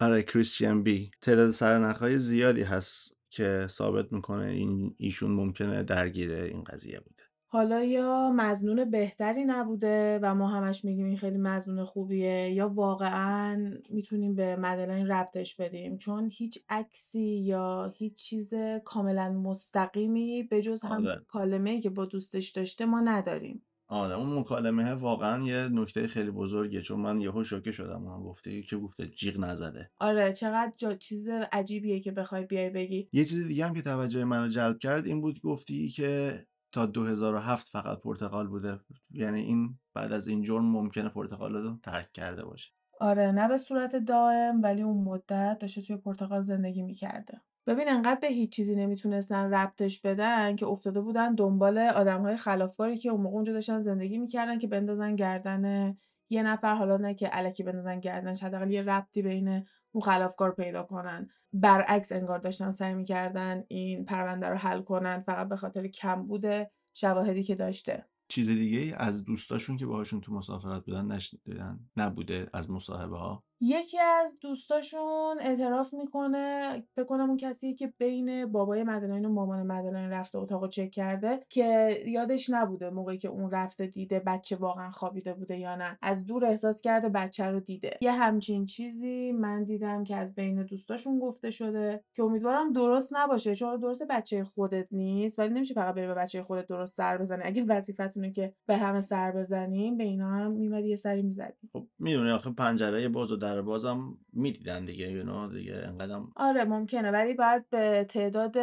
آره 0.00 0.22
کریستیان 0.22 0.82
بی. 0.82 1.10
تعداد 1.22 1.50
سرنخهای 1.50 2.18
زیادی 2.18 2.62
هست. 2.62 3.15
که 3.36 3.66
ثابت 3.70 4.12
می‌کنه 4.12 4.46
این 4.46 4.94
ایشون 4.98 5.30
ممکنه 5.30 5.82
درگیره 5.82 6.44
این 6.44 6.64
قضیه 6.64 7.00
بوده. 7.00 7.22
حالا 7.48 7.82
یا 7.82 8.32
مزنون 8.36 8.90
بهتری 8.90 9.44
نبوده 9.44 10.18
و 10.22 10.34
ما 10.34 10.48
همش 10.48 10.84
میگیم 10.84 11.06
این 11.06 11.16
خیلی 11.16 11.38
مزنون 11.38 11.84
خوبیه 11.84 12.52
یا 12.52 12.68
واقعا 12.68 13.72
می‌تونیم 13.90 14.34
به 14.34 14.56
مدلین 14.56 15.06
ربطش 15.06 15.56
بدیم؟ 15.56 15.96
چون 15.96 16.30
هیچ 16.32 16.58
عکسی 16.68 17.36
یا 17.36 17.92
هیچ 17.96 18.14
چیز 18.14 18.54
کاملا 18.84 19.32
مستقیمی 19.32 20.42
به 20.42 20.62
جز 20.62 20.82
هم 20.84 21.06
آره. 21.06 21.22
کالمه 21.28 21.80
که 21.80 21.90
با 21.90 22.04
دوستش 22.04 22.48
داشته 22.48 22.84
ما 22.84 23.00
نداریم. 23.00 23.62
آره 23.88 24.14
اون 24.14 24.38
مکالمه 24.38 24.92
واقعا 24.92 25.44
یه 25.44 25.68
نکته 25.72 26.06
خیلی 26.06 26.30
بزرگه 26.30 26.80
چون 26.80 27.00
من 27.00 27.20
یهو 27.20 27.44
شوکه 27.44 27.72
شدم 27.72 28.06
اون 28.06 28.22
گفته 28.22 28.62
که 28.62 28.76
گفته 28.76 29.06
جیغ 29.06 29.38
نزده. 29.38 29.90
آره 30.00 30.32
چقدر 30.32 30.72
جا 30.76 30.94
چیز 30.94 31.28
عجیبیه 31.28 32.00
که 32.00 32.12
بخوای 32.12 32.44
بیای 32.44 32.70
بگی. 32.70 33.08
یه 33.12 33.24
چیز 33.24 33.46
دیگه 33.46 33.66
هم 33.66 33.74
که 33.74 33.82
توجه 33.82 34.24
منو 34.24 34.48
جلب 34.48 34.78
کرد 34.78 35.06
این 35.06 35.20
بود 35.20 35.40
گفتی 35.40 35.88
که 35.88 36.46
تا 36.72 36.86
2007 36.86 37.68
فقط 37.68 38.00
پرتغال 38.00 38.46
بوده. 38.46 38.80
یعنی 39.10 39.40
این 39.40 39.78
بعد 39.94 40.12
از 40.12 40.28
این 40.28 40.42
جرم 40.42 40.64
ممکنه 40.64 41.08
پرتغال 41.08 41.56
رو 41.56 41.78
ترک 41.82 42.12
کرده 42.12 42.44
باشه. 42.44 42.70
آره 43.00 43.32
نه 43.32 43.48
به 43.48 43.56
صورت 43.56 43.96
دائم 43.96 44.62
ولی 44.62 44.82
اون 44.82 45.04
مدت 45.04 45.58
داشته 45.60 45.82
توی 45.82 45.96
پرتغال 45.96 46.40
زندگی 46.40 46.82
می‌کرده. 46.82 47.40
ببین 47.66 47.88
انقدر 47.88 48.20
به 48.20 48.26
هیچ 48.26 48.52
چیزی 48.52 48.74
نمی‌تونستن 48.76 49.54
ربطش 49.54 50.00
بدن 50.00 50.56
که 50.56 50.66
افتاده 50.66 51.00
بودن 51.00 51.34
دنبال 51.34 51.78
آدمهای 51.78 52.36
خلافکاری 52.36 52.98
که 52.98 53.08
اون 53.08 53.20
موقع 53.20 53.34
اونجا 53.34 53.52
داشتن 53.52 53.80
زندگی 53.80 54.18
می‌کردن 54.18 54.58
که 54.58 54.66
بندازن 54.66 55.16
گردن 55.16 55.96
یه 56.30 56.42
نفر 56.42 56.74
حالا 56.74 56.96
نه 56.96 57.14
که 57.14 57.26
علکی 57.26 57.62
بندازن 57.62 58.00
گردنش 58.00 58.42
حداقل 58.42 58.70
یه 58.70 58.82
ربطی 58.82 59.22
بین 59.22 59.66
اون 59.92 60.02
خلافکار 60.02 60.54
پیدا 60.54 60.82
کنن. 60.82 61.28
برعکس 61.52 62.12
انگار 62.12 62.38
داشتن 62.38 62.70
سعی 62.70 62.94
می‌کردن 62.94 63.64
این 63.68 64.04
پرونده 64.04 64.48
رو 64.48 64.56
حل 64.56 64.82
کنن 64.82 65.20
فقط 65.20 65.48
به 65.48 65.56
خاطر 65.56 65.86
کم 65.86 66.26
بوده 66.26 66.70
شواهدی 66.94 67.42
که 67.42 67.54
داشته. 67.54 68.04
چیز 68.28 68.50
دیگه 68.50 68.78
ای 68.78 68.92
از 68.92 69.24
دوستاشون 69.24 69.76
که 69.76 69.86
باهاشون 69.86 70.20
تو 70.20 70.32
مسافرت 70.32 70.84
بودن 70.84 71.06
نشنیدن 71.06 71.80
نبوده 71.96 72.50
از 72.52 72.70
مصاحبه 72.70 73.18
ها 73.18 73.44
یکی 73.60 73.98
از 73.98 74.38
دوستاشون 74.40 75.36
اعتراف 75.40 75.94
می‌کنه 75.94 76.82
فکر 76.96 77.04
کنم 77.04 77.28
اون 77.28 77.36
کسیه 77.36 77.74
که 77.74 77.92
بین 77.98 78.46
بابای 78.46 78.82
مدلاین 78.84 79.24
و 79.24 79.28
مامان 79.28 79.66
مدلاین 79.66 80.10
رفته 80.10 80.38
اتاق 80.38 80.68
چک 80.68 80.90
کرده 80.90 81.40
که 81.48 81.98
یادش 82.06 82.50
نبوده 82.50 82.90
موقعی 82.90 83.18
که 83.18 83.28
اون 83.28 83.50
رفته 83.50 83.86
دیده 83.86 84.22
بچه 84.26 84.56
واقعا 84.56 84.90
خوابیده 84.90 85.34
بوده 85.34 85.58
یا 85.58 85.76
نه. 85.76 85.98
از 86.02 86.26
دور 86.26 86.44
احساس 86.44 86.80
کرده 86.80 87.08
بچه 87.08 87.44
رو 87.44 87.60
دیده. 87.60 87.98
یه 88.00 88.12
همچین 88.12 88.66
چیزی 88.66 89.32
من 89.32 89.64
دیدم 89.64 90.04
که 90.04 90.16
از 90.16 90.34
بین 90.34 90.62
دوستاشون 90.62 91.18
گفته 91.18 91.50
شده 91.50 92.04
که 92.14 92.22
امیدوارم 92.22 92.72
درست 92.72 93.16
نباشه 93.16 93.54
چون 93.54 93.76
درست 93.76 94.06
بچه 94.10 94.44
خودت 94.44 94.88
نیست 94.90 95.38
ولی 95.38 95.54
نمیشه 95.54 95.74
فقط 95.74 95.94
بری 95.94 96.06
به 96.06 96.14
بچه 96.14 96.42
خودت 96.42 96.66
درست 96.66 96.96
سر 96.96 97.18
بزنی 97.18 97.42
اگه 97.44 97.64
وظیفتونه 97.68 98.32
که 98.32 98.52
به 98.66 98.76
همه 98.76 99.00
سر 99.00 99.32
بزنیم 99.32 99.96
به 99.96 100.04
اینا 100.04 100.30
هم 100.30 100.52
میمدی 100.52 100.88
یه 100.88 100.96
سری 100.96 101.22
می‌زدی. 101.22 101.68
خب 101.72 101.86
می‌دونی 101.98 102.30
آخه 102.30 102.50
پنجره 102.50 103.08
باز 103.08 103.32
و 103.32 103.36
در 103.46 103.62
بازم 103.62 104.18
می‌دیدن 104.32 104.84
دیگه 104.84 105.10
یو 105.12 105.48
دیگه 105.48 105.74
انقدرم 105.74 106.32
آره 106.36 106.64
ممکنه. 106.64 107.10
ولی 107.10 107.34
باید 107.34 107.70
به 107.70 108.06
تعداد 108.08 108.56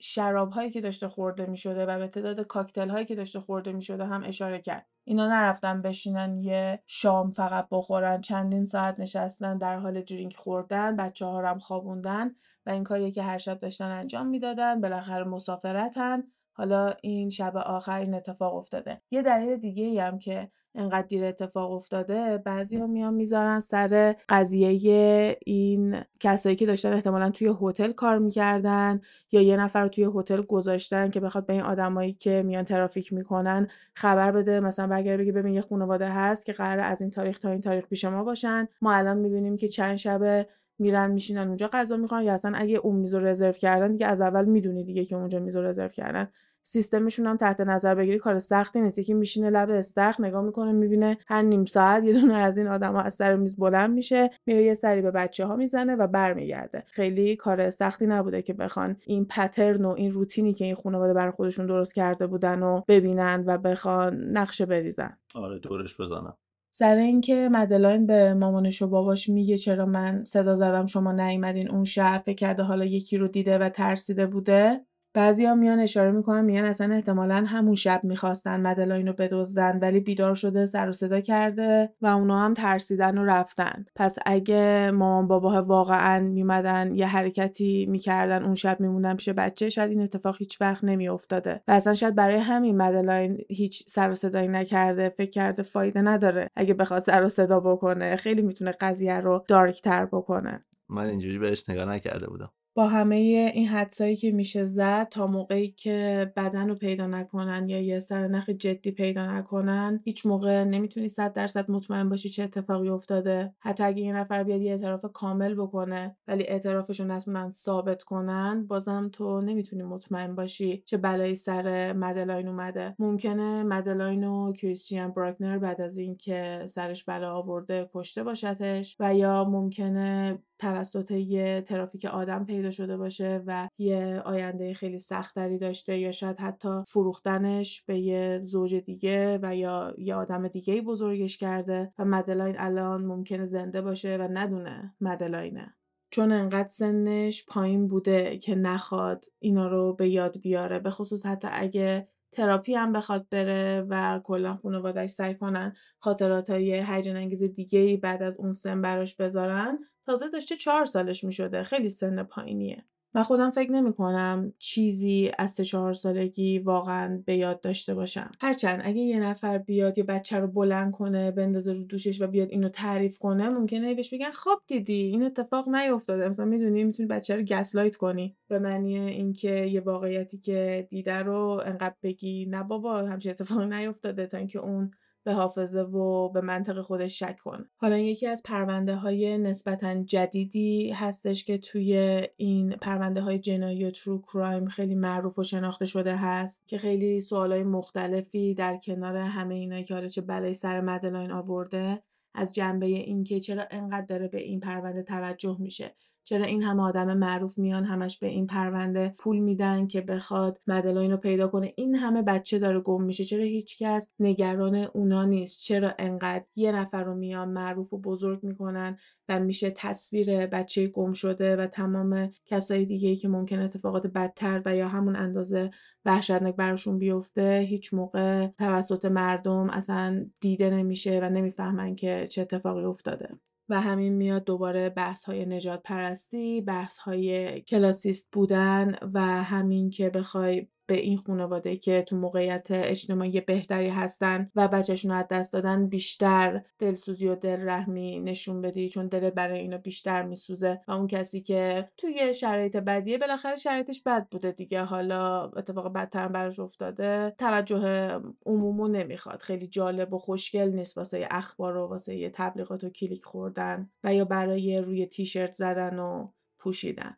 شراب 0.00 0.50
هایی 0.50 0.70
که 0.70 0.80
داشته 0.80 1.08
خورده 1.08 1.46
می 1.46 1.56
شده 1.56 1.86
و 1.86 1.98
به 1.98 2.08
تعداد 2.08 2.40
کاکتل 2.40 2.88
هایی 2.88 3.06
که 3.06 3.14
داشته 3.14 3.40
خورده 3.40 3.72
می 3.72 3.82
شده 3.82 4.06
هم 4.06 4.24
اشاره 4.24 4.60
کرد. 4.60 4.86
اینا 5.04 5.28
نرفتن 5.28 5.82
بشینن 5.82 6.38
یه 6.38 6.82
شام 6.86 7.30
فقط 7.30 7.68
بخورن 7.70 8.20
چندین 8.20 8.64
ساعت 8.64 9.00
نشستن 9.00 9.58
در 9.58 9.78
حال 9.78 10.00
درینک 10.00 10.36
خوردن 10.36 10.96
بچه 10.96 11.26
ها 11.26 11.48
هم 11.48 11.58
خوابوندن 11.58 12.30
و 12.66 12.70
این 12.70 12.84
کاریه 12.84 13.10
که 13.10 13.22
هر 13.22 13.38
شب 13.38 13.58
داشتن 13.58 13.90
انجام 13.90 14.26
می‌دادن. 14.26 14.80
بالاخره 14.80 15.24
مسافرتن. 15.24 16.22
حالا 16.52 16.94
این 17.02 17.30
شب 17.30 17.56
آخر 17.56 18.00
این 18.00 18.14
اتفاق 18.14 18.54
افتاده. 18.54 19.00
یه 19.10 19.22
دلیل 19.22 19.56
دیگه 19.56 19.84
ای 19.84 19.98
هم 19.98 20.18
که 20.18 20.50
انقدر 20.76 21.06
دیر 21.06 21.24
اتفاق 21.24 21.72
افتاده 21.72 22.38
بعضی 22.38 22.76
ها 22.76 22.86
میان 22.86 23.14
می‌ذارن 23.14 23.60
سر 23.60 24.16
قضیه 24.28 25.36
این 25.46 25.96
کسایی 26.20 26.56
که 26.56 26.66
داشتن 26.66 26.92
احتمالا 26.92 27.30
توی 27.30 27.54
هتل 27.60 27.92
کار 27.92 28.18
می‌کردن 28.18 29.00
یا 29.32 29.42
یه 29.42 29.56
نفر 29.56 29.82
رو 29.82 29.88
توی 29.88 30.08
هتل 30.14 30.42
گذاشتن 30.42 31.10
که 31.10 31.20
بخواد 31.20 31.46
به 31.46 31.52
این 31.52 31.62
آدمایی 31.62 32.12
که 32.12 32.42
میان 32.46 32.64
ترافیک 32.64 33.12
می‌کنن 33.12 33.68
خبر 33.94 34.32
بده. 34.32 34.60
مثلا 34.60 34.86
برگرده 34.86 35.22
بگه 35.22 35.32
ببین 35.32 35.54
یه 35.54 35.60
خانواده 35.60 36.08
هست 36.08 36.46
که 36.46 36.52
قرار 36.52 36.80
از 36.80 37.00
این 37.00 37.10
تاریخ 37.10 37.38
تا 37.38 37.50
این 37.50 37.60
تاریخ 37.60 37.86
پیش 37.86 38.04
ما 38.04 38.24
باشن. 38.24 38.68
ما 38.82 38.92
الان 38.92 39.16
می‌بینیم 39.18 39.56
که 39.56 39.68
چند 39.68 39.96
شب 39.96 40.46
میرن 40.78 41.10
میشینن 41.10 41.48
اونجا 41.48 41.68
غذا 41.72 41.96
می‌خورن 41.96 42.22
یا 42.22 42.34
اصلا 42.34 42.52
اگه 42.56 42.76
اون 42.76 42.96
میز 42.96 43.14
رو 43.14 43.26
رزرو 43.26 43.52
کردن 43.52 43.92
دیگه 43.92 44.06
از 44.06 44.20
اول 44.20 44.44
می‌دونی 44.44 44.84
دیگه 44.84 45.04
که 45.04 45.16
اونجا 45.16 45.38
میز 45.38 45.56
رو 45.56 45.62
رزرو 45.62 45.88
کردن. 45.88 46.28
سیستمشون 46.68 47.26
هم 47.26 47.36
تحت 47.36 47.60
نظر 47.60 47.94
بگیری 47.94 48.18
کار 48.18 48.38
سختی 48.38 48.80
نیست. 48.80 48.98
یکی 48.98 49.14
میشینه 49.14 49.50
لب 49.50 49.70
استخر 49.70 50.24
نگاه 50.24 50.42
می‌کنه 50.42 50.72
می‌بینه 50.72 51.18
هر 51.26 51.42
نیم 51.42 51.64
ساعت 51.64 52.04
یه 52.04 52.12
دونه 52.12 52.34
از 52.34 52.58
این 52.58 52.66
آدما 52.66 53.00
از 53.00 53.14
سر 53.14 53.36
میز 53.36 53.56
بلند 53.56 53.90
میشه 53.90 54.30
میره 54.46 54.62
یه 54.62 54.74
سری 54.74 55.02
به 55.02 55.10
بچه 55.10 55.46
ها 55.46 55.56
می‌زنه 55.56 55.96
و 55.96 56.06
برمیگرده. 56.06 56.84
خیلی 56.86 57.36
کار 57.36 57.70
سختی 57.70 58.06
نبوده 58.06 58.42
که 58.42 58.52
بخوان 58.52 58.96
این 59.06 59.24
پترن 59.24 59.84
و 59.84 59.88
این 59.88 60.10
روتینی 60.10 60.52
که 60.52 60.64
این 60.64 60.74
خانواده 60.74 61.14
برای 61.14 61.30
خودشون 61.30 61.66
درست 61.66 61.94
کرده 61.94 62.26
بودن 62.26 62.62
و 62.62 62.82
ببینن 62.88 63.44
و 63.46 63.58
بخوان 63.58 64.30
نقشه 64.30 64.66
بریزن. 64.66 65.16
آره 65.34 65.58
دورش 65.58 66.00
بزنم. 66.00 66.36
سر 66.74 66.96
اینکه 66.96 67.48
مدلاین 67.52 68.06
به 68.06 68.34
مامانش 68.34 68.82
و 68.82 68.88
باباش 68.88 69.28
میگه 69.28 69.56
چرا 69.56 69.86
من 69.86 70.24
صدا 70.24 70.54
زدم 70.54 70.86
شما 70.86 71.12
نیومدین 71.12 71.70
اون 71.70 71.84
شب 71.84 72.22
فکر 72.26 72.36
کرده 72.36 72.62
حالا 72.62 72.84
یکی 72.84 73.18
رو 73.18 73.28
دیده 73.28 73.58
و 73.58 73.68
ترسیده 73.68 74.26
بوده. 74.26 74.80
بعضیا 75.16 75.54
میان 75.54 75.80
اشاره 75.80 76.10
می‌کنن 76.10 76.44
میگن 76.44 76.64
اصلا 76.64 76.94
احتمالا 76.94 77.44
همون 77.48 77.74
شب 77.74 78.00
می‌خواستن 78.04 78.60
مدلاین 78.60 79.06
رو 79.06 79.12
بدزدن 79.12 79.78
ولی 79.78 80.00
بیدار 80.00 80.34
شده 80.34 80.66
سر 80.66 80.88
و 80.88 80.92
صدا 80.92 81.20
کرده 81.20 81.90
و 82.02 82.06
اونا 82.06 82.44
هم 82.44 82.54
ترسیدن 82.54 83.18
و 83.18 83.24
رفتن. 83.24 83.84
پس 83.94 84.18
اگه 84.26 84.90
مامان 84.90 85.28
باباه 85.28 85.58
واقعا 85.58 86.20
میمدن 86.20 86.94
یه 86.94 87.06
حرکتی 87.06 87.86
می‌کردن 87.90 88.44
اون 88.44 88.54
شب 88.54 88.80
میموندن 88.80 89.16
پیش 89.16 89.28
بچه 89.28 89.68
شاید 89.68 89.90
این 89.90 90.02
اتفاق 90.02 90.36
هیچ 90.38 90.60
وقت 90.60 90.84
نمیافتاده. 90.84 91.62
و 91.68 91.72
اصلا 91.72 91.94
شاید 91.94 92.14
برای 92.14 92.36
همین 92.36 92.76
مدلاین 92.76 93.38
هیچ 93.48 93.84
سر 93.88 94.10
و 94.10 94.14
صدایی 94.14 94.48
نکرده 94.48 95.08
فکر 95.08 95.30
کرده 95.30 95.62
فایده 95.62 96.02
نداره 96.02 96.50
اگه 96.56 96.74
بخواد 96.74 97.02
سر 97.02 97.24
و 97.24 97.28
صدا 97.28 97.60
بکنه. 97.60 98.16
خیلی 98.16 98.42
می‌تونه 98.42 98.72
قضیه 98.80 99.20
رو 99.20 99.44
دارک 99.48 99.82
تر 99.82 100.06
بکنه. 100.06 100.64
من 100.88 101.06
اینجوری 101.06 101.38
بهش 101.38 101.70
نگاه 101.70 101.84
نکرده 101.84 102.26
بودم. 102.26 102.50
با 102.76 102.86
همه 102.88 103.16
این 103.54 103.68
حدسایی 103.68 104.16
که 104.16 104.32
میشه 104.32 104.64
زد 104.64 105.08
تا 105.08 105.26
موقعی 105.26 105.68
که 105.70 106.32
بدن 106.36 106.68
رو 106.68 106.74
پیدا 106.74 107.06
نکنن 107.06 107.68
یا 107.68 107.80
یه 107.80 107.98
سرنخ 107.98 108.50
جدی 108.50 108.90
پیدا 108.90 109.38
نکنن 109.38 110.00
هیچ 110.04 110.26
موقع 110.26 110.64
نمی‌تونی 110.64 111.08
صد 111.08 111.32
درصد 111.32 111.70
مطمئن 111.70 112.08
باشی 112.08 112.28
چه 112.28 112.42
اتفاقی 112.42 112.88
افتاده. 112.88 113.54
حتی 113.58 113.84
اگه 113.84 114.02
یه 114.02 114.12
نفر 114.16 114.44
بیاد 114.44 114.60
یه 114.60 114.70
اعتراف 114.70 115.04
کامل 115.14 115.54
بکنه 115.54 116.16
ولی 116.28 116.44
اعترافش 116.44 117.00
رو 117.00 117.06
نتونن 117.06 117.50
ثابت 117.50 118.02
کنن 118.02 118.66
بازم 118.66 119.10
تو 119.12 119.40
نمی‌تونی 119.40 119.82
مطمئن 119.82 120.34
باشی 120.34 120.82
چه 120.86 120.96
بلایی 120.96 121.34
سر 121.34 121.92
مدلاین 121.92 122.48
اومده. 122.48 122.94
ممکنه 122.98 123.62
مدلاین 123.62 124.24
و 124.24 124.52
کریستیان 124.52 125.10
براکنر 125.10 125.58
بعد 125.58 125.80
از 125.80 125.98
اینکه 125.98 126.62
سرش 126.68 127.04
بلا 127.04 127.34
آورده 127.34 127.90
کشته 127.94 128.22
باشتش 128.22 128.96
و 129.00 129.14
یا 129.14 129.44
ممکنه 129.44 130.38
توسط 130.58 131.10
یه 131.10 131.60
ترافیک 131.60 132.04
آدم 132.04 132.44
پیدا 132.44 132.70
شده 132.70 132.96
باشه 132.96 133.42
و 133.46 133.68
یه 133.78 134.22
آینده 134.24 134.74
خیلی 134.74 134.98
سختری 134.98 135.58
داشته 135.58 135.98
یا 135.98 136.12
شاید 136.12 136.40
حتی 136.40 136.82
فروختنش 136.86 137.82
به 137.82 137.98
یه 137.98 138.40
زوج 138.44 138.74
دیگه 138.74 139.38
و 139.42 139.56
یا 139.56 139.94
یه 139.98 140.14
آدم 140.14 140.48
دیگه 140.48 140.82
بزرگش 140.82 141.36
کرده 141.38 141.92
و 141.98 142.04
مدلاین 142.04 142.54
الان 142.58 143.04
ممکنه 143.04 143.44
زنده 143.44 143.82
باشه 143.82 144.16
و 144.16 144.28
ندونه 144.32 144.94
مدلاینه 145.00 145.74
چون 146.10 146.32
انقدر 146.32 146.68
سنش 146.68 147.46
پایین 147.46 147.88
بوده 147.88 148.38
که 148.38 148.54
نخواد 148.54 149.24
اینا 149.38 149.68
رو 149.68 149.94
به 149.94 150.08
یاد 150.08 150.40
بیاره 150.40 150.78
به 150.78 150.90
خصوص 150.90 151.26
حتی 151.26 151.48
اگه 151.52 152.08
تراپی 152.32 152.74
هم 152.74 152.92
بخواد 152.92 153.26
بره 153.30 153.86
و 153.88 154.20
کلا 154.24 154.56
خانواده‌اش 154.56 155.10
سعی 155.10 155.34
کنن 155.34 155.76
خاطرات 155.98 156.50
های 156.50 156.84
هیجان 156.88 157.16
انگیز 157.16 157.42
دیگه 157.42 157.78
ای 157.78 157.96
بعد 157.96 158.22
از 158.22 158.36
اون 158.36 158.52
سن 158.52 158.82
براش 158.82 159.16
بذارن 159.16 159.78
تازه 160.06 160.28
داشته 160.28 160.56
چهار 160.56 160.84
سالش 160.84 161.24
می‌شده. 161.24 161.62
خیلی 161.62 161.90
سن 161.90 162.22
پایینیه. 162.22 162.84
و 163.14 163.22
خودم 163.22 163.50
فکر 163.50 163.72
نمی 163.72 163.92
کنم 163.92 164.52
چیزی 164.58 165.30
از 165.38 165.50
سه 165.50 165.64
چهار 165.64 165.92
سالگی 165.92 166.58
واقعا 166.58 167.22
به 167.26 167.36
یاد 167.36 167.60
داشته 167.60 167.94
باشم. 167.94 168.30
هرچند 168.40 168.80
اگه 168.84 169.00
یه 169.00 169.20
نفر 169.20 169.58
بیاد 169.58 169.98
یه 169.98 170.04
بچه 170.04 170.38
رو 170.38 170.46
بلند 170.46 170.92
کنه 170.92 171.30
بندازه 171.30 171.72
رو 171.72 171.84
دوشش 171.84 172.22
و 172.22 172.26
بیاد 172.26 172.50
اینو 172.50 172.68
تعریف 172.68 173.18
کنه 173.18 173.48
ممکنه 173.48 173.94
بهش 173.94 174.14
بگن 174.14 174.30
خب 174.30 174.58
دیدی 174.66 175.02
این 175.02 175.22
اتفاق 175.22 175.68
نیفتاده. 175.68 176.28
مثلا 176.28 176.44
می‌دونی 176.44 176.84
می‌تونی 176.84 177.06
بچه 177.06 177.36
رو 177.36 177.42
گسلایت 177.42 177.96
کنی. 177.96 178.36
به 178.48 178.58
معنی 178.58 178.98
اینکه 178.98 179.66
یه 179.66 179.80
واقعیتی 179.80 180.38
که 180.38 180.86
دیده 180.90 181.18
رو 181.18 181.62
انقدر 181.64 181.96
بگی 182.02 182.46
نه 182.46 182.62
بابا 182.62 182.98
همچین 182.98 183.30
اتفاق 183.32 183.60
نیفتاده. 183.60 184.26
تا 184.26 184.38
اینکه 184.38 184.58
اون 184.58 184.90
به 185.26 185.32
حافظه 185.32 185.80
و 185.80 186.28
به 186.28 186.40
منطق 186.40 186.80
خودش 186.80 187.18
شک 187.18 187.38
کنه 187.38 187.64
حالا 187.76 187.98
یکی 187.98 188.26
از 188.26 188.42
پرونده 188.42 188.94
های 188.94 189.38
نسبتا 189.38 190.02
جدیدی 190.02 190.90
هستش 190.90 191.44
که 191.44 191.58
توی 191.58 192.22
این 192.36 192.76
پرونده 192.76 193.20
های 193.20 193.38
جنایی 193.38 193.84
و 193.84 193.90
ترو 193.90 194.22
کرایم 194.22 194.66
خیلی 194.66 194.94
معروف 194.94 195.38
و 195.38 195.42
شناخته 195.42 195.84
شده 195.84 196.16
هست 196.16 196.68
که 196.68 196.78
خیلی 196.78 197.22
های 197.32 197.62
مختلفی 197.62 198.54
در 198.54 198.76
کنار 198.76 199.16
همه 199.16 199.54
اینایی 199.54 199.84
که 199.84 199.94
حالا 199.94 200.08
چه 200.08 200.20
بلای 200.20 200.54
سر 200.54 200.80
مدلاین 200.80 201.32
آورده 201.32 202.02
از 202.34 202.54
جنبه 202.54 202.86
اینکه 202.86 203.40
چرا 203.40 203.64
انقدر 203.70 204.06
داره 204.06 204.28
به 204.28 204.42
این 204.42 204.60
پرونده 204.60 205.02
توجه 205.02 205.56
میشه. 205.60 205.94
چرا 206.28 206.44
این 206.44 206.62
همه 206.62 206.82
آدم 206.82 207.18
معروف 207.18 207.58
میان 207.58 207.84
همش 207.84 208.18
به 208.18 208.26
این 208.26 208.46
پرونده 208.46 209.14
پول 209.18 209.38
میدن 209.38 209.86
که 209.86 210.00
بخواد 210.00 210.60
مدلاین 210.66 211.10
رو 211.10 211.16
پیدا 211.16 211.48
کنه؟ 211.48 211.72
این 211.76 211.94
همه 211.94 212.22
بچه 212.22 212.58
داره 212.58 212.80
گم 212.80 213.02
میشه. 213.02 213.24
چرا 213.24 213.42
هیچکس 213.42 214.10
نگران 214.20 214.74
اونا 214.74 215.24
نیست؟ 215.24 215.60
چرا 215.60 215.94
انقدر 215.98 216.44
یه 216.56 216.72
نفر 216.72 217.04
رو 217.04 217.14
میان 217.14 217.48
معروف 217.48 217.92
و 217.92 217.98
بزرگ 217.98 218.42
می‌کنن 218.42 218.98
و 219.28 219.40
میشه 219.40 219.70
تصویر 219.70 220.46
بچه 220.46 220.86
گم 220.86 221.12
شده 221.12 221.56
و 221.56 221.66
تمام 221.66 222.30
کسای 222.46 222.84
دیگه 222.84 223.16
که 223.16 223.28
ممکن 223.28 223.58
اتفاقات 223.58 224.06
بدتر 224.06 224.62
و 224.64 224.76
یا 224.76 224.88
همون 224.88 225.16
اندازه 225.16 225.70
وحشتناک 226.04 226.56
براشون 226.56 226.98
بیفته 226.98 227.66
هیچ 227.68 227.94
موقع 227.94 228.46
توسط 228.46 229.04
مردم 229.04 229.70
اصلا 229.70 230.26
دیده 230.40 230.70
نمیشه 230.70 231.20
و 231.22 231.30
نمی‌فهمن 231.30 231.94
که 231.94 232.26
چه 232.30 232.42
اتفاقی 232.42 232.84
افتاده؟ 232.84 233.28
و 233.68 233.80
همین 233.80 234.12
میاد 234.12 234.44
دوباره 234.44 234.90
بحث 234.90 235.24
های 235.24 235.46
نجات 235.46 235.82
پرستی 235.82 236.60
بحث 236.60 236.98
های 236.98 237.60
کلاسیست 237.60 238.28
بودن 238.32 238.98
و 239.14 239.20
همین 239.44 239.90
که 239.90 240.10
بخوای 240.10 240.68
به 240.86 240.94
این 240.94 241.18
خانواده 241.18 241.76
که 241.76 242.02
تو 242.02 242.16
موقعیت 242.16 242.66
اجتماعی 242.70 243.40
بهتری 243.40 243.88
هستن 243.88 244.50
و 244.56 244.68
بچهشون 244.68 245.10
رو 245.10 245.16
از 245.16 245.26
دست 245.30 245.52
دادن 245.52 245.88
بیشتر 245.88 246.62
دلسوزی 246.78 247.28
و 247.28 247.34
دلرحمی 247.34 248.20
نشون 248.20 248.60
بدی 248.60 248.88
چون 248.88 249.06
دلت 249.06 249.34
برای 249.34 249.58
اینا 249.58 249.78
بیشتر 249.78 250.22
میسوزه 250.22 250.80
و 250.88 250.92
اون 250.92 251.06
کسی 251.06 251.40
که 251.40 251.88
توی 251.96 252.34
شرایط 252.34 252.76
بدیه 252.76 253.18
بالاخره 253.18 253.56
شرایطش 253.56 254.02
بد 254.02 254.28
بوده 254.30 254.52
دیگه. 254.52 254.82
حالا 254.82 255.44
اتفاق 255.44 255.92
بدتر 255.92 256.28
براش 256.28 256.60
افتاده 256.60 257.34
توجه 257.38 258.10
عمومو 258.46 258.88
نمی‌خواد. 258.88 259.42
خیلی 259.42 259.66
جالب 259.66 260.14
و 260.14 260.18
خوشگل 260.18 260.68
نیست 260.68 260.96
واسه 260.96 261.28
اخبار 261.30 261.76
و 261.76 261.86
واسه 261.86 262.30
تبلیغات 262.30 262.84
و 262.84 262.90
کلیک 262.90 263.24
خوردن 263.24 263.90
و 264.04 264.14
یا 264.14 264.24
برای 264.24 264.78
روی 264.78 265.06
تیشرت 265.06 265.52
زدن 265.52 265.98
و 265.98 266.28
پوشیدن. 266.58 267.16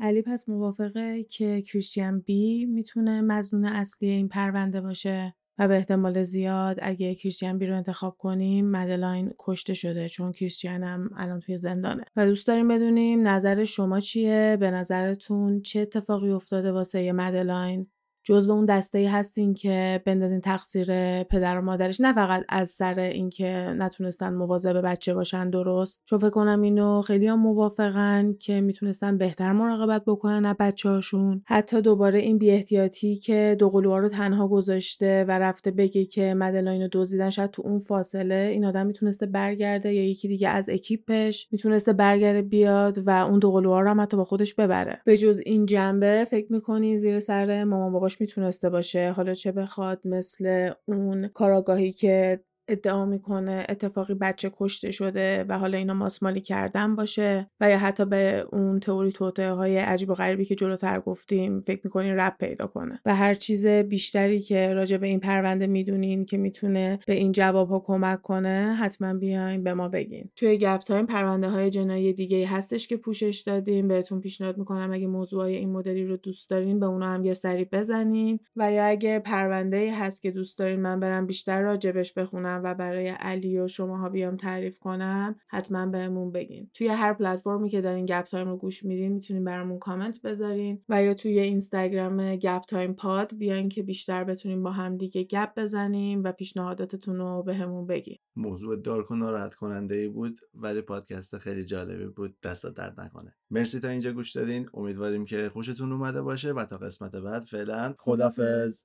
علی 0.00 0.22
پس 0.22 0.48
موافقه 0.48 1.22
که 1.22 1.62
کریستیان 1.62 2.20
بی 2.20 2.66
می‌تونه 2.66 3.20
مزنون 3.20 3.64
اصلی 3.64 4.08
این 4.08 4.28
پرونده 4.28 4.80
باشه 4.80 5.34
و 5.58 5.68
به 5.68 5.76
احتمال 5.76 6.22
زیاد 6.22 6.78
اگه 6.82 7.14
کریستیان 7.14 7.58
بی 7.58 7.66
رو 7.66 7.76
انتخاب 7.76 8.16
کنیم 8.18 8.70
مدلاین 8.70 9.32
کشته 9.38 9.74
شده 9.74 10.08
چون 10.08 10.32
کریستیان 10.32 10.82
هم 10.82 11.10
الان 11.16 11.40
توی 11.40 11.58
زندانه. 11.58 12.04
و 12.16 12.26
دوست 12.26 12.46
داریم 12.46 12.68
بدونیم 12.68 13.28
نظر 13.28 13.64
شما 13.64 14.00
چیه؟ 14.00 14.56
به 14.60 14.70
نظرتون 14.70 15.60
چه 15.62 15.80
اتفاقی 15.80 16.30
افتاده 16.30 16.72
واسه 16.72 17.12
مدلاین 17.12 17.86
جزو 18.30 18.52
اون 18.52 18.64
دسته 18.64 19.10
هستین 19.10 19.54
که 19.54 20.02
بندازین 20.04 20.40
تقصیر 20.40 21.22
پدر 21.22 21.58
و 21.58 21.62
مادرش. 21.62 22.00
نه 22.00 22.14
فقط 22.14 22.44
از 22.48 22.70
سر 22.70 23.00
اینکه 23.00 23.74
نتونستن 23.78 24.34
مواظب 24.34 24.80
بچه 24.84 25.14
باشن 25.14 25.50
درست. 25.50 26.02
چون 26.04 26.18
فکر 26.18 26.30
کنم 26.30 26.62
اینو 26.62 27.02
خیلی 27.02 27.26
هم 27.26 27.40
موافقن 27.40 28.34
که 28.40 28.60
می‌تونستن 28.60 29.18
بهتر 29.18 29.52
مراقبت 29.52 30.02
بکنن 30.06 30.44
از 30.44 30.56
بچه 30.60 30.88
هاشون 30.88 31.42
حتی 31.46 31.82
دوباره 31.82 32.18
این 32.18 32.38
بیاحتیاطی 32.38 33.16
که 33.16 33.56
دوقلوها 33.58 33.98
رو 33.98 34.08
تنها 34.08 34.48
گذاشته 34.48 35.24
و 35.28 35.30
رفته 35.30 35.70
بگه 35.70 36.04
که 36.04 36.34
مدلاینو 36.34 36.88
دزدیدن 36.92 37.30
شاید 37.30 37.50
تو 37.50 37.62
اون 37.64 37.78
فاصله 37.78 38.50
این 38.52 38.64
آدم 38.64 38.86
می‌تونسته 38.86 39.26
برگرده 39.26 39.94
یا 39.94 40.10
یکی 40.10 40.28
دیگه 40.28 40.48
از 40.48 40.68
اکیپش 40.68 41.48
می‌تونسته 41.52 41.92
برگرده 41.92 42.42
بیاد 42.42 42.98
و 43.06 43.10
اون 43.10 43.38
دوقلوها 43.38 43.80
رو 43.80 43.90
هم 43.90 44.00
حتی 44.00 44.16
با 44.16 44.24
خودش 44.24 44.54
ببره. 44.54 45.00
به 45.04 45.16
جز 45.16 45.40
این 45.46 45.66
جنبه 45.66 46.26
فکر 46.30 46.52
می‌کنی 46.52 46.96
زیر 46.96 47.20
سر 47.20 47.64
مامان 47.64 47.92
باباش 47.92 48.19
می‌تونسته 48.20 48.70
باشه. 48.70 49.12
حالا 49.12 49.34
چه 49.34 49.52
بخواد 49.52 50.08
مثل 50.08 50.72
اون 50.86 51.28
کاراگاهی 51.28 51.92
که 51.92 52.40
ادعا 52.68 53.04
می‌کنه 53.06 53.66
اتفاقی 53.68 54.14
بچه 54.14 54.52
کشته 54.58 54.90
شده 54.90 55.44
و 55.48 55.58
حالا 55.58 55.78
اینا 55.78 55.94
ماسمالی 55.94 56.40
کردن 56.40 56.96
باشه 56.96 57.50
و 57.60 57.70
یا 57.70 57.78
حتی 57.78 58.04
به 58.04 58.46
اون 58.52 58.80
تئوری 58.80 59.12
توطئه 59.12 59.50
های 59.50 59.76
عجیب 59.76 60.10
و 60.10 60.14
غریبی 60.14 60.44
که 60.44 60.54
جلوتر 60.54 61.00
گفتیم 61.00 61.60
فکر 61.60 61.80
می‌کنین 61.84 62.16
ربط 62.16 62.36
پیدا 62.40 62.66
کنه. 62.66 63.00
و 63.06 63.14
هر 63.14 63.34
چیز 63.34 63.66
بیشتری 63.66 64.40
که 64.40 64.68
راجع 64.74 64.96
به 64.96 65.06
این 65.06 65.20
پرونده 65.20 65.66
می‌دونین 65.66 66.24
که 66.24 66.36
می‌تونه 66.36 66.98
به 67.06 67.12
این 67.12 67.32
جواب 67.32 67.68
ها 67.68 67.82
کمک 67.86 68.22
کنه 68.22 68.76
حتما 68.80 69.14
بیاین 69.14 69.64
به 69.64 69.74
ما 69.74 69.88
بگین. 69.88 70.30
توی 70.36 70.58
گپ 70.58 70.80
تایم 70.80 71.06
پرونده 71.06 71.48
های 71.48 71.70
جنایی 71.70 72.12
دیگه 72.12 72.46
هستش 72.46 72.88
که 72.88 72.96
پوشش 72.96 73.42
دادیم. 73.46 73.88
بهتون 73.88 74.20
پیشنهاد 74.20 74.58
می‌کنم 74.58 74.92
اگه 74.92 75.06
موضوع 75.06 75.44
این 75.44 75.72
مدلی 75.72 76.06
رو 76.06 76.16
دوست 76.16 76.50
دارین 76.50 76.80
به 76.80 76.86
اونا 76.86 77.06
هم 77.06 77.24
یه 77.24 77.34
سری 77.34 77.64
بزنین. 77.64 78.40
و 78.56 78.72
یا 78.72 78.84
اگه 78.84 79.18
پرونده 79.18 79.94
هست 79.94 80.22
که 80.22 80.30
دوست 80.30 80.58
دارین 80.58 80.80
من 80.80 81.00
برم 81.00 81.26
بیشتر 81.26 81.60
راجبش 81.60 82.12
بخونم 82.12 82.59
و 82.64 82.74
برای 82.74 83.08
علی 83.08 83.58
و 83.58 83.68
شماها 83.68 84.08
بیام 84.08 84.36
تعریف 84.36 84.78
کنم 84.78 85.36
حتما 85.48 85.86
بهمون 85.86 86.32
بگین. 86.32 86.70
توی 86.74 86.88
هر 86.88 87.12
پلتفرمی 87.12 87.68
که 87.68 87.80
دارین 87.80 88.06
گپ 88.06 88.24
تایم 88.24 88.48
رو 88.48 88.56
گوش 88.56 88.84
میدین 88.84 89.12
می‌تونین 89.12 89.44
برامون 89.44 89.78
کامنت 89.78 90.22
بذارین 90.22 90.82
و 90.88 91.02
یا 91.02 91.14
توی 91.14 91.38
اینستاگرام 91.38 92.36
گپ 92.36 92.62
تایم 92.68 92.94
پاد 92.94 93.38
بیاین 93.38 93.68
که 93.68 93.82
بیشتر 93.82 94.24
بتونیم 94.24 94.62
با 94.62 94.70
هم 94.70 94.96
دیگه 94.96 95.24
گپ 95.24 95.50
بزنیم 95.56 96.22
و 96.24 96.32
پیشنهاداتتون 96.32 97.16
رو 97.16 97.42
بهمون 97.42 97.86
بگین. 97.86 98.16
موضوع 98.36 98.76
دارک 98.76 99.10
و 99.10 99.14
ناراحت 99.14 99.54
کننده 99.54 99.94
ای 99.94 100.08
بود 100.08 100.40
ولی 100.54 100.80
پادکست 100.80 101.38
خیلی 101.38 101.64
جالبی 101.64 102.06
بود. 102.06 102.36
دست 102.42 102.66
درد 102.66 103.00
نکنه. 103.00 103.36
مرسی 103.50 103.80
تا 103.80 103.88
اینجا 103.88 104.12
گوش 104.12 104.32
دادین. 104.32 104.68
امیدواریم 104.74 105.24
که 105.24 105.50
خوشتون 105.52 105.92
اومده 105.92 106.22
باشه 106.22 106.52
و 106.52 106.64
تا 106.64 106.78
قسمت 106.78 107.16
بعد 107.16 107.42
فعلا 107.42 107.94
خدافظ 107.98 108.84